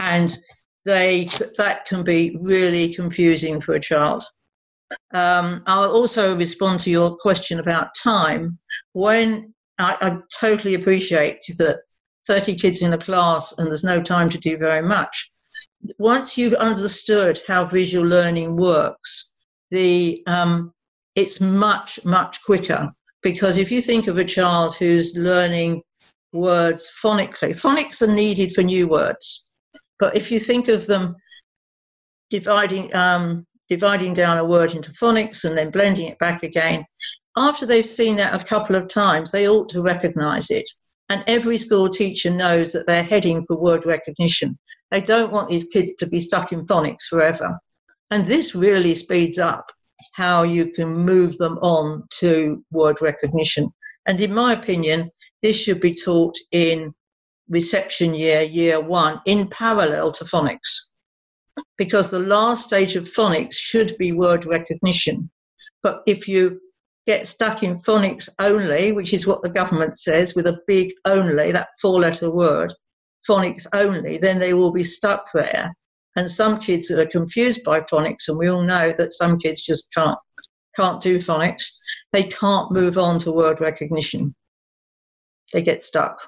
and 0.00 0.38
they 0.84 1.28
that 1.56 1.86
can 1.86 2.04
be 2.04 2.38
really 2.40 2.94
confusing 2.94 3.60
for 3.60 3.74
a 3.74 3.80
child. 3.80 4.22
Um, 5.12 5.62
I'll 5.66 5.90
also 5.90 6.36
respond 6.36 6.80
to 6.80 6.90
your 6.90 7.16
question 7.16 7.58
about 7.58 7.94
time. 7.94 8.58
When 8.92 9.54
I, 9.78 9.96
I 10.00 10.18
totally 10.38 10.74
appreciate 10.74 11.38
that 11.58 11.80
30 12.26 12.56
kids 12.56 12.82
in 12.82 12.92
a 12.92 12.98
class 12.98 13.56
and 13.58 13.68
there's 13.68 13.84
no 13.84 14.02
time 14.02 14.28
to 14.30 14.38
do 14.38 14.58
very 14.58 14.82
much. 14.82 15.30
Once 15.98 16.36
you've 16.36 16.54
understood 16.54 17.40
how 17.46 17.64
visual 17.64 18.06
learning 18.06 18.56
works, 18.56 19.32
the 19.70 20.22
um, 20.26 20.72
it's 21.14 21.40
much 21.40 22.04
much 22.04 22.42
quicker 22.42 22.90
because 23.22 23.58
if 23.58 23.70
you 23.70 23.80
think 23.80 24.06
of 24.06 24.18
a 24.18 24.24
child 24.24 24.76
who's 24.76 25.16
learning 25.16 25.82
words 26.32 26.92
phonically, 27.02 27.50
phonics 27.50 28.02
are 28.02 28.12
needed 28.12 28.52
for 28.52 28.62
new 28.62 28.88
words, 28.88 29.48
but 29.98 30.16
if 30.16 30.30
you 30.30 30.40
think 30.40 30.68
of 30.68 30.86
them 30.86 31.14
dividing 32.30 32.92
um, 32.94 33.46
dividing 33.68 34.14
down 34.14 34.38
a 34.38 34.44
word 34.44 34.74
into 34.74 34.90
phonics 34.92 35.44
and 35.44 35.56
then 35.56 35.70
blending 35.70 36.08
it 36.08 36.18
back 36.18 36.42
again, 36.42 36.84
after 37.36 37.66
they've 37.66 37.86
seen 37.86 38.16
that 38.16 38.34
a 38.34 38.46
couple 38.46 38.76
of 38.76 38.88
times, 38.88 39.30
they 39.30 39.48
ought 39.48 39.68
to 39.70 39.82
recognize 39.82 40.50
it. 40.50 40.68
And 41.08 41.22
every 41.26 41.56
school 41.56 41.88
teacher 41.88 42.30
knows 42.30 42.72
that 42.72 42.86
they're 42.86 43.02
heading 43.02 43.44
for 43.46 43.60
word 43.60 43.86
recognition. 43.86 44.58
They 44.90 45.00
don't 45.00 45.32
want 45.32 45.48
these 45.48 45.64
kids 45.64 45.92
to 45.98 46.08
be 46.08 46.18
stuck 46.18 46.52
in 46.52 46.66
phonics 46.66 47.04
forever. 47.08 47.58
And 48.10 48.24
this 48.24 48.54
really 48.54 48.94
speeds 48.94 49.38
up 49.38 49.70
how 50.14 50.42
you 50.42 50.72
can 50.72 50.88
move 50.88 51.36
them 51.38 51.58
on 51.58 52.04
to 52.18 52.64
word 52.70 53.00
recognition. 53.00 53.72
And 54.06 54.20
in 54.20 54.34
my 54.34 54.52
opinion, 54.52 55.10
this 55.42 55.60
should 55.60 55.80
be 55.80 55.94
taught 55.94 56.36
in 56.52 56.94
reception 57.48 58.14
year, 58.14 58.42
year 58.42 58.80
one, 58.80 59.20
in 59.26 59.48
parallel 59.48 60.12
to 60.12 60.24
phonics. 60.24 60.85
Because 61.76 62.10
the 62.10 62.20
last 62.20 62.66
stage 62.66 62.96
of 62.96 63.04
phonics 63.04 63.54
should 63.54 63.92
be 63.98 64.12
word 64.12 64.46
recognition. 64.46 65.30
But 65.82 66.02
if 66.06 66.26
you 66.26 66.60
get 67.06 67.26
stuck 67.26 67.62
in 67.62 67.74
phonics 67.74 68.28
only, 68.38 68.92
which 68.92 69.12
is 69.12 69.26
what 69.26 69.42
the 69.42 69.48
government 69.48 69.96
says, 69.96 70.34
with 70.34 70.46
a 70.46 70.60
big 70.66 70.92
only, 71.04 71.52
that 71.52 71.68
four 71.80 72.00
letter 72.00 72.30
word, 72.30 72.72
phonics 73.28 73.66
only, 73.72 74.18
then 74.18 74.38
they 74.38 74.54
will 74.54 74.72
be 74.72 74.84
stuck 74.84 75.30
there. 75.32 75.74
And 76.16 76.30
some 76.30 76.58
kids 76.58 76.90
are 76.90 77.06
confused 77.06 77.62
by 77.64 77.80
phonics, 77.80 78.28
and 78.28 78.38
we 78.38 78.48
all 78.48 78.62
know 78.62 78.92
that 78.96 79.12
some 79.12 79.38
kids 79.38 79.60
just 79.60 79.92
can't 79.92 80.18
can't 80.76 81.00
do 81.00 81.18
phonics, 81.18 81.78
they 82.12 82.24
can't 82.24 82.70
move 82.70 82.98
on 82.98 83.18
to 83.20 83.32
word 83.32 83.60
recognition. 83.60 84.34
They 85.52 85.62
get 85.62 85.82
stuck. 85.82 86.20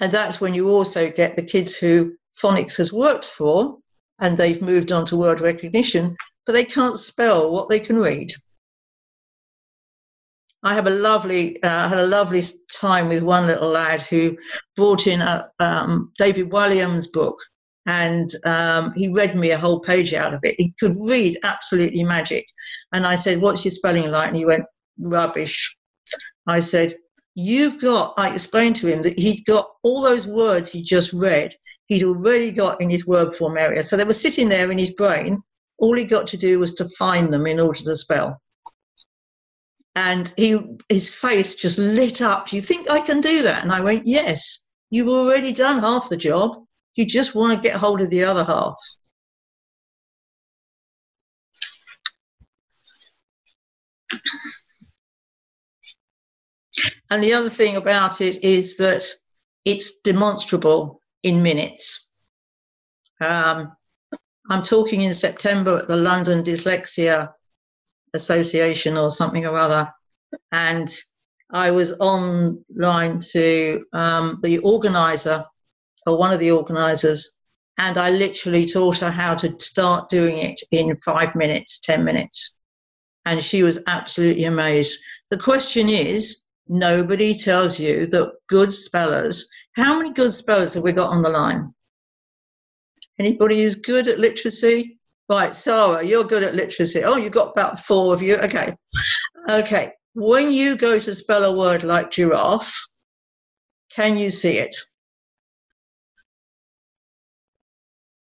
And 0.00 0.12
that's 0.12 0.40
when 0.40 0.54
you 0.54 0.70
also 0.70 1.10
get 1.10 1.36
the 1.36 1.42
kids 1.42 1.76
who 1.76 2.14
phonics 2.40 2.76
has 2.76 2.92
worked 2.92 3.24
for 3.24 3.78
and 4.18 4.36
they've 4.36 4.62
moved 4.62 4.92
on 4.92 5.04
to 5.06 5.16
word 5.16 5.40
recognition, 5.40 6.16
but 6.44 6.52
they 6.52 6.64
can't 6.64 6.96
spell 6.96 7.50
what 7.50 7.68
they 7.68 7.80
can 7.80 7.98
read. 7.98 8.32
I 10.62 10.74
have 10.74 10.86
a 10.86 10.90
lovely, 10.90 11.62
uh, 11.62 11.88
had 11.88 11.98
a 11.98 12.06
lovely 12.06 12.42
time 12.72 13.08
with 13.08 13.22
one 13.22 13.46
little 13.46 13.68
lad 13.68 14.00
who 14.02 14.36
brought 14.74 15.06
in 15.06 15.20
a 15.20 15.50
um, 15.60 16.12
David 16.18 16.50
Walliams' 16.50 17.12
book, 17.12 17.38
and 17.84 18.28
um, 18.44 18.92
he 18.96 19.12
read 19.12 19.36
me 19.36 19.50
a 19.50 19.58
whole 19.58 19.78
page 19.80 20.12
out 20.12 20.34
of 20.34 20.40
it. 20.42 20.56
He 20.58 20.74
could 20.80 20.96
read 20.98 21.38
absolutely 21.44 22.02
magic, 22.02 22.46
and 22.92 23.06
I 23.06 23.14
said, 23.14 23.40
"What's 23.40 23.64
your 23.64 23.72
spelling 23.72 24.10
like?" 24.10 24.28
And 24.28 24.36
he 24.36 24.44
went, 24.44 24.64
"Rubbish." 24.98 25.76
I 26.46 26.60
said, 26.60 26.94
"You've 27.36 27.80
got." 27.80 28.14
I 28.16 28.32
explained 28.34 28.74
to 28.76 28.88
him 28.88 29.02
that 29.02 29.16
he'd 29.16 29.44
got 29.44 29.70
all 29.84 30.02
those 30.02 30.26
words 30.26 30.72
he 30.72 30.82
just 30.82 31.12
read. 31.12 31.54
He'd 31.86 32.02
already 32.02 32.50
got 32.50 32.80
in 32.80 32.90
his 32.90 33.06
word 33.06 33.32
form 33.32 33.56
area, 33.56 33.84
so 33.84 33.96
they 33.96 34.02
were 34.02 34.12
sitting 34.12 34.48
there 34.48 34.72
in 34.72 34.78
his 34.78 34.92
brain. 34.92 35.42
All 35.78 35.96
he 35.96 36.04
got 36.04 36.26
to 36.28 36.36
do 36.36 36.58
was 36.58 36.74
to 36.74 36.88
find 36.98 37.32
them 37.32 37.46
in 37.46 37.60
order 37.60 37.78
to 37.78 37.94
spell 37.94 38.40
and 39.96 40.30
he 40.36 40.60
his 40.90 41.12
face 41.12 41.54
just 41.54 41.78
lit 41.78 42.20
up. 42.20 42.46
Do 42.46 42.56
you 42.56 42.62
think 42.62 42.88
I 42.88 43.00
can 43.00 43.20
do 43.20 43.42
that? 43.42 43.64
And 43.64 43.72
I 43.72 43.80
went, 43.80 44.06
Yes, 44.06 44.66
you've 44.90 45.08
already 45.08 45.52
done 45.52 45.80
half 45.80 46.08
the 46.08 46.18
job. 46.18 46.62
You 46.94 47.06
just 47.06 47.34
want 47.34 47.54
to 47.54 47.60
get 47.60 47.76
hold 47.76 48.02
of 48.02 48.10
the 48.10 48.24
other 48.24 48.44
half. 48.44 48.78
And 57.10 57.22
the 57.22 57.34
other 57.34 57.48
thing 57.48 57.76
about 57.76 58.20
it 58.20 58.42
is 58.42 58.76
that 58.78 59.04
it's 59.64 60.00
demonstrable 60.00 61.00
in 61.22 61.42
minutes. 61.42 62.10
Um, 63.20 63.72
I'm 64.48 64.62
talking 64.62 65.02
in 65.02 65.14
September 65.14 65.78
at 65.78 65.88
the 65.88 65.96
London 65.96 66.42
Dyslexia 66.42 67.32
association 68.14 68.96
or 68.96 69.10
something 69.10 69.46
or 69.46 69.56
other. 69.56 69.92
And 70.52 70.88
I 71.50 71.70
was 71.70 71.98
online 72.00 73.18
to 73.32 73.84
um, 73.92 74.40
the 74.42 74.58
organizer 74.58 75.44
or 76.06 76.16
one 76.16 76.32
of 76.32 76.40
the 76.40 76.52
organizers, 76.52 77.36
and 77.78 77.98
I 77.98 78.10
literally 78.10 78.66
taught 78.66 78.98
her 78.98 79.10
how 79.10 79.34
to 79.34 79.54
start 79.58 80.08
doing 80.08 80.38
it 80.38 80.60
in 80.70 80.96
five 80.98 81.34
minutes, 81.34 81.80
10 81.80 82.04
minutes. 82.04 82.58
And 83.24 83.42
she 83.42 83.62
was 83.62 83.82
absolutely 83.86 84.44
amazed. 84.44 84.98
The 85.30 85.38
question 85.38 85.88
is 85.88 86.44
nobody 86.68 87.34
tells 87.34 87.78
you 87.78 88.06
that 88.08 88.32
good 88.48 88.72
spellers, 88.72 89.48
how 89.72 89.98
many 89.98 90.12
good 90.12 90.32
spellers 90.32 90.74
have 90.74 90.82
we 90.82 90.92
got 90.92 91.10
on 91.10 91.22
the 91.22 91.28
line? 91.28 91.74
Anybody 93.18 93.62
who's 93.62 93.76
good 93.76 94.08
at 94.08 94.18
literacy? 94.18 94.98
Right, 95.28 95.54
Sarah, 95.54 96.04
you're 96.04 96.24
good 96.24 96.42
at 96.42 96.54
literacy. 96.54 97.02
Oh, 97.02 97.16
you've 97.16 97.32
got 97.32 97.50
about 97.50 97.78
four 97.78 98.14
of 98.14 98.22
you. 98.22 98.36
Okay. 98.36 98.74
Okay. 99.48 99.92
When 100.14 100.50
you 100.50 100.76
go 100.76 100.98
to 100.98 101.14
spell 101.14 101.44
a 101.44 101.56
word 101.56 101.82
like 101.82 102.10
giraffe, 102.10 102.88
can 103.90 104.16
you 104.16 104.30
see 104.30 104.58
it? 104.58 104.76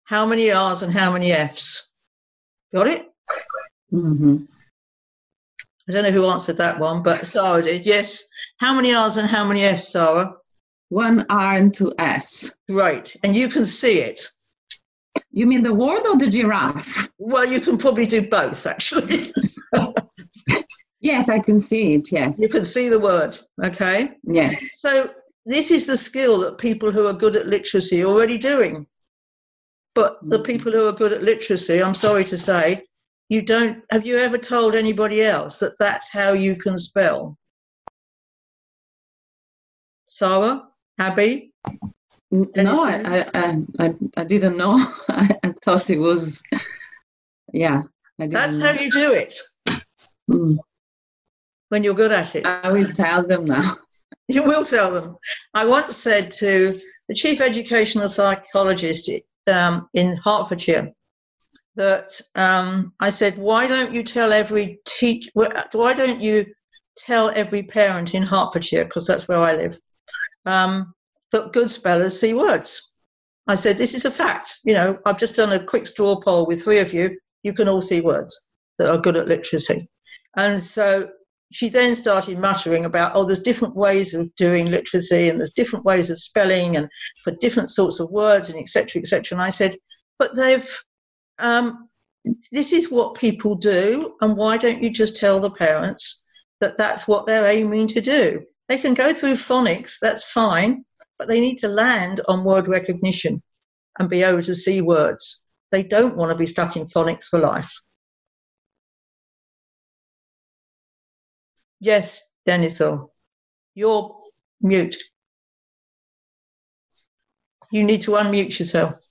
How 0.05 0.26
many 0.26 0.51
R's 0.51 0.82
and 0.82 0.92
how 0.92 1.12
many 1.12 1.32
F's? 1.32 1.92
Got 2.72 2.88
it? 2.88 3.07
Mm-hmm. 3.92 4.45
I 5.89 5.93
don't 5.93 6.05
know 6.05 6.11
who 6.11 6.26
answered 6.28 6.57
that 6.59 6.78
one, 6.78 7.03
but 7.03 7.26
Sarah 7.26 7.62
did. 7.62 7.85
Yes. 7.85 8.24
How 8.59 8.74
many 8.74 8.95
R's 8.95 9.16
and 9.18 9.28
how 9.28 9.45
many 9.45 9.62
F's, 9.64 9.89
Sarah? 9.93 10.35
One 10.89 11.26
R 11.28 11.55
and 11.55 11.74
two 11.74 11.93
F's. 11.99 12.57
Right. 12.70 13.14
And 13.22 13.37
you 13.37 13.49
can 13.49 13.66
see 13.66 13.99
it. 14.01 14.20
You 15.30 15.47
mean 15.47 15.62
the 15.62 15.74
word 15.74 16.07
or 16.07 16.16
the 16.16 16.28
giraffe? 16.28 17.09
Well, 17.18 17.47
you 17.47 17.61
can 17.61 17.76
probably 17.76 18.07
do 18.07 18.28
both, 18.28 18.66
actually. 18.66 19.32
yes, 21.01 21.28
I 21.28 21.39
can 21.41 21.61
see 21.61 21.95
it. 21.95 22.11
Yes. 22.11 22.39
You 22.39 22.49
can 22.49 22.64
see 22.64 22.89
the 22.89 23.01
word. 23.01 23.37
Okay. 23.62 24.11
Yes. 24.24 24.80
So 24.80 25.11
this 25.45 25.70
is 25.70 25.87
the 25.87 25.97
skill 25.97 26.41
that 26.41 26.59
people 26.59 26.91
who 26.93 27.07
are 27.07 27.12
good 27.12 27.37
at 27.37 27.47
literacy 27.49 28.03
are 28.03 28.07
already 28.07 28.39
doing. 28.39 28.87
But 29.95 30.16
the 30.22 30.39
Mhm. 30.39 30.47
people 30.47 30.72
who 30.72 30.89
are 30.89 30.93
good 30.93 31.12
at 31.12 31.22
literacy, 31.22 31.82
I'm 31.82 31.95
sorry 31.95 32.24
to 32.24 32.37
say, 32.39 32.85
you 33.29 33.43
don't. 33.43 33.83
Have 33.91 34.07
you 34.07 34.18
ever 34.18 34.39
told 34.39 34.75
anybody 34.75 35.22
else 35.22 35.61
that 35.61 35.79
that's 35.79 36.11
how 36.12 36.33
you 36.33 36.57
can 36.57 36.77
spell? 36.77 37.37
Sarah, 40.09 40.68
Abby, 40.99 41.53
No, 42.31 42.85
I, 42.85 43.25
I, 43.35 43.59
I, 43.81 43.95
I 44.16 44.25
didn't 44.25 44.57
know. 44.57 44.75
I, 45.09 45.37
I 45.43 45.53
thought 45.64 45.91
it 45.91 45.99
was, 45.99 46.41
yeah. 47.53 47.83
That's 48.18 48.55
know. 48.57 48.66
how 48.66 48.72
you 48.81 48.91
do 48.91 49.12
it 49.12 49.35
Mm. 50.31 50.57
when 51.68 51.85
you're 51.85 51.95
good 51.95 52.12
at 52.12 52.35
it. 52.35 52.47
I 52.47 52.70
will 52.70 52.87
tell 52.93 53.27
them 53.27 53.45
now. 53.47 53.77
You 54.29 54.43
will 54.45 54.64
tell 54.64 54.91
them. 54.93 55.16
I 55.53 55.66
once 55.66 55.97
said 55.97 56.31
to 56.43 56.79
the 57.09 57.14
chief 57.14 57.43
educational 57.43 58.09
psychologist 58.09 59.11
um, 59.49 59.89
in 59.93 60.16
Hertfordshire 60.25 60.93
that 61.77 62.11
um, 62.35 62.93
I 63.01 63.11
said, 63.11 63.39
"Why 63.39 63.66
don't 63.66 63.93
you 63.93 64.03
tell 64.03 64.33
every 64.33 64.81
teach? 64.87 65.29
Why 65.35 65.95
don't 65.95 66.20
you 66.20 66.47
tell 66.97 67.31
every 67.35 67.62
parent 67.62 68.14
in 68.14 68.22
Hertfordshire, 68.22 68.85
because 68.85 69.07
that's 69.07 69.29
where 69.29 69.43
I 69.43 69.57
live, 69.57 69.79
um, 70.47 70.95
that 71.33 71.53
good 71.53 71.70
spellers 71.70 72.18
see 72.18 72.35
words?" 72.35 72.93
I 73.47 73.57
said, 73.57 73.77
"This 73.77 73.95
is 73.95 74.05
a 74.05 74.11
fact. 74.11 74.59
You 74.64 74.75
know, 74.75 74.99
I've 75.05 75.18
just 75.18 75.35
done 75.35 75.53
a 75.53 75.62
quick 75.62 75.87
straw 75.87 76.20
poll 76.20 76.47
with 76.47 76.62
three 76.62 76.81
of 76.81 76.93
you. 76.93 77.18
You 77.43 77.53
can 77.53 77.68
all 77.68 77.83
see 77.83 78.01
words 78.01 78.47
that 78.79 78.91
are 78.91 78.99
good 78.99 79.16
at 79.16 79.29
literacy." 79.29 79.89
And 80.37 80.61
so 80.61 81.09
she 81.55 81.68
then 81.68 81.95
started 81.95 82.39
muttering 82.39 82.85
about, 82.85 83.12
oh, 83.14 83.25
there's 83.25 83.39
different 83.39 83.77
ways 83.77 84.12
of 84.12 84.35
doing 84.35 84.70
literacy 84.70 85.29
and 85.29 85.39
there's 85.39 85.53
different 85.53 85.85
ways 85.85 86.11
of 86.11 86.18
spelling 86.18 86.77
and 86.77 86.89
for 87.22 87.33
different 87.41 87.70
sorts 87.70 88.01
of 88.01 88.11
words 88.11 88.49
and 88.49 88.59
etc. 88.59 89.01
etc. 89.01 89.37
And 89.37 89.43
I 89.43 89.51
said, 89.51 89.77
but 90.18 90.35
they've, 90.35 90.68
um, 91.39 91.89
this 92.53 92.72
is 92.72 92.91
what 92.91 93.14
people 93.14 93.55
do, 93.55 94.16
and 94.20 94.37
why 94.37 94.57
don't 94.57 94.82
you 94.82 94.91
just 94.91 95.16
tell 95.16 95.41
the 95.41 95.51
parents 95.51 96.24
that 96.61 96.78
that's 96.78 97.07
what 97.07 97.26
they're 97.26 97.47
aiming 97.47 97.89
to 97.89 98.01
do? 98.01 98.43
They 98.68 98.78
can 98.78 98.95
go 98.95 99.12
through 99.12 99.35
phonics, 99.35 99.99
that's 100.01 100.30
fine, 100.32 100.85
but 101.18 101.28
they 101.28 101.41
need 101.41 101.59
to 101.59 101.68
land 101.68 102.20
on 102.28 102.45
word 102.45 102.66
recognition 102.68 103.43
and 103.99 104.09
be 104.09 104.22
able 104.22 104.43
to 104.43 104.55
see 104.55 104.80
words. 104.80 105.45
They 105.70 105.82
don't 105.82 106.16
want 106.16 106.30
to 106.32 106.39
be 106.39 106.47
stuck 106.47 106.76
in 106.76 106.85
phonics 106.85 107.24
for 107.24 107.39
life. 107.39 107.72
Yes, 111.80 112.32
Denisol, 112.49 113.11
you're 113.74 114.16
mute. 114.61 114.97
You 117.70 117.85
need 117.85 118.03
to 118.03 118.12
unmute 118.12 118.59
yourself. 118.59 119.07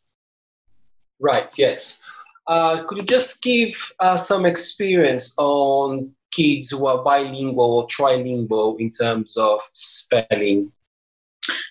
Right, 1.20 1.54
yes. 1.58 2.02
Uh, 2.48 2.84
could 2.86 2.98
you 2.98 3.04
just 3.04 3.42
give 3.42 3.94
uh, 4.00 4.18
some 4.18 4.46
experience 4.46 5.36
on 5.38 6.12
kids 6.32 6.72
who 6.72 6.86
are 6.88 7.04
bilingual 7.04 7.78
or 7.78 7.88
trilingual 7.88 8.80
in 8.80 8.92
terms 8.92 9.38
of 9.38 9.62
spelling? 9.74 10.72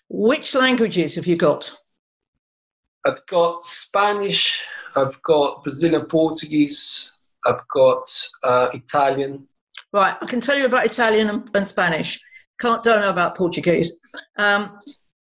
Which 0.09 0.55
languages 0.55 1.15
have 1.17 1.27
you 1.27 1.37
got? 1.37 1.73
I've 3.05 3.25
got 3.27 3.65
Spanish, 3.65 4.61
I've 4.95 5.21
got 5.23 5.65
Brazilian 5.65 6.07
Portuguese, 6.07 7.19
I've 7.45 7.67
got 7.75 8.05
uh, 8.45 8.69
Italian. 8.73 9.47
Right, 9.93 10.15
I 10.21 10.27
can 10.27 10.41
tell 10.41 10.57
you 10.57 10.67
about 10.67 10.87
Italian 10.87 11.29
and, 11.29 11.51
and 11.55 11.67
Spanish. 11.67 12.21
Can't 12.61 12.83
don't 12.83 13.01
know 13.01 13.11
about 13.11 13.37
Portuguese. 13.37 13.99
Um, 14.39 14.79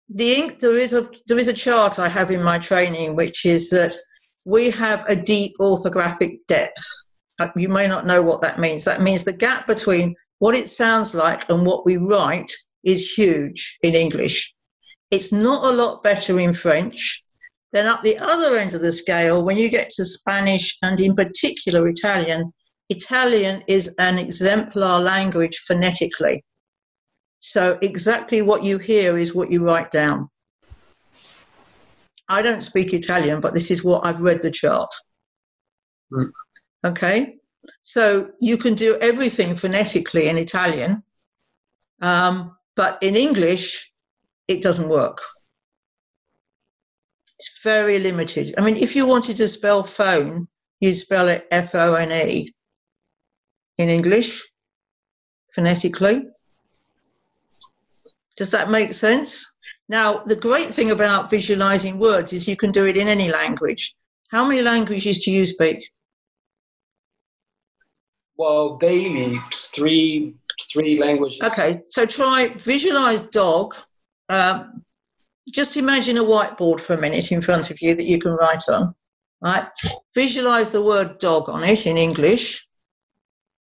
the 0.08 0.32
ink, 0.32 0.58
there 0.58 0.74
is 0.74 0.94
a 0.94 1.08
there 1.26 1.38
is 1.38 1.48
a 1.48 1.52
chart 1.52 1.98
I 1.98 2.08
have 2.08 2.30
in 2.30 2.42
my 2.42 2.58
training, 2.58 3.14
which 3.14 3.46
is 3.46 3.70
that 3.70 3.94
we 4.44 4.70
have 4.70 5.04
a 5.08 5.16
deep 5.16 5.54
orthographic 5.60 6.38
depth. 6.46 6.84
Uh, 7.38 7.48
You 7.56 7.68
may 7.68 7.86
not 7.86 8.06
know 8.06 8.22
what 8.22 8.40
that 8.42 8.58
means. 8.58 8.84
That 8.84 9.02
means 9.02 9.24
the 9.24 9.32
gap 9.32 9.66
between 9.66 10.14
what 10.38 10.54
it 10.54 10.68
sounds 10.68 11.14
like 11.14 11.48
and 11.50 11.66
what 11.66 11.84
we 11.84 11.96
write 11.96 12.50
is 12.84 13.12
huge 13.12 13.78
in 13.82 13.94
English. 13.94 14.54
It's 15.10 15.32
not 15.32 15.64
a 15.64 15.76
lot 15.76 16.02
better 16.02 16.38
in 16.38 16.52
French. 16.52 17.24
Then 17.72 17.86
up 17.86 18.02
the 18.02 18.18
other 18.18 18.56
end 18.56 18.74
of 18.74 18.80
the 18.80 18.92
scale, 18.92 19.42
when 19.42 19.56
you 19.56 19.68
get 19.68 19.90
to 19.90 20.04
Spanish 20.04 20.76
and 20.82 20.98
in 21.00 21.14
particular 21.14 21.86
Italian, 21.88 22.52
Italian 22.88 23.62
is 23.66 23.94
an 23.98 24.18
exemplar 24.18 25.00
language 25.00 25.58
phonetically. 25.66 26.42
So 27.40 27.78
exactly 27.82 28.42
what 28.42 28.64
you 28.64 28.78
hear 28.78 29.16
is 29.18 29.34
what 29.34 29.50
you 29.50 29.64
write 29.64 29.90
down. 29.90 30.28
I 32.28 32.42
don't 32.42 32.62
speak 32.62 32.92
Italian, 32.92 33.40
but 33.40 33.54
this 33.54 33.70
is 33.70 33.84
what 33.84 34.06
I've 34.06 34.20
read 34.20 34.42
the 34.42 34.50
chart. 34.50 34.92
Mm. 36.12 36.30
Okay, 36.84 37.36
so 37.82 38.30
you 38.40 38.56
can 38.56 38.74
do 38.74 38.98
everything 39.00 39.56
phonetically 39.56 40.28
in 40.28 40.38
Italian, 40.38 41.02
um, 42.00 42.56
but 42.76 43.02
in 43.02 43.16
English, 43.16 43.92
it 44.46 44.62
doesn't 44.62 44.88
work. 44.88 45.20
It's 47.34 47.62
very 47.62 47.98
limited. 47.98 48.54
I 48.58 48.62
mean, 48.62 48.76
if 48.76 48.96
you 48.96 49.06
wanted 49.06 49.36
to 49.36 49.48
spell 49.48 49.82
phone, 49.82 50.48
you'd 50.80 50.94
spell 50.94 51.28
it 51.28 51.46
F 51.50 51.74
O 51.74 51.94
N 51.94 52.12
E 52.12 52.52
in 53.78 53.88
English, 53.88 54.42
phonetically. 55.54 56.26
Does 58.36 58.50
that 58.52 58.70
make 58.70 58.92
sense? 58.92 59.56
Now, 59.88 60.22
the 60.24 60.36
great 60.36 60.72
thing 60.72 60.90
about 60.90 61.30
visualizing 61.30 61.98
words 61.98 62.32
is 62.32 62.46
you 62.46 62.56
can 62.56 62.72
do 62.72 62.86
it 62.86 62.96
in 62.96 63.08
any 63.08 63.30
language. 63.30 63.94
How 64.30 64.46
many 64.46 64.60
languages 64.60 65.24
do 65.24 65.30
you 65.30 65.46
speak? 65.46 65.88
Well, 68.36 68.76
daily, 68.76 69.40
three, 69.52 70.34
three 70.70 71.00
languages. 71.00 71.40
Okay, 71.40 71.80
so 71.88 72.06
try 72.06 72.48
visualize 72.48 73.22
dog. 73.22 73.74
Um, 74.28 74.84
just 75.50 75.76
imagine 75.76 76.18
a 76.18 76.22
whiteboard 76.22 76.80
for 76.80 76.94
a 76.94 77.00
minute 77.00 77.32
in 77.32 77.40
front 77.40 77.70
of 77.70 77.80
you 77.80 77.94
that 77.94 78.04
you 78.04 78.20
can 78.20 78.32
write 78.32 78.68
on. 78.68 78.94
Right? 79.40 79.66
Visualize 80.14 80.70
the 80.70 80.84
word 80.84 81.18
dog 81.18 81.48
on 81.48 81.64
it 81.64 81.86
in 81.86 81.96
English. 81.96 82.68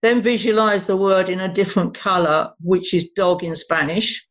Then 0.01 0.21
visualize 0.21 0.85
the 0.85 0.97
word 0.97 1.29
in 1.29 1.39
a 1.39 1.53
different 1.53 1.93
color, 1.93 2.53
which 2.59 2.93
is 2.93 3.09
dog 3.09 3.43
in 3.43 3.55
Spanish. 3.55 4.27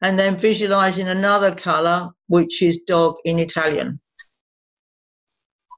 And 0.00 0.18
then 0.18 0.36
visualize 0.36 0.98
in 0.98 1.08
another 1.08 1.54
color, 1.54 2.10
which 2.28 2.62
is 2.62 2.82
dog 2.82 3.16
in 3.24 3.38
Italian. 3.38 4.00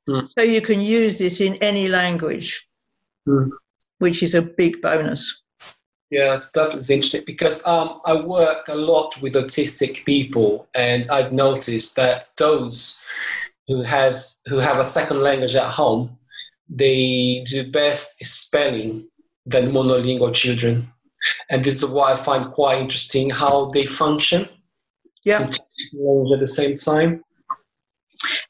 Hmm. 0.08 0.24
So 0.26 0.42
you 0.42 0.60
can 0.60 0.80
use 0.80 1.18
this 1.18 1.40
in 1.40 1.54
any 1.56 1.88
language, 1.88 2.68
Hmm. 3.26 3.48
which 3.98 4.22
is 4.22 4.34
a 4.34 4.42
big 4.42 4.82
bonus. 4.82 5.42
Yeah, 6.10 6.34
it's 6.34 6.50
definitely 6.50 6.96
interesting 6.96 7.22
because 7.24 7.64
um, 7.66 8.00
I 8.04 8.14
work 8.14 8.66
a 8.66 8.74
lot 8.74 9.20
with 9.22 9.34
autistic 9.34 10.04
people, 10.04 10.66
and 10.74 11.08
I've 11.08 11.32
noticed 11.32 11.94
that 11.96 12.24
those 12.36 13.04
who 13.68 13.82
has 13.82 14.42
who 14.48 14.58
have 14.58 14.78
a 14.78 14.84
second 14.84 15.22
language 15.22 15.54
at 15.54 15.70
home, 15.70 16.18
they 16.68 17.44
do 17.46 17.70
best 17.70 18.24
spelling 18.24 19.06
than 19.46 19.70
monolingual 19.70 20.34
children, 20.34 20.92
and 21.50 21.64
this 21.64 21.82
is 21.82 21.88
what 21.90 22.12
I 22.12 22.16
find 22.16 22.52
quite 22.52 22.78
interesting 22.78 23.30
how 23.30 23.66
they 23.66 23.86
function 23.86 24.48
Yeah. 25.24 25.42
at 25.42 26.40
the 26.40 26.48
same 26.48 26.76
time. 26.76 27.22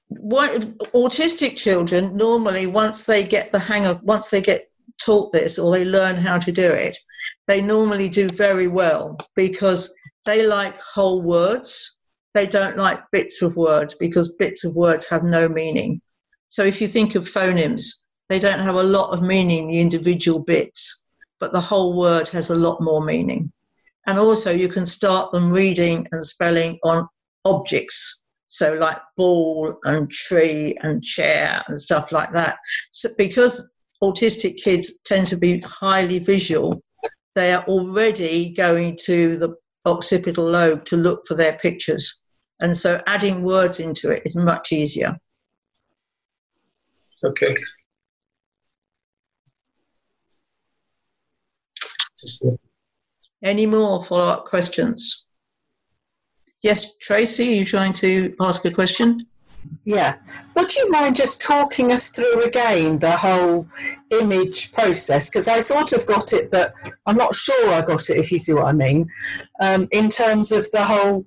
what 0.08 0.60
autistic 0.94 1.56
children 1.56 2.16
normally 2.16 2.66
once 2.66 3.04
they 3.04 3.22
get 3.22 3.52
the 3.52 3.58
hang 3.58 3.86
of 3.86 4.02
once 4.02 4.30
they 4.30 4.40
get 4.40 4.68
taught 5.00 5.30
this 5.30 5.58
or 5.58 5.70
they 5.70 5.84
learn 5.84 6.16
how 6.16 6.36
to 6.38 6.50
do 6.50 6.68
it 6.70 6.98
they 7.46 7.60
normally 7.62 8.08
do 8.08 8.28
very 8.30 8.66
well 8.66 9.16
because 9.36 9.94
they 10.24 10.44
like 10.46 10.76
whole 10.80 11.22
words 11.22 11.98
they 12.34 12.46
don't 12.46 12.76
like 12.76 13.00
bits 13.12 13.42
of 13.42 13.56
words 13.56 13.94
because 13.94 14.32
bits 14.34 14.64
of 14.64 14.74
words 14.74 15.08
have 15.08 15.22
no 15.22 15.48
meaning 15.48 16.00
so 16.48 16.64
if 16.64 16.80
you 16.80 16.88
think 16.88 17.14
of 17.14 17.24
phonemes 17.24 17.84
they 18.28 18.38
don't 18.40 18.60
have 18.62 18.74
a 18.76 18.82
lot 18.82 19.10
of 19.12 19.22
meaning 19.22 19.68
the 19.68 19.80
individual 19.80 20.42
bits 20.42 21.04
but 21.40 21.52
the 21.52 21.60
whole 21.60 21.96
word 21.96 22.28
has 22.28 22.50
a 22.50 22.56
lot 22.56 22.80
more 22.80 23.04
meaning 23.04 23.50
and 24.06 24.18
also 24.18 24.52
you 24.52 24.68
can 24.68 24.86
start 24.86 25.32
them 25.32 25.50
reading 25.50 26.06
and 26.12 26.22
spelling 26.22 26.78
on 26.84 27.08
objects 27.44 28.24
so 28.46 28.74
like 28.74 28.98
ball 29.16 29.74
and 29.84 30.10
tree 30.10 30.76
and 30.82 31.02
chair 31.02 31.62
and 31.68 31.80
stuff 31.80 32.12
like 32.12 32.32
that 32.32 32.56
so 32.90 33.08
because 33.18 33.72
autistic 34.02 34.56
kids 34.56 35.00
tend 35.04 35.26
to 35.26 35.36
be 35.36 35.60
highly 35.60 36.18
visual 36.18 36.82
they 37.34 37.52
are 37.52 37.64
already 37.64 38.52
going 38.54 38.96
to 39.00 39.38
the 39.38 39.54
occipital 39.86 40.44
lobe 40.44 40.84
to 40.84 40.96
look 40.96 41.24
for 41.26 41.34
their 41.34 41.56
pictures 41.58 42.20
And 42.60 42.76
so 42.76 43.00
adding 43.06 43.42
words 43.42 43.80
into 43.80 44.10
it 44.10 44.22
is 44.24 44.36
much 44.36 44.72
easier. 44.72 45.18
Okay. 47.24 47.56
Any 53.42 53.66
more 53.66 54.02
follow 54.04 54.28
up 54.28 54.44
questions? 54.44 55.26
Yes, 56.62 56.96
Tracy, 56.96 57.48
are 57.48 57.52
you 57.52 57.64
trying 57.64 57.94
to 57.94 58.34
ask 58.40 58.64
a 58.64 58.70
question? 58.70 59.20
Yeah. 59.84 60.16
Would 60.56 60.74
you 60.76 60.90
mind 60.90 61.16
just 61.16 61.40
talking 61.40 61.92
us 61.92 62.08
through 62.08 62.42
again 62.42 62.98
the 62.98 63.16
whole 63.16 63.66
image 64.10 64.72
process? 64.72 65.28
Because 65.28 65.48
I 65.48 65.60
sort 65.60 65.92
of 65.92 66.06
got 66.06 66.32
it, 66.32 66.50
but 66.50 66.74
I'm 67.06 67.16
not 67.16 67.34
sure 67.34 67.70
I 67.70 67.80
got 67.82 68.10
it, 68.10 68.18
if 68.18 68.30
you 68.30 68.38
see 68.38 68.52
what 68.52 68.66
I 68.66 68.72
mean, 68.72 69.08
um, 69.60 69.88
in 69.90 70.08
terms 70.08 70.52
of 70.52 70.70
the 70.70 70.84
whole 70.84 71.26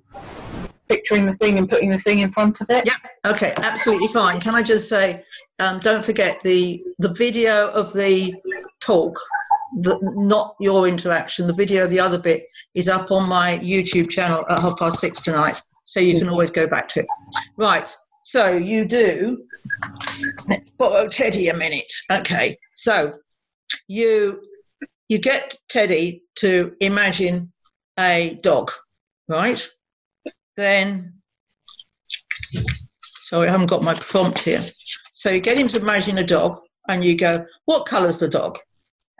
picturing 0.88 1.26
the 1.26 1.32
thing 1.32 1.58
and 1.58 1.68
putting 1.68 1.90
the 1.90 1.98
thing 1.98 2.20
in 2.20 2.30
front 2.30 2.60
of 2.60 2.70
it. 2.70 2.86
Yeah. 2.86 2.96
Okay. 3.30 3.54
Absolutely 3.56 4.08
fine. 4.08 4.40
Can 4.40 4.54
I 4.54 4.62
just 4.62 4.88
say, 4.88 5.24
um, 5.58 5.78
don't 5.80 6.04
forget 6.04 6.42
the 6.42 6.84
the 6.98 7.12
video 7.12 7.68
of 7.68 7.92
the 7.92 8.34
talk, 8.80 9.18
the, 9.80 9.98
not 10.16 10.54
your 10.60 10.86
interaction. 10.86 11.46
The 11.46 11.52
video 11.52 11.86
the 11.86 12.00
other 12.00 12.18
bit 12.18 12.44
is 12.74 12.88
up 12.88 13.10
on 13.10 13.28
my 13.28 13.58
YouTube 13.58 14.10
channel 14.10 14.44
at 14.48 14.60
half 14.60 14.78
past 14.78 14.98
six 14.98 15.20
tonight, 15.20 15.62
so 15.84 16.00
you 16.00 16.18
can 16.18 16.28
always 16.28 16.50
go 16.50 16.66
back 16.66 16.88
to 16.88 17.00
it. 17.00 17.06
Right. 17.56 17.94
So 18.22 18.56
you 18.56 18.84
do. 18.84 19.44
Let's 20.48 20.70
borrow 20.70 21.08
Teddy 21.08 21.48
a 21.48 21.56
minute. 21.56 21.92
Okay. 22.10 22.56
So 22.74 23.14
you 23.88 24.40
you 25.08 25.18
get 25.18 25.56
Teddy 25.68 26.22
to 26.36 26.74
imagine 26.80 27.52
a 27.98 28.38
dog, 28.42 28.70
right? 29.28 29.66
Then 30.56 31.14
sorry, 33.24 33.48
I 33.48 33.50
haven't 33.50 33.66
got 33.66 33.82
my 33.82 33.94
prompt 33.94 34.38
here. 34.38 34.60
So 35.12 35.30
you 35.30 35.40
get 35.40 35.58
him 35.58 35.68
to 35.68 35.80
imagine 35.80 36.18
a 36.18 36.24
dog 36.24 36.60
and 36.88 37.04
you 37.04 37.16
go, 37.16 37.44
what 37.64 37.86
colour's 37.86 38.18
the 38.18 38.28
dog? 38.28 38.58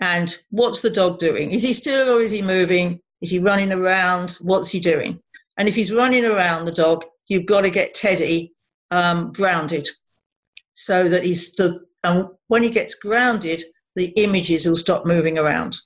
And 0.01 0.35
what's 0.51 0.81
the 0.81 0.91
dog 0.91 1.19
doing? 1.19 1.51
Is 1.51 1.63
he 1.63 1.73
still 1.73 2.17
or 2.17 2.21
is 2.21 2.33
he 2.33 2.43
moving? 2.43 3.01
Is 3.21 3.31
he 3.31 3.39
running 3.39 3.73
around? 3.73 4.37
What's 4.41 4.71
he 4.71 4.81
doing? 4.81 5.21
And 5.57 5.69
if 5.69 5.75
he's 5.75 5.93
running 5.93 6.25
around 6.25 6.65
the 6.65 6.73
dog, 6.73 7.05
you've 7.29 7.47
got 7.47 7.63
to 7.63 7.71
get 7.71 7.95
Teddy 7.95 8.53
um, 8.91 9.33
grounded 9.33 9.89
so 10.73 11.09
that 11.09 11.25
he's 11.25 11.53
the, 11.53 11.85
and 12.03 12.27
when 12.49 12.63
he 12.63 12.71
gets 12.71 12.97
grounded, 12.97 13.63
the 13.95 14.07
images 14.17 14.67
will 14.67 14.77
stop 14.77 15.07
moving 15.07 15.39
around. 15.39 15.77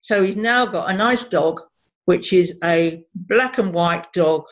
So 0.00 0.22
he's 0.22 0.36
now 0.36 0.66
got 0.66 0.90
a 0.90 0.96
nice 0.96 1.22
dog, 1.22 1.60
which 2.06 2.32
is 2.32 2.58
a 2.64 3.04
black 3.14 3.58
and 3.58 3.72
white 3.72 4.12
dog 4.12 4.44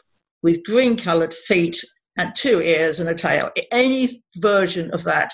with 0.42 0.64
green 0.64 0.96
coloured 0.96 1.34
feet 1.34 1.84
and 2.16 2.34
two 2.36 2.60
ears 2.60 3.00
and 3.00 3.08
a 3.08 3.14
tail. 3.14 3.50
Any 3.72 4.22
version 4.36 4.90
of 4.92 5.04
that, 5.04 5.32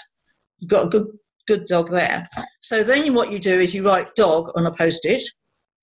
you've 0.58 0.70
got 0.70 0.86
a 0.86 0.88
good 0.88 1.06
good 1.46 1.64
dog 1.66 1.90
there. 1.90 2.28
So 2.60 2.82
then 2.82 3.14
what 3.14 3.30
you 3.32 3.38
do 3.38 3.58
is 3.60 3.74
you 3.74 3.86
write 3.86 4.14
dog 4.14 4.50
on 4.56 4.66
a 4.66 4.72
post-it. 4.72 5.22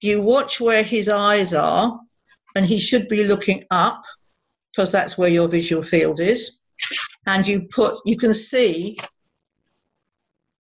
You 0.02 0.22
watch 0.22 0.60
where 0.60 0.84
his 0.84 1.10
eyes 1.10 1.54
are, 1.54 2.00
and 2.56 2.66
he 2.66 2.80
should 2.80 3.08
be 3.08 3.26
looking 3.26 3.66
up 3.72 4.04
because 4.72 4.92
that's 4.92 5.18
where 5.18 5.30
your 5.30 5.48
visual 5.48 5.84
field 5.84 6.20
is. 6.20 6.62
And 7.26 7.48
you 7.48 7.68
put 7.74 7.96
you 8.06 8.18
can 8.18 8.34
see 8.34 8.98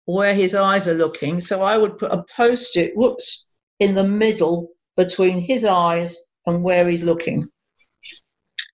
where 0.06 0.34
his 0.34 0.54
eyes 0.56 0.88
are 0.88 0.94
looking. 0.94 1.42
So 1.42 1.62
I 1.62 1.78
would 1.78 1.98
put 1.98 2.12
a 2.12 2.26
post-it, 2.36 2.94
whoops, 2.96 3.48
in 3.80 3.96
the 3.96 4.04
middle 4.04 4.70
between 4.96 5.40
his 5.40 5.64
eyes 5.64 6.18
and 6.46 6.64
where 6.64 6.88
he's 6.88 7.04
looking. 7.04 7.50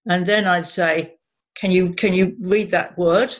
And 0.05 0.25
then 0.25 0.47
I'd 0.47 0.65
say, 0.65 1.17
can 1.55 1.71
you 1.71 1.93
can 1.93 2.13
you 2.13 2.36
read 2.39 2.71
that 2.71 2.97
word 2.97 3.34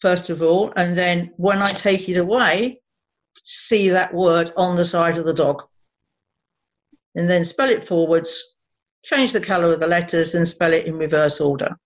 first 0.00 0.30
of 0.30 0.42
all, 0.42 0.72
and 0.76 0.96
then 0.96 1.32
when 1.36 1.62
I 1.62 1.70
take 1.70 2.08
it 2.08 2.16
away, 2.16 2.80
see 3.44 3.90
that 3.90 4.14
word 4.14 4.50
on 4.56 4.76
the 4.76 4.84
side 4.84 5.18
of 5.18 5.24
the 5.24 5.34
dog, 5.34 5.62
and 7.14 7.28
then 7.28 7.44
spell 7.44 7.68
it 7.68 7.84
forwards, 7.84 8.56
change 9.04 9.32
the 9.32 9.40
colour 9.40 9.72
of 9.72 9.80
the 9.80 9.86
letters, 9.86 10.34
and 10.34 10.46
spell 10.46 10.72
it 10.72 10.86
in 10.86 10.96
reverse 10.96 11.40
order. 11.40 11.76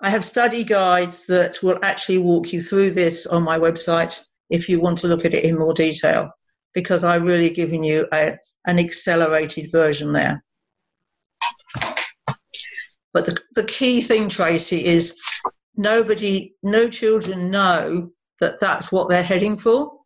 I 0.00 0.10
have 0.10 0.24
study 0.24 0.64
guides 0.64 1.26
that 1.26 1.62
will 1.62 1.78
actually 1.82 2.18
walk 2.18 2.52
you 2.52 2.60
through 2.60 2.90
this 2.90 3.26
on 3.26 3.44
my 3.44 3.58
website 3.58 4.20
if 4.50 4.68
you 4.68 4.80
want 4.80 4.98
to 4.98 5.08
look 5.08 5.24
at 5.24 5.34
it 5.34 5.44
in 5.44 5.58
more 5.58 5.74
detail, 5.74 6.30
because 6.74 7.04
I'm 7.04 7.24
really 7.24 7.50
giving 7.50 7.84
you 7.84 8.08
a, 8.12 8.36
an 8.66 8.80
accelerated 8.80 9.70
version 9.70 10.12
there. 10.12 10.42
But 13.12 13.26
the, 13.26 13.38
the 13.54 13.64
key 13.64 14.00
thing, 14.00 14.28
Tracy, 14.28 14.84
is 14.84 15.20
nobody, 15.76 16.54
no 16.62 16.88
children 16.88 17.50
know 17.50 18.12
that 18.40 18.58
that's 18.60 18.90
what 18.90 19.08
they're 19.08 19.22
heading 19.22 19.56
for. 19.56 20.00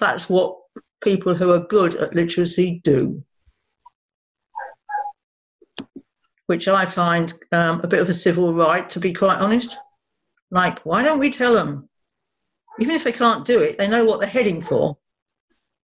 That's 0.00 0.28
what 0.28 0.56
people 1.02 1.34
who 1.34 1.52
are 1.52 1.66
good 1.66 1.94
at 1.94 2.14
literacy 2.14 2.80
do. 2.82 3.24
Which 6.46 6.66
I 6.66 6.86
find 6.86 7.32
um, 7.52 7.80
a 7.82 7.88
bit 7.88 8.00
of 8.00 8.08
a 8.08 8.12
civil 8.12 8.54
right, 8.54 8.88
to 8.90 9.00
be 9.00 9.12
quite 9.12 9.38
honest. 9.38 9.76
Like, 10.50 10.80
why 10.80 11.02
don't 11.02 11.18
we 11.18 11.30
tell 11.30 11.54
them? 11.54 11.88
Even 12.80 12.94
if 12.94 13.04
they 13.04 13.12
can't 13.12 13.44
do 13.44 13.60
it, 13.60 13.76
they 13.76 13.88
know 13.88 14.04
what 14.04 14.20
they're 14.20 14.28
heading 14.28 14.62
for. 14.62 14.96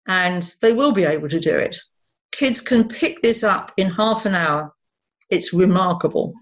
And 0.06 0.42
they 0.62 0.72
will 0.72 0.92
be 0.92 1.04
able 1.04 1.28
to 1.28 1.38
do 1.38 1.56
it. 1.56 1.76
Kids 2.32 2.60
can 2.60 2.88
pick 2.88 3.22
this 3.22 3.44
up 3.44 3.72
in 3.76 3.90
half 3.90 4.26
an 4.26 4.34
hour 4.34 4.74
it's 5.30 5.52
remarkable. 5.52 6.32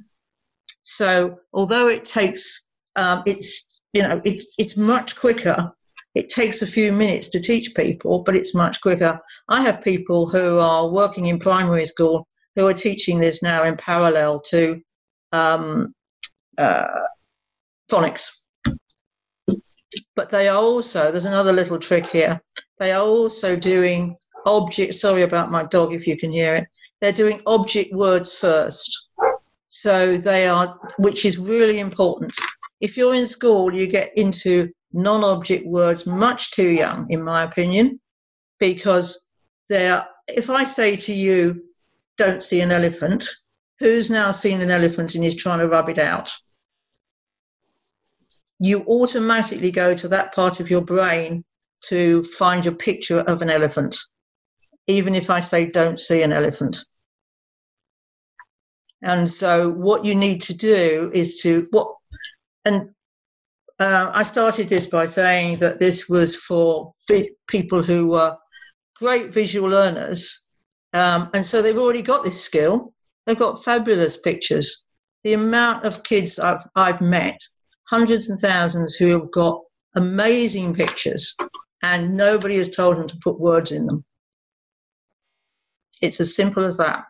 So 0.82 1.38
although 1.52 1.88
it 1.88 2.04
takes, 2.04 2.68
um, 2.96 3.22
it's 3.26 3.80
you 3.92 4.02
know, 4.02 4.20
it, 4.24 4.42
it's 4.58 4.76
much 4.76 5.16
quicker. 5.16 5.72
It 6.14 6.28
takes 6.28 6.62
a 6.62 6.66
few 6.66 6.92
minutes 6.92 7.28
to 7.30 7.40
teach 7.40 7.74
people, 7.74 8.22
but 8.22 8.36
it's 8.36 8.54
much 8.54 8.80
quicker. 8.80 9.18
I 9.48 9.62
have 9.62 9.82
people 9.82 10.28
who 10.28 10.58
are 10.58 10.88
working 10.88 11.26
in 11.26 11.38
primary 11.38 11.84
school 11.84 12.26
who 12.54 12.66
are 12.66 12.74
teaching 12.74 13.18
this 13.18 13.42
now 13.42 13.64
in 13.64 13.76
parallel 13.76 14.40
to 14.40 14.80
um, 15.32 15.94
uh, 16.58 16.86
phonics. 17.90 18.42
But 20.14 20.30
they 20.30 20.48
are 20.48 20.62
also, 20.62 21.10
there's 21.10 21.26
another 21.26 21.52
little 21.52 21.78
trick 21.78 22.06
here, 22.06 22.40
they 22.78 22.92
are 22.92 23.02
also 23.02 23.56
doing 23.56 24.16
object, 24.46 24.94
sorry 24.94 25.22
about 25.22 25.50
my 25.50 25.64
dog 25.64 25.92
if 25.92 26.06
you 26.06 26.16
can 26.16 26.30
hear 26.30 26.56
it, 26.56 26.66
they're 27.06 27.12
doing 27.12 27.40
object 27.46 27.94
words 27.94 28.32
first. 28.32 29.10
So 29.68 30.16
they 30.16 30.48
are, 30.48 30.76
which 30.98 31.24
is 31.24 31.38
really 31.38 31.78
important. 31.78 32.32
If 32.80 32.96
you're 32.96 33.14
in 33.14 33.28
school, 33.28 33.72
you 33.72 33.86
get 33.86 34.10
into 34.16 34.72
non 34.92 35.22
object 35.22 35.68
words 35.68 36.04
much 36.04 36.50
too 36.50 36.68
young, 36.68 37.06
in 37.08 37.22
my 37.22 37.44
opinion, 37.44 38.00
because 38.58 39.28
they're, 39.68 40.04
if 40.26 40.50
I 40.50 40.64
say 40.64 40.96
to 40.96 41.12
you, 41.12 41.62
don't 42.16 42.42
see 42.42 42.60
an 42.60 42.72
elephant, 42.72 43.24
who's 43.78 44.10
now 44.10 44.32
seen 44.32 44.60
an 44.60 44.72
elephant 44.72 45.14
and 45.14 45.22
is 45.22 45.36
trying 45.36 45.60
to 45.60 45.68
rub 45.68 45.88
it 45.88 46.00
out? 46.00 46.32
You 48.58 48.82
automatically 48.88 49.70
go 49.70 49.94
to 49.94 50.08
that 50.08 50.34
part 50.34 50.58
of 50.58 50.70
your 50.70 50.82
brain 50.82 51.44
to 51.84 52.24
find 52.24 52.64
your 52.64 52.74
picture 52.74 53.20
of 53.20 53.42
an 53.42 53.50
elephant 53.50 53.96
even 54.86 55.14
if 55.14 55.30
I 55.30 55.40
say 55.40 55.66
don't 55.70 56.00
see 56.00 56.22
an 56.22 56.32
elephant. 56.32 56.78
And 59.06 59.30
so, 59.30 59.70
what 59.70 60.04
you 60.04 60.16
need 60.16 60.42
to 60.42 60.54
do 60.54 61.12
is 61.14 61.40
to 61.42 61.68
what, 61.70 61.94
and 62.64 62.90
uh, 63.78 64.10
I 64.12 64.24
started 64.24 64.68
this 64.68 64.88
by 64.88 65.04
saying 65.04 65.58
that 65.58 65.78
this 65.78 66.08
was 66.08 66.34
for 66.34 66.92
people 67.46 67.84
who 67.84 68.08
were 68.08 68.36
great 68.98 69.32
visual 69.32 69.70
learners, 69.70 70.44
um, 70.92 71.30
and 71.34 71.46
so 71.46 71.62
they've 71.62 71.78
already 71.78 72.02
got 72.02 72.24
this 72.24 72.42
skill. 72.42 72.92
They've 73.26 73.38
got 73.38 73.62
fabulous 73.62 74.16
pictures. 74.16 74.84
The 75.22 75.34
amount 75.34 75.84
of 75.84 76.02
kids 76.02 76.40
I've, 76.40 76.64
I've 76.74 77.00
met, 77.00 77.38
hundreds 77.88 78.28
and 78.28 78.40
thousands, 78.40 78.96
who 78.96 79.10
have 79.10 79.30
got 79.30 79.62
amazing 79.94 80.74
pictures, 80.74 81.36
and 81.80 82.16
nobody 82.16 82.56
has 82.56 82.70
told 82.70 82.96
them 82.96 83.06
to 83.06 83.18
put 83.22 83.38
words 83.38 83.70
in 83.70 83.86
them. 83.86 84.04
It's 86.02 86.20
as 86.20 86.34
simple 86.34 86.64
as 86.64 86.78
that. 86.78 87.04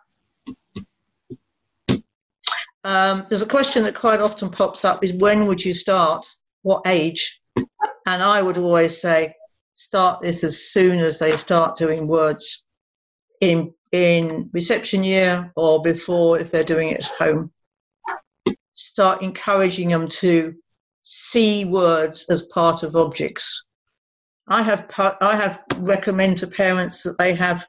Um, 2.86 3.24
there's 3.28 3.42
a 3.42 3.48
question 3.48 3.82
that 3.82 3.96
quite 3.96 4.20
often 4.20 4.48
pops 4.48 4.84
up 4.84 5.02
is 5.02 5.12
when 5.12 5.46
would 5.48 5.64
you 5.64 5.72
start? 5.72 6.24
What 6.62 6.82
age? 6.86 7.42
And 7.56 8.22
I 8.22 8.40
would 8.40 8.58
always 8.58 9.00
say 9.00 9.34
start 9.74 10.22
this 10.22 10.44
as 10.44 10.68
soon 10.68 11.00
as 11.00 11.18
they 11.18 11.32
start 11.32 11.76
doing 11.76 12.06
words 12.06 12.64
in 13.40 13.74
in 13.90 14.50
reception 14.52 15.02
year 15.02 15.52
or 15.56 15.82
before 15.82 16.38
if 16.38 16.52
they're 16.52 16.62
doing 16.62 16.90
it 16.90 16.98
at 16.98 17.18
home. 17.18 17.50
Start 18.72 19.20
encouraging 19.20 19.88
them 19.88 20.06
to 20.20 20.54
see 21.02 21.64
words 21.64 22.26
as 22.30 22.42
part 22.42 22.84
of 22.84 22.94
objects. 22.94 23.66
I 24.46 24.62
have 24.62 24.88
I 25.20 25.34
have 25.34 25.60
recommend 25.78 26.36
to 26.38 26.46
parents 26.46 27.02
that 27.02 27.18
they 27.18 27.34
have 27.34 27.66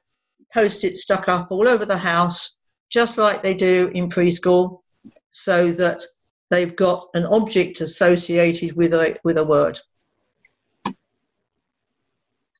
post-it 0.53 0.95
stuck 0.95 1.28
up 1.28 1.47
all 1.49 1.68
over 1.68 1.88
the 1.88 1.97
house 1.97 2.55
just 2.91 3.18
like 3.18 3.41
they 3.41 3.55
do 3.55 3.89
in 3.95 4.09
preschool, 4.09 4.82
so 5.30 5.71
that 5.71 6.01
they've 6.49 6.75
got 6.75 7.07
an 7.13 7.25
object 7.25 7.82
associated 7.82 8.75
with 8.75 8.93
a, 8.93 9.15
with 9.23 9.38
a 9.38 9.43
word. 9.43 9.80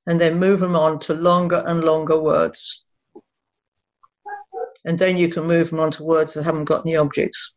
And 0.05 0.20
then 0.20 0.39
move 0.39 0.59
them 0.59 0.76
on 0.76 0.99
to 0.99 1.13
longer 1.13 1.63
and 1.65 1.84
longer 1.84 2.22
words. 2.22 2.86
And 4.86 4.97
then 4.97 5.18
you 5.18 5.28
can 5.28 5.45
move 5.45 5.70
them 5.70 5.80
on 5.80 5.91
to 5.91 6.03
words 6.03 6.34
that 6.34 6.43
haven't 6.43 6.65
got 6.65 6.86
any 6.86 6.95
objects. 6.95 7.55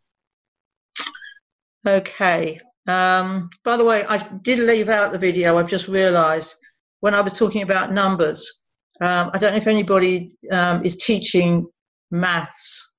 Okay. 1.87 2.61
Um, 2.87 3.51
by 3.65 3.77
the 3.77 3.85
way, 3.85 4.05
I 4.05 4.19
did 4.43 4.59
leave 4.59 4.89
out 4.89 5.13
the 5.13 5.19
video. 5.19 5.59
I've 5.59 5.69
just 5.69 5.89
realised 5.89 6.57
when 7.01 7.15
I 7.15 7.21
was 7.21 7.33
talking 7.33 7.63
about 7.63 7.93
numbers. 7.93 8.65
Um, 9.01 9.31
I 9.33 9.39
don't 9.39 9.53
know 9.53 9.59
if 9.59 9.67
anybody 9.67 10.37
um, 10.51 10.85
is 10.85 10.97
teaching 10.97 11.67
maths, 12.11 12.95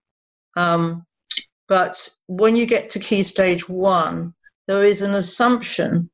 um, 0.56 1.06
but 1.72 2.10
when 2.28 2.58
you 2.58 2.66
get 2.66 2.90
to 2.90 3.00
key 3.00 3.24
stage 3.24 3.70
one, 3.70 4.34
there 4.68 4.84
is 4.84 5.02
an 5.02 5.14
assumption 5.14 6.10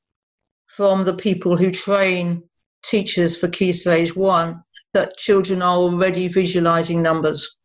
from 0.68 1.04
the 1.04 1.16
people 1.16 1.58
who 1.58 1.72
train 1.72 2.44
teachers 2.84 3.36
for 3.36 3.48
key 3.48 3.72
stage 3.72 4.16
one 4.16 4.62
that 4.94 5.18
children 5.18 5.64
are 5.64 5.78
already 5.78 6.28
visualizing 6.28 7.02
numbers. 7.02 7.58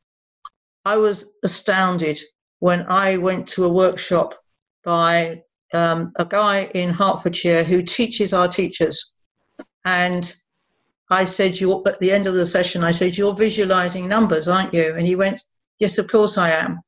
I 0.87 0.97
was 0.97 1.37
astounded 1.45 2.19
when 2.61 2.87
I 2.89 3.19
went 3.19 3.47
to 3.49 3.67
a 3.67 3.73
workshop 3.83 4.37
by 4.83 5.43
um, 5.75 6.13
a 6.17 6.25
guy 6.25 6.71
in 6.73 6.89
Hertfordshire 6.89 7.63
who 7.63 7.83
teaches 7.83 8.33
our 8.33 8.49
teachers. 8.49 9.15
And 9.85 10.35
I 11.11 11.27
said, 11.27 11.61
you 11.61 11.83
at 11.87 12.01
the 12.01 12.11
end 12.11 12.27
of 12.27 12.33
the 12.33 12.47
session, 12.47 12.85
I 12.85 12.93
said, 12.93 13.19
You're 13.19 13.35
visualizing 13.35 14.09
numbers, 14.09 14.49
aren't 14.49 14.73
you? 14.73 14.95
And 14.97 15.07
he 15.07 15.15
went, 15.15 15.43
Yes, 15.79 15.99
of 15.99 16.09
course 16.09 16.39
I 16.39 16.53
am. 16.53 16.81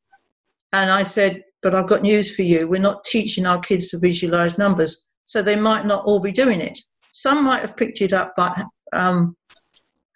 And 0.75 0.91
I 0.91 1.05
said, 1.05 1.45
But 1.63 1.73
I've 1.73 1.89
got 1.89 2.03
news 2.03 2.35
for 2.35 2.43
you. 2.43 2.67
We're 2.67 2.81
not 2.81 3.05
teaching 3.05 3.47
our 3.47 3.61
kids 3.61 3.87
to 3.89 3.99
visualize 3.99 4.59
numbers. 4.59 5.07
So 5.23 5.41
they 5.41 5.55
might 5.55 5.87
not 5.87 6.05
all 6.05 6.19
be 6.19 6.33
doing 6.33 6.61
it. 6.61 6.77
Some 7.13 7.45
might 7.45 7.61
have 7.63 7.77
picked 7.77 8.01
it 8.01 8.13
up 8.13 8.35
by 8.37 8.65
um, 8.93 9.37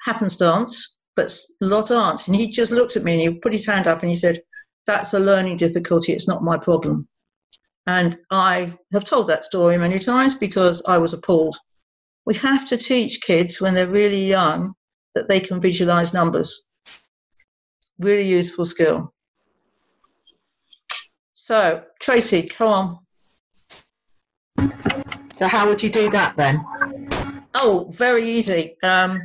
happenstance, 0.04 0.98
but 1.14 1.32
a 1.62 1.64
lot 1.64 1.92
aren't. 1.92 2.26
And 2.26 2.34
he 2.34 2.50
just 2.50 2.72
looked 2.72 2.96
at 2.96 3.04
me 3.04 3.12
and 3.12 3.20
he 3.20 3.38
put 3.38 3.52
his 3.52 3.66
hand 3.66 3.86
up 3.86 4.00
and 4.00 4.08
he 4.08 4.16
said, 4.16 4.40
That's 4.84 5.14
a 5.14 5.20
learning 5.20 5.58
difficulty. 5.58 6.12
It's 6.12 6.26
not 6.26 6.42
my 6.42 6.58
problem. 6.58 7.06
And 7.86 8.18
I 8.32 8.76
have 8.92 9.04
told 9.04 9.28
that 9.28 9.44
story 9.44 9.78
many 9.78 10.00
times 10.00 10.34
because 10.34 10.82
I 10.88 10.98
was 10.98 11.12
appalled. 11.12 11.56
We 12.26 12.34
have 12.34 12.66
to 12.66 12.76
teach 12.76 13.22
kids 13.22 13.60
when 13.60 13.74
they're 13.74 13.88
really 13.88 14.26
young 14.26 14.74
that 15.14 15.28
they 15.28 15.38
can 15.38 15.60
visualize 15.60 16.12
numbers. 16.12 16.64
Really 18.00 18.28
useful 18.28 18.64
skill. 18.64 19.14
So, 21.48 21.82
Tracy, 21.98 22.42
come 22.42 22.68
on. 22.68 22.98
So, 25.32 25.48
how 25.48 25.66
would 25.66 25.82
you 25.82 25.88
do 25.88 26.10
that 26.10 26.36
then? 26.36 26.62
Oh, 27.54 27.90
very 27.90 28.28
easy. 28.28 28.76
Um, 28.82 29.22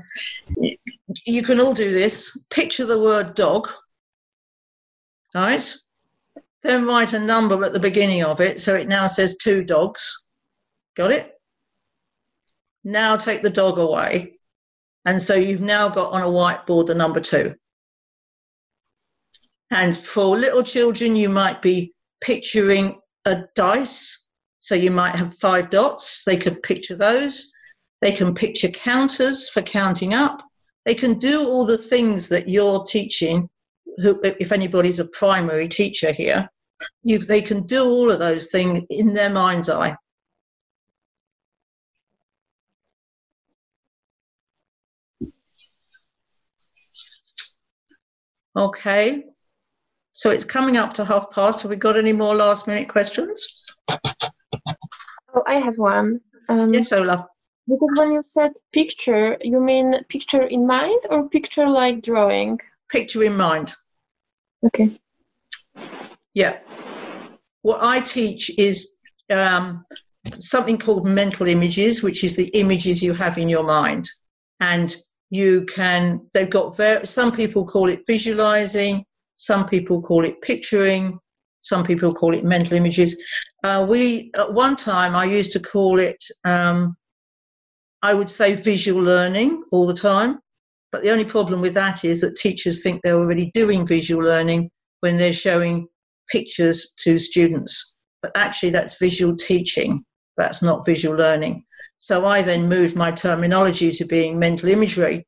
you 1.26 1.44
can 1.44 1.60
all 1.60 1.74
do 1.74 1.92
this. 1.92 2.38
Picture 2.50 2.86
the 2.86 3.02
word 3.02 3.36
dog. 3.36 3.68
Right. 5.36 5.76
Then 6.62 6.86
write 6.86 7.12
a 7.12 7.20
number 7.20 7.62
at 7.66 7.74
the 7.74 7.80
beginning 7.82 8.24
of 8.24 8.40
it 8.40 8.62
so 8.62 8.74
it 8.74 8.88
now 8.88 9.08
says 9.08 9.36
two 9.36 9.66
dogs. 9.66 10.24
Got 10.96 11.12
it? 11.12 11.34
Now 12.86 13.18
take 13.18 13.42
the 13.42 13.50
dog 13.50 13.80
away. 13.80 14.32
And 15.04 15.22
so 15.22 15.36
you've 15.36 15.60
now 15.60 15.90
got 15.90 16.14
on 16.14 16.22
a 16.22 16.28
whiteboard 16.28 16.86
the 16.86 16.96
number 16.96 17.20
two. 17.20 17.56
And 19.70 19.94
for 19.94 20.38
little 20.38 20.64
children, 20.64 21.18
you 21.18 21.28
might 21.28 21.62
be 21.62 21.93
picturing 22.24 23.00
a 23.26 23.44
dice. 23.56 24.30
So 24.60 24.76
you 24.76 24.92
might 24.92 25.16
have 25.16 25.36
five 25.36 25.70
dots. 25.70 26.24
They 26.24 26.38
could 26.38 26.64
picture 26.64 26.96
those. 26.96 27.52
They 28.02 28.12
can 28.12 28.34
picture 28.34 28.70
counters 28.70 29.50
for 29.50 29.62
counting 29.62 30.14
up. 30.14 30.42
They 30.86 30.96
can 30.96 31.20
do 31.20 31.48
all 31.48 31.66
the 31.66 31.78
things 31.78 32.30
that 32.30 32.50
you're 32.50 32.84
teaching. 32.86 33.50
Who, 33.98 34.20
if 34.24 34.52
anybody's 34.52 35.00
a 35.00 35.06
primary 35.06 35.68
teacher 35.68 36.12
here, 36.12 36.50
you, 37.04 37.20
they 37.20 37.42
can 37.42 37.64
do 37.66 37.84
all 37.84 38.10
of 38.10 38.20
those 38.20 38.48
things 38.52 38.84
in 38.90 39.14
their 39.14 39.30
mind's 39.30 39.70
eye. 39.70 39.96
Okay, 48.56 49.24
so 50.24 50.30
it's 50.30 50.46
coming 50.46 50.78
up 50.78 50.94
to 50.94 51.04
half 51.04 51.30
past. 51.32 51.64
Have 51.64 51.70
we 51.70 51.76
got 51.76 51.98
any 51.98 52.14
more 52.14 52.34
last 52.34 52.66
minute 52.66 52.88
questions? 52.88 53.76
Oh, 55.36 55.44
I 55.46 55.56
have 55.60 55.78
one. 55.78 56.22
Um, 56.48 56.74
yes, 56.74 56.94
Ola. 56.94 57.28
Because 57.68 57.90
when 57.98 58.14
you 58.14 58.22
said 58.22 58.54
picture, 58.72 59.38
you 59.42 59.60
mean 59.60 60.02
picture 60.08 60.44
in 60.44 60.66
mind 60.66 61.02
or 61.10 61.28
picture 61.28 61.68
like 61.68 62.02
drawing? 62.02 62.58
Picture 62.90 63.24
in 63.26 63.36
mind. 63.36 63.74
Okay. 64.66 64.98
Yeah. 66.34 66.60
What 67.64 67.84
I 67.84 68.00
teach 68.00 68.50
is 68.58 68.96
um, 69.30 69.84
something 70.40 70.78
called 70.78 71.06
mental 71.06 71.48
images, 71.48 72.02
which 72.02 72.24
is 72.24 72.34
the 72.38 72.48
images 72.54 73.04
you 73.04 73.14
have 73.14 73.38
in 73.38 73.50
your 73.50 73.66
mind. 73.66 74.08
And 74.62 74.96
you 75.32 75.66
can, 75.66 76.26
they've 76.34 76.50
got, 76.50 76.78
very, 76.78 77.06
some 77.06 77.34
people 77.34 77.68
call 77.68 77.90
it 77.90 78.04
visualizing, 78.08 79.06
some 79.44 79.68
people 79.68 80.02
call 80.02 80.24
it 80.24 80.42
picturing, 80.42 81.20
some 81.60 81.84
people 81.84 82.12
call 82.12 82.34
it 82.34 82.46
mental 82.46 82.74
images. 82.74 83.22
Uh, 83.64 83.86
we, 83.88 84.32
at 84.40 84.54
one 84.54 84.76
time, 84.76 85.16
I 85.16 85.26
used 85.26 85.52
to 85.54 85.60
call 85.60 86.00
it, 86.00 86.24
um, 86.46 86.96
I 88.02 88.14
would 88.14 88.30
say 88.30 88.56
visual 88.56 89.02
learning 89.02 89.64
all 89.72 89.86
the 89.86 89.94
time. 89.94 90.40
But 90.94 91.02
the 91.02 91.12
only 91.12 91.26
problem 91.26 91.60
with 91.60 91.74
that 91.74 92.06
is 92.06 92.22
that 92.22 92.36
teachers 92.36 92.84
think 92.84 93.02
they're 93.02 93.20
already 93.20 93.52
doing 93.54 93.86
visual 93.86 94.24
learning 94.24 94.70
when 95.02 95.18
they're 95.18 95.34
showing 95.34 95.88
pictures 96.32 96.94
to 97.00 97.20
students. 97.20 97.98
But 98.22 98.32
actually, 98.36 98.70
that's 98.70 99.00
visual 99.00 99.36
teaching, 99.36 100.06
that's 100.38 100.62
not 100.62 100.86
visual 100.86 101.18
learning. 101.18 101.66
So 102.00 102.26
I 102.26 102.42
then 102.42 102.70
moved 102.70 102.96
my 102.96 103.12
terminology 103.12 103.92
to 103.92 104.06
being 104.06 104.40
mental 104.40 104.70
imagery. 104.70 105.26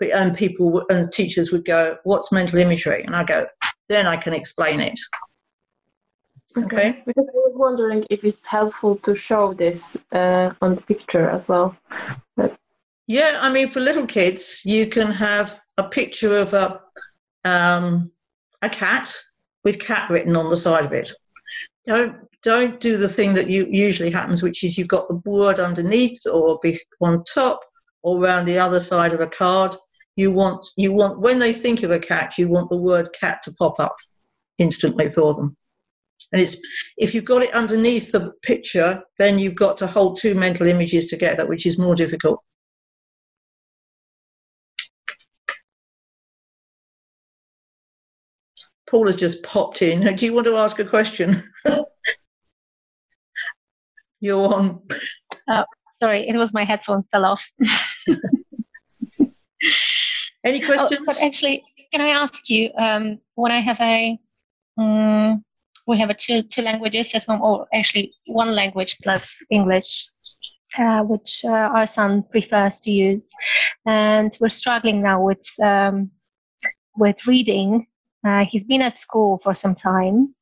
And 0.00 0.36
people 0.36 0.84
and 0.90 1.10
teachers 1.10 1.50
would 1.50 1.64
go, 1.64 1.96
What's 2.04 2.30
mental 2.30 2.58
imagery? 2.58 3.02
And 3.02 3.16
I 3.16 3.24
go, 3.24 3.46
Then 3.88 4.06
I 4.06 4.16
can 4.16 4.34
explain 4.34 4.80
it. 4.80 4.98
Okay. 6.56 6.64
okay. 6.64 7.02
Because 7.06 7.26
I 7.28 7.32
was 7.34 7.52
wondering 7.54 8.04
if 8.10 8.24
it's 8.24 8.46
helpful 8.46 8.96
to 8.96 9.14
show 9.14 9.52
this 9.54 9.96
uh, 10.12 10.52
on 10.60 10.74
the 10.74 10.82
picture 10.82 11.28
as 11.28 11.48
well. 11.48 11.76
But 12.36 12.58
yeah, 13.06 13.38
I 13.40 13.50
mean, 13.50 13.68
for 13.68 13.80
little 13.80 14.06
kids, 14.06 14.62
you 14.64 14.86
can 14.86 15.10
have 15.12 15.60
a 15.76 15.84
picture 15.84 16.36
of 16.38 16.54
a 16.54 16.80
um, 17.44 18.10
a 18.62 18.68
cat 18.68 19.14
with 19.64 19.80
cat 19.80 20.10
written 20.10 20.36
on 20.36 20.50
the 20.50 20.56
side 20.56 20.84
of 20.84 20.92
it. 20.92 21.10
Don't 21.86 22.16
don't 22.42 22.80
do 22.80 22.96
the 22.96 23.08
thing 23.08 23.34
that 23.34 23.50
you 23.50 23.66
usually 23.70 24.10
happens, 24.10 24.42
which 24.42 24.62
is 24.62 24.78
you've 24.78 24.88
got 24.88 25.08
the 25.08 25.20
word 25.24 25.58
underneath 25.58 26.26
or 26.26 26.60
on 27.00 27.24
top 27.24 27.60
or 28.02 28.22
around 28.22 28.44
the 28.44 28.58
other 28.58 28.80
side 28.80 29.12
of 29.12 29.20
a 29.20 29.26
card. 29.26 29.74
You 30.18 30.32
want 30.32 30.66
you 30.76 30.92
want 30.92 31.20
when 31.20 31.38
they 31.38 31.52
think 31.52 31.84
of 31.84 31.92
a 31.92 32.00
cat, 32.00 32.38
you 32.38 32.48
want 32.48 32.70
the 32.70 32.76
word 32.76 33.10
cat 33.12 33.38
to 33.44 33.52
pop 33.52 33.78
up 33.78 33.94
instantly 34.58 35.12
for 35.12 35.32
them. 35.32 35.56
And 36.32 36.42
it's 36.42 36.60
if 36.96 37.14
you've 37.14 37.24
got 37.24 37.44
it 37.44 37.54
underneath 37.54 38.10
the 38.10 38.32
picture, 38.42 39.00
then 39.18 39.38
you've 39.38 39.54
got 39.54 39.76
to 39.78 39.86
hold 39.86 40.18
two 40.18 40.34
mental 40.34 40.66
images 40.66 41.06
together, 41.06 41.46
which 41.46 41.66
is 41.66 41.78
more 41.78 41.94
difficult. 41.94 42.40
Paul 48.90 49.06
has 49.06 49.14
just 49.14 49.44
popped 49.44 49.82
in. 49.82 50.00
Do 50.16 50.26
you 50.26 50.34
want 50.34 50.48
to 50.48 50.56
ask 50.56 50.80
a 50.80 50.84
question? 50.84 51.36
You're 54.20 54.52
on. 54.52 54.82
Oh, 55.48 55.64
sorry, 55.92 56.28
it 56.28 56.36
was 56.36 56.52
my 56.52 56.64
headphones 56.64 57.06
fell 57.12 57.24
off. 57.24 57.48
Any 60.44 60.60
questions? 60.60 61.00
Oh, 61.00 61.04
but 61.06 61.22
actually, 61.22 61.64
can 61.92 62.00
I 62.00 62.08
ask 62.08 62.48
you 62.48 62.70
um, 62.78 63.18
when 63.34 63.52
I 63.52 63.60
have 63.60 63.80
a 63.80 64.18
um, 64.76 65.44
we 65.86 65.98
have 65.98 66.10
a 66.10 66.14
two 66.14 66.42
two 66.42 66.62
languages 66.62 67.14
at 67.14 67.24
home, 67.24 67.42
or 67.42 67.66
actually 67.72 68.14
one 68.26 68.52
language 68.52 68.96
plus 69.02 69.38
English, 69.50 70.10
uh, 70.78 71.02
which 71.02 71.44
uh, 71.44 71.70
our 71.76 71.86
son 71.86 72.24
prefers 72.30 72.80
to 72.80 72.90
use, 72.90 73.26
and 73.86 74.36
we're 74.40 74.48
struggling 74.48 75.02
now 75.02 75.22
with 75.22 75.46
um, 75.62 76.10
with 76.96 77.26
reading 77.26 77.86
uh, 78.26 78.44
he's 78.44 78.64
been 78.64 78.82
at 78.82 78.98
school 78.98 79.38
for 79.42 79.54
some 79.54 79.74
time 79.74 80.34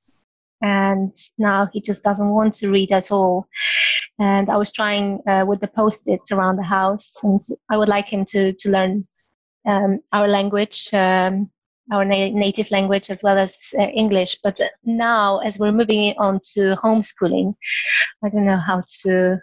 and 0.62 1.14
now 1.38 1.68
he 1.72 1.80
just 1.80 2.03
doesn't 2.03 2.30
want 2.30 2.55
to 2.55 2.70
read 2.70 2.90
at 2.92 3.11
all. 3.11 3.47
And 4.18 4.49
I 4.49 4.57
was 4.57 4.72
trying 4.72 5.20
uh, 5.28 5.44
with 5.47 5.61
the 5.61 5.68
post-its 5.68 6.32
around 6.32 6.57
the 6.57 6.62
house, 6.62 7.16
and 7.22 7.40
I 7.68 7.76
would 7.76 7.88
like 7.88 8.09
him 8.09 8.24
to 8.26 8.55
to 8.55 8.70
learn 8.70 9.07
um, 9.67 10.01
our 10.12 10.29
language 10.29 10.93
um, 10.93 11.51
our 11.93 12.05
na- 12.05 12.31
native 12.31 12.71
language 12.71 13.11
as 13.11 13.23
well 13.23 13.39
as 13.39 13.59
uh, 13.79 13.83
English. 13.83 14.39
But 14.43 14.61
now, 14.85 15.39
as 15.39 15.59
we're 15.59 15.73
moving 15.73 16.14
on 16.19 16.41
to 16.55 16.77
homeschooling, 16.83 17.55
I 18.25 18.29
don't 18.29 18.47
know 18.47 18.59
how 18.59 18.83
to 19.03 19.41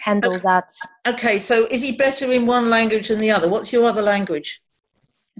handle 0.00 0.34
okay. 0.34 0.42
that. 0.42 0.70
Okay, 1.06 1.38
so 1.38 1.66
is 1.70 1.82
he 1.82 1.92
better 1.92 2.32
in 2.32 2.46
one 2.46 2.70
language 2.70 3.08
than 3.08 3.18
the 3.18 3.30
other? 3.30 3.48
What's 3.48 3.72
your 3.72 3.86
other 3.86 4.02
language? 4.02 4.60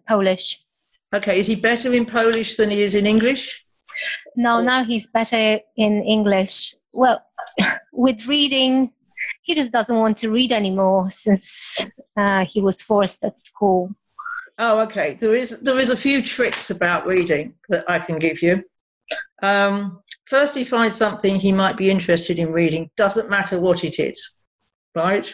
Polish. 0.07 0.61
Okay, 1.15 1.39
is 1.39 1.47
he 1.47 1.55
better 1.55 1.93
in 1.93 2.05
Polish 2.05 2.57
than 2.57 2.71
he 2.71 2.83
is 2.83 2.95
in 2.95 3.07
English? 3.07 3.65
No, 4.37 4.61
now 4.61 4.85
he's 4.85 5.07
better 5.07 5.61
in 5.77 6.03
English. 6.03 6.75
Well, 6.93 7.25
with 7.93 8.27
reading, 8.27 8.93
he 9.43 9.55
just 9.55 9.73
doesn't 9.73 9.97
want 9.97 10.19
to 10.19 10.31
read 10.31 10.53
anymore 10.53 11.11
since 11.11 11.87
uh, 12.17 12.45
he 12.45 12.61
was 12.61 12.83
forced 12.83 13.25
at 13.25 13.41
school. 13.41 13.95
Oh, 14.59 14.81
okay. 14.81 15.15
There 15.21 15.35
is 15.35 15.61
there 15.61 15.79
is 15.79 15.91
a 15.91 15.97
few 15.97 16.23
tricks 16.23 16.71
about 16.71 17.07
reading 17.07 17.55
that 17.69 17.89
I 17.89 17.99
can 17.99 18.19
give 18.19 18.43
you. 18.43 18.65
Um, 19.43 20.01
firstly, 20.25 20.65
find 20.65 20.93
something 20.93 21.37
he 21.37 21.53
might 21.53 21.77
be 21.77 21.91
interested 21.91 22.39
in 22.39 22.53
reading. 22.53 22.91
Doesn't 22.97 23.31
matter 23.31 23.61
what 23.61 23.85
it 23.85 23.99
is, 23.99 24.35
right? 24.95 25.31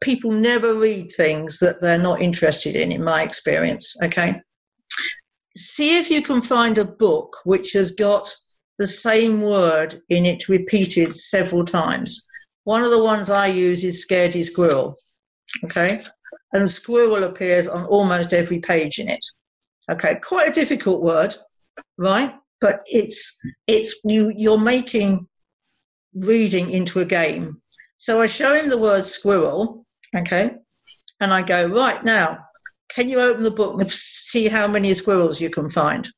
People 0.00 0.30
never 0.30 0.74
read 0.74 1.10
things 1.10 1.58
that 1.58 1.80
they're 1.80 1.98
not 1.98 2.22
interested 2.22 2.76
in, 2.76 2.92
in 2.92 3.02
my 3.02 3.22
experience. 3.22 3.96
Okay. 4.02 4.40
See 5.56 5.98
if 5.98 6.08
you 6.10 6.22
can 6.22 6.40
find 6.40 6.78
a 6.78 6.84
book 6.84 7.36
which 7.44 7.72
has 7.72 7.90
got 7.90 8.32
the 8.78 8.86
same 8.86 9.42
word 9.42 9.96
in 10.08 10.24
it 10.24 10.48
repeated 10.48 11.12
several 11.12 11.64
times. 11.64 12.28
One 12.62 12.84
of 12.84 12.90
the 12.90 13.02
ones 13.02 13.28
I 13.28 13.48
use 13.48 13.82
is 13.82 14.06
Scaredy 14.06 14.44
Squirrel. 14.44 14.94
Okay. 15.64 16.00
And 16.52 16.68
squirrel 16.68 17.24
appears 17.24 17.68
on 17.68 17.84
almost 17.86 18.32
every 18.32 18.60
page 18.60 18.98
in 18.98 19.08
it. 19.08 19.24
Okay. 19.90 20.16
Quite 20.22 20.48
a 20.48 20.52
difficult 20.52 21.02
word, 21.02 21.34
right? 21.96 22.34
But 22.60 22.80
it's, 22.86 23.38
it's, 23.66 24.00
you, 24.04 24.32
you're 24.36 24.58
making 24.58 25.26
reading 26.14 26.70
into 26.70 27.00
a 27.00 27.04
game. 27.04 27.60
So 27.98 28.22
I 28.22 28.26
show 28.26 28.54
him 28.54 28.68
the 28.68 28.78
word 28.78 29.04
squirrel. 29.04 29.84
Okay. 30.16 30.52
And 31.20 31.32
I 31.32 31.42
go, 31.42 31.66
right 31.66 32.02
now, 32.04 32.38
can 32.90 33.08
you 33.08 33.20
open 33.20 33.42
the 33.42 33.50
book 33.50 33.80
and 33.80 33.90
see 33.90 34.48
how 34.48 34.66
many 34.66 34.94
squirrels 34.94 35.40
you 35.40 35.50
can 35.50 35.68
find? 35.68 36.08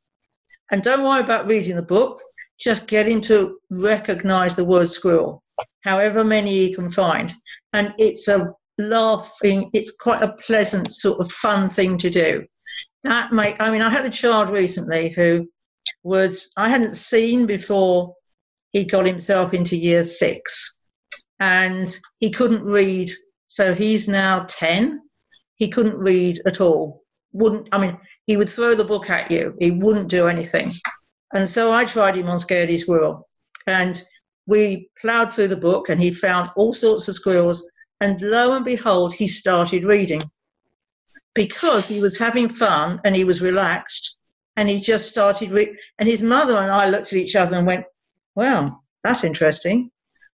And 0.70 0.82
don't 0.82 1.04
worry 1.04 1.20
about 1.20 1.48
reading 1.48 1.74
the 1.74 1.82
book, 1.82 2.20
just 2.60 2.86
get 2.86 3.08
him 3.08 3.20
to 3.22 3.58
recognize 3.70 4.54
the 4.54 4.64
word 4.64 4.88
squirrel, 4.90 5.42
however 5.82 6.22
many 6.22 6.50
he 6.50 6.74
can 6.74 6.90
find. 6.90 7.32
And 7.72 7.94
it's 7.98 8.28
a 8.28 8.52
laughing, 8.80 9.70
it's 9.72 9.92
quite 9.92 10.22
a 10.22 10.34
pleasant, 10.34 10.94
sort 10.94 11.20
of 11.20 11.30
fun 11.30 11.68
thing 11.68 11.98
to 11.98 12.10
do. 12.10 12.44
That 13.02 13.32
make 13.32 13.56
I 13.60 13.70
mean, 13.70 13.82
I 13.82 13.90
had 13.90 14.06
a 14.06 14.10
child 14.10 14.50
recently 14.50 15.10
who 15.10 15.48
was 16.02 16.50
I 16.56 16.68
hadn't 16.68 16.92
seen 16.92 17.46
before 17.46 18.14
he 18.72 18.84
got 18.84 19.06
himself 19.06 19.54
into 19.54 19.76
year 19.76 20.02
six 20.02 20.78
and 21.40 21.86
he 22.18 22.30
couldn't 22.30 22.62
read. 22.62 23.10
So 23.46 23.74
he's 23.74 24.08
now 24.08 24.46
10 24.48 25.00
he 25.60 25.68
couldn't 25.68 25.98
read 25.98 26.38
at 26.46 26.60
all. 26.60 27.04
Wouldn't, 27.32 27.68
I 27.70 27.78
mean, 27.78 27.96
he 28.26 28.36
would 28.36 28.48
throw 28.48 28.74
the 28.74 28.84
book 28.84 29.10
at 29.10 29.30
you. 29.30 29.54
He 29.60 29.70
wouldn't 29.70 30.08
do 30.08 30.26
anything. 30.26 30.72
And 31.34 31.48
so 31.48 31.70
I 31.70 31.84
tried 31.84 32.16
him 32.16 32.28
on 32.28 32.38
Scaredy 32.38 32.78
Squirrel. 32.78 33.28
And 33.66 34.02
we 34.46 34.88
ploughed 35.00 35.30
through 35.30 35.48
the 35.48 35.56
book 35.56 35.90
and 35.90 36.00
he 36.00 36.12
found 36.12 36.50
all 36.56 36.72
sorts 36.72 37.06
of 37.08 37.14
squirrels. 37.14 37.70
And 38.00 38.20
lo 38.22 38.54
and 38.54 38.64
behold, 38.64 39.12
he 39.12 39.26
started 39.26 39.84
reading 39.84 40.22
because 41.34 41.86
he 41.86 42.00
was 42.00 42.18
having 42.18 42.48
fun 42.48 43.00
and 43.04 43.14
he 43.14 43.24
was 43.24 43.42
relaxed 43.42 44.16
and 44.56 44.68
he 44.68 44.80
just 44.80 45.08
started 45.08 45.50
re- 45.50 45.76
and 45.98 46.08
his 46.08 46.22
mother 46.22 46.54
and 46.54 46.70
I 46.70 46.88
looked 46.88 47.12
at 47.12 47.18
each 47.18 47.36
other 47.36 47.56
and 47.56 47.66
went, 47.66 47.84
"Well, 48.34 48.82
that's 49.02 49.24
interesting," 49.24 49.90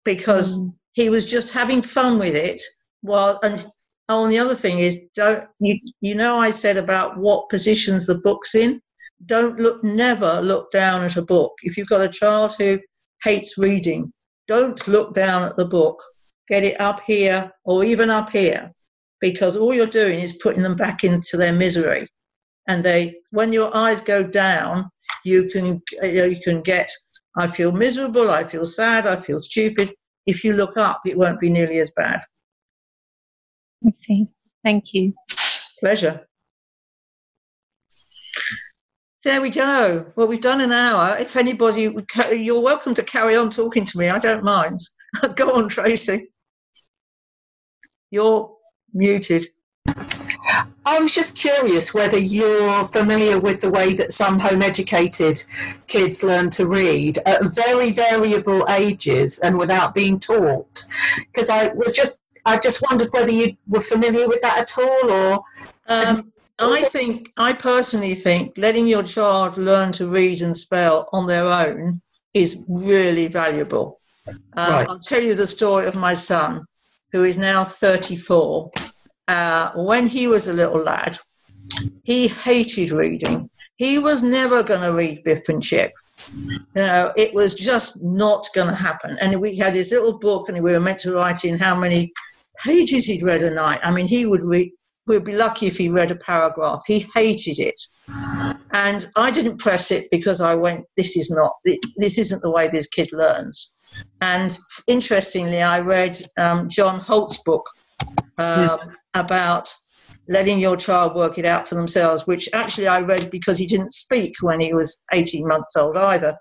because 0.05 0.59
mm. 0.59 0.75
he 0.93 1.09
was 1.09 1.25
just 1.25 1.53
having 1.53 1.83
fun 1.83 2.19
with 2.19 2.35
it. 2.35 2.61
While 3.01 3.39
and 3.43 3.67
Oh, 4.09 4.25
and 4.25 4.33
the 4.33 4.39
other 4.39 4.55
thing 4.55 4.81
is, 4.81 5.05
don't 5.15 5.49
you, 5.61 5.79
you 6.03 6.15
know 6.15 6.39
I 6.39 6.51
said 6.51 6.77
about 6.77 7.17
what 7.17 7.49
positions 7.49 8.05
the 8.05 8.19
book's 8.19 8.55
in? 8.55 8.81
Don't 9.25 9.59
look, 9.59 9.83
never 9.85 10.43
look 10.43 10.71
down 10.71 11.03
at 11.03 11.17
a 11.17 11.23
book. 11.23 11.53
If 11.63 11.79
you've 11.79 11.89
got 11.89 12.03
a 12.03 12.09
child 12.09 12.55
who 12.59 12.81
hates 13.23 13.57
reading, 13.57 14.13
don't 14.49 14.87
look 14.87 15.15
down 15.15 15.45
at 15.45 15.57
the 15.57 15.65
book. 15.65 16.03
Get 16.53 16.65
it 16.65 16.79
up 16.83 17.01
here 17.07 17.51
or 17.65 17.83
even 17.83 18.11
up 18.11 18.29
here, 18.29 18.71
because 19.23 19.57
all 19.57 19.73
you're 19.73 19.87
doing 19.87 20.21
is 20.21 20.35
putting 20.35 20.63
them 20.63 20.77
back 20.77 21.03
into 21.03 21.39
their 21.39 21.55
misery. 21.55 22.07
And 22.69 22.85
they, 22.85 23.17
when 23.31 23.55
your 23.55 23.75
eyes 23.75 24.03
go 24.03 24.23
down, 24.23 24.91
you 25.25 25.49
can 25.49 25.81
uh, 26.03 26.07
you 26.07 26.39
can 26.45 26.61
get. 26.61 26.91
I 27.39 27.47
feel 27.47 27.73
miserable. 27.73 28.31
I 28.31 28.45
feel 28.45 28.67
sad. 28.67 29.07
I 29.07 29.17
feel 29.17 29.39
stupid. 29.39 29.95
If 30.27 30.45
you 30.45 30.53
look 30.53 30.77
up, 30.77 31.01
it 31.07 31.17
won't 31.17 31.41
be 31.41 31.49
nearly 31.49 31.79
as 31.79 31.91
bad. 31.97 32.21
I 33.87 33.91
see. 33.93 34.27
Thank 34.63 34.93
you. 34.93 35.15
Pleasure. 35.81 36.27
There 39.25 39.41
we 39.41 39.49
go. 39.49 40.13
Well, 40.17 40.29
we've 40.29 40.39
done 40.39 40.61
an 40.61 40.73
hour. 40.73 41.17
If 41.17 41.35
anybody, 41.35 41.95
you're 42.33 42.61
welcome 42.61 42.93
to 42.93 43.03
carry 43.03 43.37
on 43.37 43.49
talking 43.49 43.87
to 43.87 43.99
me. 43.99 44.11
I 44.11 44.19
don't 44.19 44.45
mind. 44.45 44.79
go 45.37 45.55
on, 45.55 45.71
Tracy. 45.71 46.29
You're 48.13 48.55
muted. 48.93 49.47
I 50.85 50.99
was 51.01 51.15
just 51.15 51.35
curious 51.35 51.95
whether 51.95 52.19
you're 52.19 52.87
familiar 52.89 53.39
with 53.39 53.63
the 53.63 53.71
way 53.71 53.95
that 53.95 54.13
some 54.13 54.39
home 54.39 54.61
educated 54.61 55.43
kids 55.87 56.23
learn 56.23 56.51
to 56.51 56.67
read 56.67 57.19
at 57.25 57.55
very 57.55 57.91
variable 57.91 58.67
ages 58.69 59.39
and 59.39 59.57
without 59.57 59.95
being 59.95 60.21
taught. 60.21 60.85
Because 61.17 61.49
I 61.49 61.69
was 61.69 61.95
just 61.95 62.19
I 62.45 62.59
just 62.59 62.83
wondered 62.83 63.09
whether 63.13 63.31
you 63.31 63.57
were 63.67 63.81
familiar 63.81 64.29
with 64.29 64.43
that 64.43 64.59
at 64.59 64.79
all, 64.79 65.11
or. 65.11 65.45
Um, 65.89 66.33
I 66.59 66.83
think, 66.83 67.33
I 67.39 67.55
personally 67.55 68.15
think, 68.15 68.53
letting 68.59 68.87
your 68.87 69.03
child 69.03 69.57
learn 69.57 69.91
to 69.93 70.07
read 70.07 70.43
and 70.43 70.57
spell 70.57 71.09
on 71.13 71.27
their 71.27 71.51
own 71.51 72.03
is 72.35 72.65
really 72.69 73.27
valuable. 73.27 74.01
Um, 74.29 74.73
right. 74.73 74.89
I'll 74.89 74.99
tell 74.99 75.23
you 75.23 75.35
the 75.35 75.47
story 75.47 75.87
of 75.87 75.97
my 75.97 76.15
son, 76.15 76.67
who 77.13 77.25
is 77.25 77.39
now 77.39 77.65
34. 77.65 78.71
Uh, 79.29 79.71
when 79.77 80.07
he 80.07 80.27
was 80.27 80.49
a 80.49 80.53
little 80.53 80.83
lad, 80.83 81.17
he 82.03 82.29
hated 82.29 82.91
reading. 82.91 83.49
He 83.77 83.99
was 83.99 84.23
never 84.23 84.63
going 84.63 84.81
to 84.81 84.93
read 84.93 85.23
Biff 85.25 85.49
and 85.49 85.63
Chip. 85.63 85.93
You 86.35 86.61
know, 86.75 87.13
it 87.17 87.35
was 87.35 87.55
just 87.55 88.03
not 88.03 88.47
going 88.55 88.69
to 88.69 88.75
happen. 88.75 89.19
And 89.21 89.41
we 89.41 89.57
had 89.57 89.75
his 89.75 89.91
little 89.91 90.19
book, 90.19 90.49
and 90.49 90.63
we 90.63 90.73
were 90.73 90.81
meant 90.81 90.99
to 91.01 91.15
write 91.15 91.45
in 91.45 91.59
how 91.59 91.75
many 91.75 92.13
pages 92.63 93.07
he'd 93.07 93.23
read 93.23 93.43
a 93.43 93.51
night. 93.51 93.81
I 93.83 93.91
mean, 93.91 94.07
he 94.07 94.27
would 94.27 94.45
read, 94.45 94.73
we'd 95.07 95.25
be 95.25 95.37
lucky 95.37 95.67
if 95.67 95.77
he 95.77 95.89
read 95.89 96.11
a 96.11 96.17
paragraph. 96.17 96.83
He 96.87 97.07
hated 97.15 97.59
it. 97.59 97.81
And 98.73 99.09
I 99.17 99.31
didn't 99.31 99.59
press 99.59 99.91
it 99.91 100.09
because 100.11 100.41
I 100.41 100.55
went, 100.55 100.85
this 100.97 101.17
is 101.17 101.31
not, 101.31 101.53
this 101.97 102.19
isn't 102.19 102.43
the 102.43 102.51
way 102.51 102.69
this 102.69 102.87
kid 102.87 103.11
learns. 103.13 103.77
And 104.21 104.57
interestingly, 104.87 105.63
I 105.63 105.81
read 105.81 106.19
um, 106.39 106.69
John 106.69 107.01
Holt's 107.01 107.43
book 107.43 107.69
um, 108.39 108.79
about 109.15 109.73
letting 110.29 110.61
your 110.61 110.77
child 110.77 111.15
work 111.15 111.39
it 111.39 111.45
out 111.45 111.67
for 111.67 111.75
themselves, 111.75 112.27
which 112.27 112.49
actually 112.53 112.87
I 112.87 113.01
read 113.01 113.31
because 113.31 113.59
he 113.59 113.67
didn't 113.67 113.93
speak 113.93 114.35
when 114.41 114.61
he 114.61 114.73
was 114.73 115.03
18 115.13 115.47
months 115.47 115.77
old 115.77 115.97
either, 115.97 116.37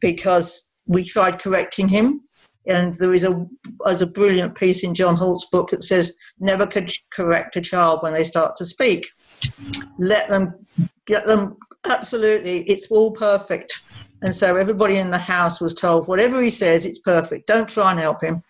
because 0.00 0.70
we 0.86 1.04
tried 1.04 1.42
correcting 1.42 1.88
him 1.88 2.20
and 2.66 2.94
there 2.94 3.12
is 3.12 3.24
a 3.24 3.46
as 3.86 4.02
a 4.02 4.06
brilliant 4.06 4.54
piece 4.54 4.84
in 4.84 4.94
John 4.94 5.16
Holt's 5.16 5.46
book 5.46 5.70
that 5.70 5.82
says 5.82 6.16
never 6.38 6.66
could 6.66 6.90
correct 7.12 7.56
a 7.56 7.60
child 7.60 8.00
when 8.02 8.14
they 8.14 8.24
start 8.24 8.56
to 8.56 8.64
speak. 8.64 9.10
Let 9.98 10.28
them 10.28 10.66
get 11.06 11.26
them 11.26 11.56
absolutely. 11.84 12.62
It's 12.62 12.90
all 12.90 13.12
perfect. 13.12 13.82
And 14.22 14.34
so 14.34 14.56
everybody 14.56 14.96
in 14.96 15.10
the 15.10 15.18
house 15.18 15.60
was 15.60 15.74
told 15.74 16.08
whatever 16.08 16.40
he 16.40 16.50
says, 16.50 16.86
it's 16.86 16.98
perfect. 16.98 17.46
Don't 17.46 17.68
try 17.68 17.90
and 17.90 18.00
help 18.00 18.22
him. 18.22 18.42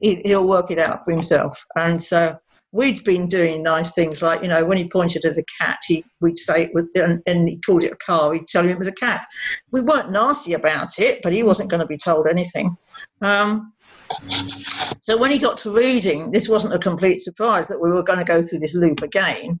He, 0.00 0.22
will 0.24 0.48
work 0.48 0.70
it 0.70 0.78
out 0.78 1.04
for 1.04 1.12
himself. 1.12 1.64
And 1.76 2.02
so 2.02 2.38
we'd 2.72 3.04
been 3.04 3.26
doing 3.26 3.62
nice 3.62 3.92
things 3.92 4.22
like 4.22 4.42
you 4.42 4.48
know 4.48 4.64
when 4.64 4.78
he 4.78 4.88
pointed 4.88 5.24
at 5.24 5.34
the 5.34 5.44
cat 5.60 5.78
he 5.86 6.04
we'd 6.20 6.38
say 6.38 6.64
it 6.64 6.74
was 6.74 6.88
and, 6.94 7.20
and, 7.26 7.48
he 7.48 7.60
called 7.60 7.82
it 7.82 7.92
a 7.92 7.96
car 7.96 8.30
we'd 8.30 8.46
tell 8.46 8.62
him 8.62 8.70
it 8.70 8.78
was 8.78 8.86
a 8.86 8.92
cat 8.92 9.26
we 9.72 9.80
weren't 9.80 10.12
nasty 10.12 10.52
about 10.52 10.98
it 10.98 11.20
but 11.22 11.32
he 11.32 11.42
wasn't 11.42 11.68
going 11.68 11.80
to 11.80 11.86
be 11.86 11.96
told 11.96 12.26
anything 12.28 12.76
um, 13.22 13.72
so 15.00 15.16
when 15.16 15.30
he 15.30 15.38
got 15.38 15.56
to 15.56 15.74
reading 15.74 16.30
this 16.30 16.48
wasn't 16.48 16.72
a 16.72 16.78
complete 16.78 17.18
surprise 17.18 17.68
that 17.68 17.80
we 17.80 17.90
were 17.90 18.04
going 18.04 18.18
to 18.18 18.24
go 18.24 18.42
through 18.42 18.60
this 18.60 18.74
loop 18.74 19.02
again 19.02 19.58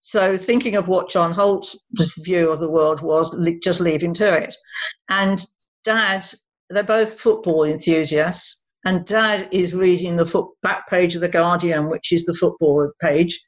so 0.00 0.36
thinking 0.36 0.76
of 0.76 0.88
what 0.88 1.10
john 1.10 1.32
holt's 1.32 1.76
view 2.18 2.50
of 2.50 2.58
the 2.58 2.70
world 2.70 3.00
was 3.02 3.36
just 3.62 3.80
leave 3.80 4.02
him 4.02 4.14
to 4.14 4.32
it 4.40 4.54
and 5.10 5.44
dad 5.84 6.24
they're 6.70 6.82
both 6.84 7.18
football 7.18 7.64
enthusiasts 7.64 8.64
and 8.84 9.04
dad 9.04 9.48
is 9.52 9.74
reading 9.74 10.16
the 10.16 10.26
foot 10.26 10.48
back 10.62 10.88
page 10.88 11.14
of 11.14 11.20
the 11.20 11.28
Guardian, 11.28 11.88
which 11.88 12.12
is 12.12 12.24
the 12.24 12.34
football 12.34 12.90
page. 13.00 13.38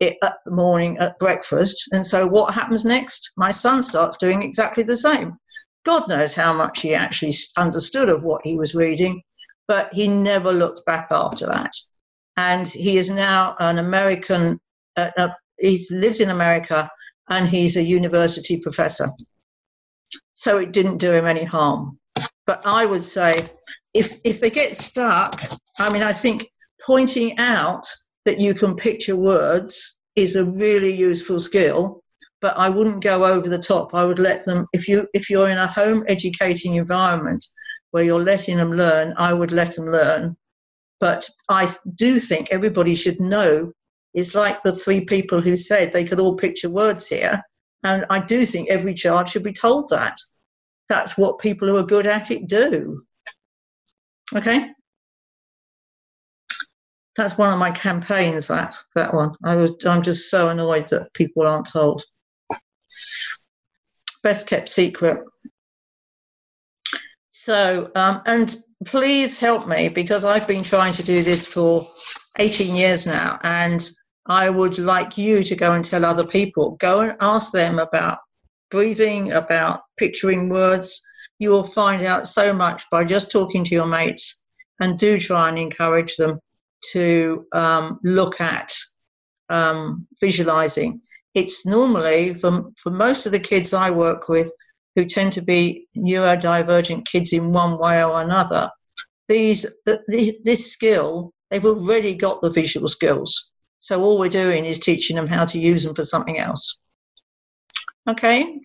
it 0.00 0.16
at 0.22 0.36
the 0.46 0.50
morning 0.50 0.96
at 0.98 1.18
breakfast. 1.18 1.86
And 1.92 2.06
so 2.06 2.26
what 2.26 2.54
happens 2.54 2.86
next? 2.86 3.32
My 3.36 3.50
son 3.50 3.82
starts 3.82 4.16
doing 4.16 4.42
exactly 4.42 4.82
the 4.82 4.96
same. 4.96 5.36
God 5.84 6.08
knows 6.08 6.34
how 6.34 6.54
much 6.54 6.80
he 6.80 6.94
actually 6.94 7.34
understood 7.58 8.08
of 8.08 8.24
what 8.24 8.40
he 8.42 8.56
was 8.56 8.74
reading, 8.74 9.22
but 9.68 9.92
he 9.92 10.08
never 10.08 10.52
looked 10.52 10.84
back 10.86 11.08
after 11.10 11.46
that. 11.46 11.72
And 12.36 12.66
he 12.66 12.96
is 12.96 13.10
now 13.10 13.54
an 13.58 13.78
American, 13.78 14.58
uh, 14.96 15.28
uh, 15.62 15.68
he 15.68 15.78
lives 15.90 16.20
in 16.20 16.30
America 16.30 16.90
and 17.28 17.48
he's 17.48 17.76
a 17.76 17.82
university 17.82 18.58
professor. 18.58 19.10
So 20.32 20.58
it 20.58 20.72
didn't 20.72 20.98
do 20.98 21.12
him 21.12 21.26
any 21.26 21.44
harm. 21.44 21.98
But 22.46 22.66
I 22.66 22.86
would 22.86 23.04
say 23.04 23.48
if, 23.94 24.16
if 24.24 24.40
they 24.40 24.50
get 24.50 24.76
stuck, 24.76 25.42
I 25.78 25.92
mean, 25.92 26.02
I 26.02 26.12
think 26.12 26.48
pointing 26.84 27.38
out 27.38 27.86
that 28.24 28.40
you 28.40 28.54
can 28.54 28.74
picture 28.74 29.16
words 29.16 29.98
is 30.16 30.36
a 30.36 30.44
really 30.44 30.94
useful 30.94 31.38
skill 31.38 32.02
but 32.40 32.56
I 32.56 32.68
wouldn't 32.68 33.02
go 33.02 33.26
over 33.26 33.48
the 33.48 33.58
top. 33.58 33.94
I 33.94 34.04
would 34.04 34.18
let 34.18 34.44
them 34.44 34.66
if 34.72 34.88
you 34.88 35.06
if 35.12 35.28
you're 35.30 35.48
in 35.48 35.58
a 35.58 35.66
home 35.66 36.04
educating 36.08 36.74
environment 36.74 37.44
where 37.90 38.04
you're 38.04 38.22
letting 38.22 38.56
them 38.56 38.72
learn, 38.72 39.14
I 39.18 39.34
would 39.34 39.52
let 39.52 39.76
them 39.76 39.86
learn. 39.86 40.36
But 41.00 41.28
I 41.48 41.68
do 41.94 42.18
think 42.20 42.48
everybody 42.50 42.94
should 42.94 43.20
know. 43.20 43.72
It's 44.14 44.34
like 44.34 44.62
the 44.62 44.72
three 44.72 45.04
people 45.04 45.40
who 45.40 45.56
said 45.56 45.92
they 45.92 46.04
could 46.04 46.20
all 46.20 46.36
picture 46.36 46.70
words 46.70 47.06
here. 47.06 47.42
And 47.82 48.04
I 48.10 48.20
do 48.20 48.44
think 48.44 48.68
every 48.68 48.94
child 48.94 49.28
should 49.28 49.44
be 49.44 49.52
told 49.52 49.88
that. 49.90 50.16
That's 50.88 51.16
what 51.16 51.38
people 51.38 51.68
who 51.68 51.76
are 51.76 51.86
good 51.86 52.06
at 52.06 52.30
it 52.30 52.48
do. 52.48 53.04
Okay? 54.34 54.70
That's 57.16 57.38
one 57.38 57.52
of 57.52 57.58
my 57.58 57.70
campaigns, 57.70 58.48
that 58.48 58.76
that 58.94 59.12
one. 59.12 59.34
I 59.44 59.56
was 59.56 59.72
I'm 59.84 60.02
just 60.02 60.30
so 60.30 60.48
annoyed 60.48 60.88
that 60.88 61.12
people 61.12 61.46
aren't 61.46 61.70
told. 61.70 62.02
Best 64.22 64.46
kept 64.46 64.68
secret. 64.68 65.18
So, 67.28 67.90
um, 67.94 68.22
and 68.26 68.54
please 68.84 69.38
help 69.38 69.66
me 69.66 69.88
because 69.88 70.24
I've 70.24 70.48
been 70.48 70.64
trying 70.64 70.92
to 70.94 71.02
do 71.02 71.22
this 71.22 71.46
for 71.46 71.88
18 72.38 72.74
years 72.74 73.06
now, 73.06 73.38
and 73.42 73.88
I 74.26 74.50
would 74.50 74.78
like 74.78 75.18
you 75.18 75.42
to 75.42 75.56
go 75.56 75.72
and 75.72 75.84
tell 75.84 76.04
other 76.04 76.26
people. 76.26 76.76
Go 76.80 77.00
and 77.00 77.16
ask 77.20 77.52
them 77.52 77.78
about 77.78 78.18
breathing, 78.70 79.32
about 79.32 79.80
picturing 79.98 80.48
words. 80.48 81.00
You 81.38 81.50
will 81.50 81.64
find 81.64 82.02
out 82.02 82.26
so 82.26 82.52
much 82.52 82.84
by 82.90 83.04
just 83.04 83.32
talking 83.32 83.64
to 83.64 83.74
your 83.74 83.86
mates, 83.86 84.42
and 84.80 84.98
do 84.98 85.18
try 85.18 85.48
and 85.48 85.58
encourage 85.58 86.16
them 86.16 86.38
to 86.92 87.46
um, 87.52 87.98
look 88.02 88.40
at 88.40 88.72
um, 89.48 90.06
visualizing 90.20 91.00
it's 91.34 91.64
normally 91.64 92.34
for, 92.34 92.70
for 92.76 92.90
most 92.90 93.26
of 93.26 93.32
the 93.32 93.38
kids 93.38 93.72
I 93.72 93.90
work 93.90 94.28
with 94.28 94.52
who 94.96 95.04
tend 95.04 95.32
to 95.32 95.42
be 95.42 95.86
neurodivergent 95.96 97.06
kids 97.06 97.32
in 97.32 97.52
one 97.52 97.78
way 97.78 98.02
or 98.02 98.20
another, 98.20 98.70
these, 99.28 99.62
the, 99.86 100.40
this 100.42 100.72
skill, 100.72 101.32
they've 101.50 101.64
already 101.64 102.16
got 102.16 102.42
the 102.42 102.50
visual 102.50 102.88
skills. 102.88 103.49
So 103.80 104.02
all 104.02 104.18
we're 104.18 104.28
doing 104.28 104.64
is 104.64 104.78
teaching 104.78 105.16
them 105.16 105.26
how 105.26 105.44
to 105.46 105.58
use 105.58 105.82
them 105.82 105.94
for 105.94 106.04
something 106.04 106.38
else. 106.38 106.78
Okay. 108.08 108.60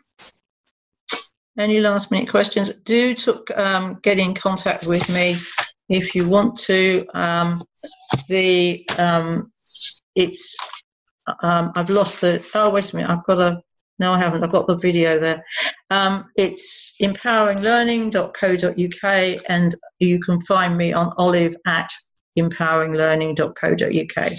Any 1.58 1.80
last 1.80 2.12
minute 2.12 2.30
questions? 2.30 2.72
Do 2.80 3.16
um, 3.56 4.00
get 4.04 4.20
in 4.20 4.34
contact 4.34 4.88
with 4.88 5.10
me 5.10 5.38
if 5.90 6.16
you 6.16 6.28
want 6.28 6.58
to. 6.60 7.06
Um, 7.14 7.62
the 8.28 8.86
um, 8.98 9.54
it's 10.16 10.58
um, 11.42 11.72
I've 11.76 11.90
lost 11.90 12.22
the. 12.22 12.48
Oh, 12.54 12.70
wait 12.70 12.94
a 12.94 12.96
minute. 12.96 13.10
I've 13.10 13.26
got 13.26 13.40
a. 13.40 13.60
No, 13.98 14.14
I 14.14 14.20
haven't. 14.20 14.44
I've 14.44 14.52
got 14.52 14.68
the 14.68 14.76
video 14.76 15.20
there. 15.20 15.44
Um, 15.90 16.26
it's 16.36 16.98
empoweringlearning.co.uk, 17.02 19.44
and 19.48 19.74
you 20.00 20.20
can 20.20 20.42
find 20.42 20.78
me 20.78 20.92
on 20.92 21.14
olive 21.18 21.56
at 21.66 21.90
empoweringlearning.co.uk. 22.38 24.32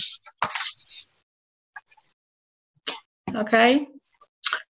Okay. 3.34 3.86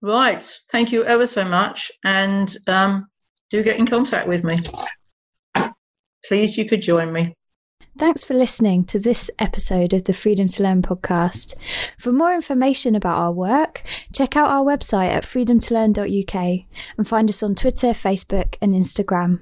Right. 0.03 0.41
Thank 0.71 0.93
you 0.93 1.05
ever 1.05 1.27
so 1.27 1.45
much. 1.45 1.91
And 2.05 2.55
um, 2.67 3.09
do 3.51 3.63
get 3.63 3.79
in 3.79 3.87
contact 3.87 4.29
with 4.29 4.45
me. 4.45 4.61
Please, 6.27 6.57
you 6.57 6.67
could 6.67 6.83
join 6.83 7.13
me. 7.13 7.35
Thanks 7.99 8.25
for 8.25 8.35
listening 8.35 8.85
to 8.87 8.99
this 8.99 9.31
episode 9.39 9.93
of 9.93 10.05
the 10.05 10.15
Freedom 10.15 10.49
to 10.49 10.63
Learn 10.63 10.81
podcast. 10.81 11.55
For 11.99 12.13
more 12.13 12.35
information 12.35 12.95
about 12.95 13.19
our 13.19 13.33
work, 13.33 13.83
check 14.13 14.37
out 14.37 14.49
our 14.49 14.65
website 14.65 15.11
at 15.11 15.25
freedomtolearn.uk 15.25 16.65
and 16.97 17.09
find 17.09 17.29
us 17.29 17.43
on 17.43 17.55
Twitter, 17.55 17.89
Facebook, 17.89 18.55
and 18.63 18.75
Instagram. 18.75 19.41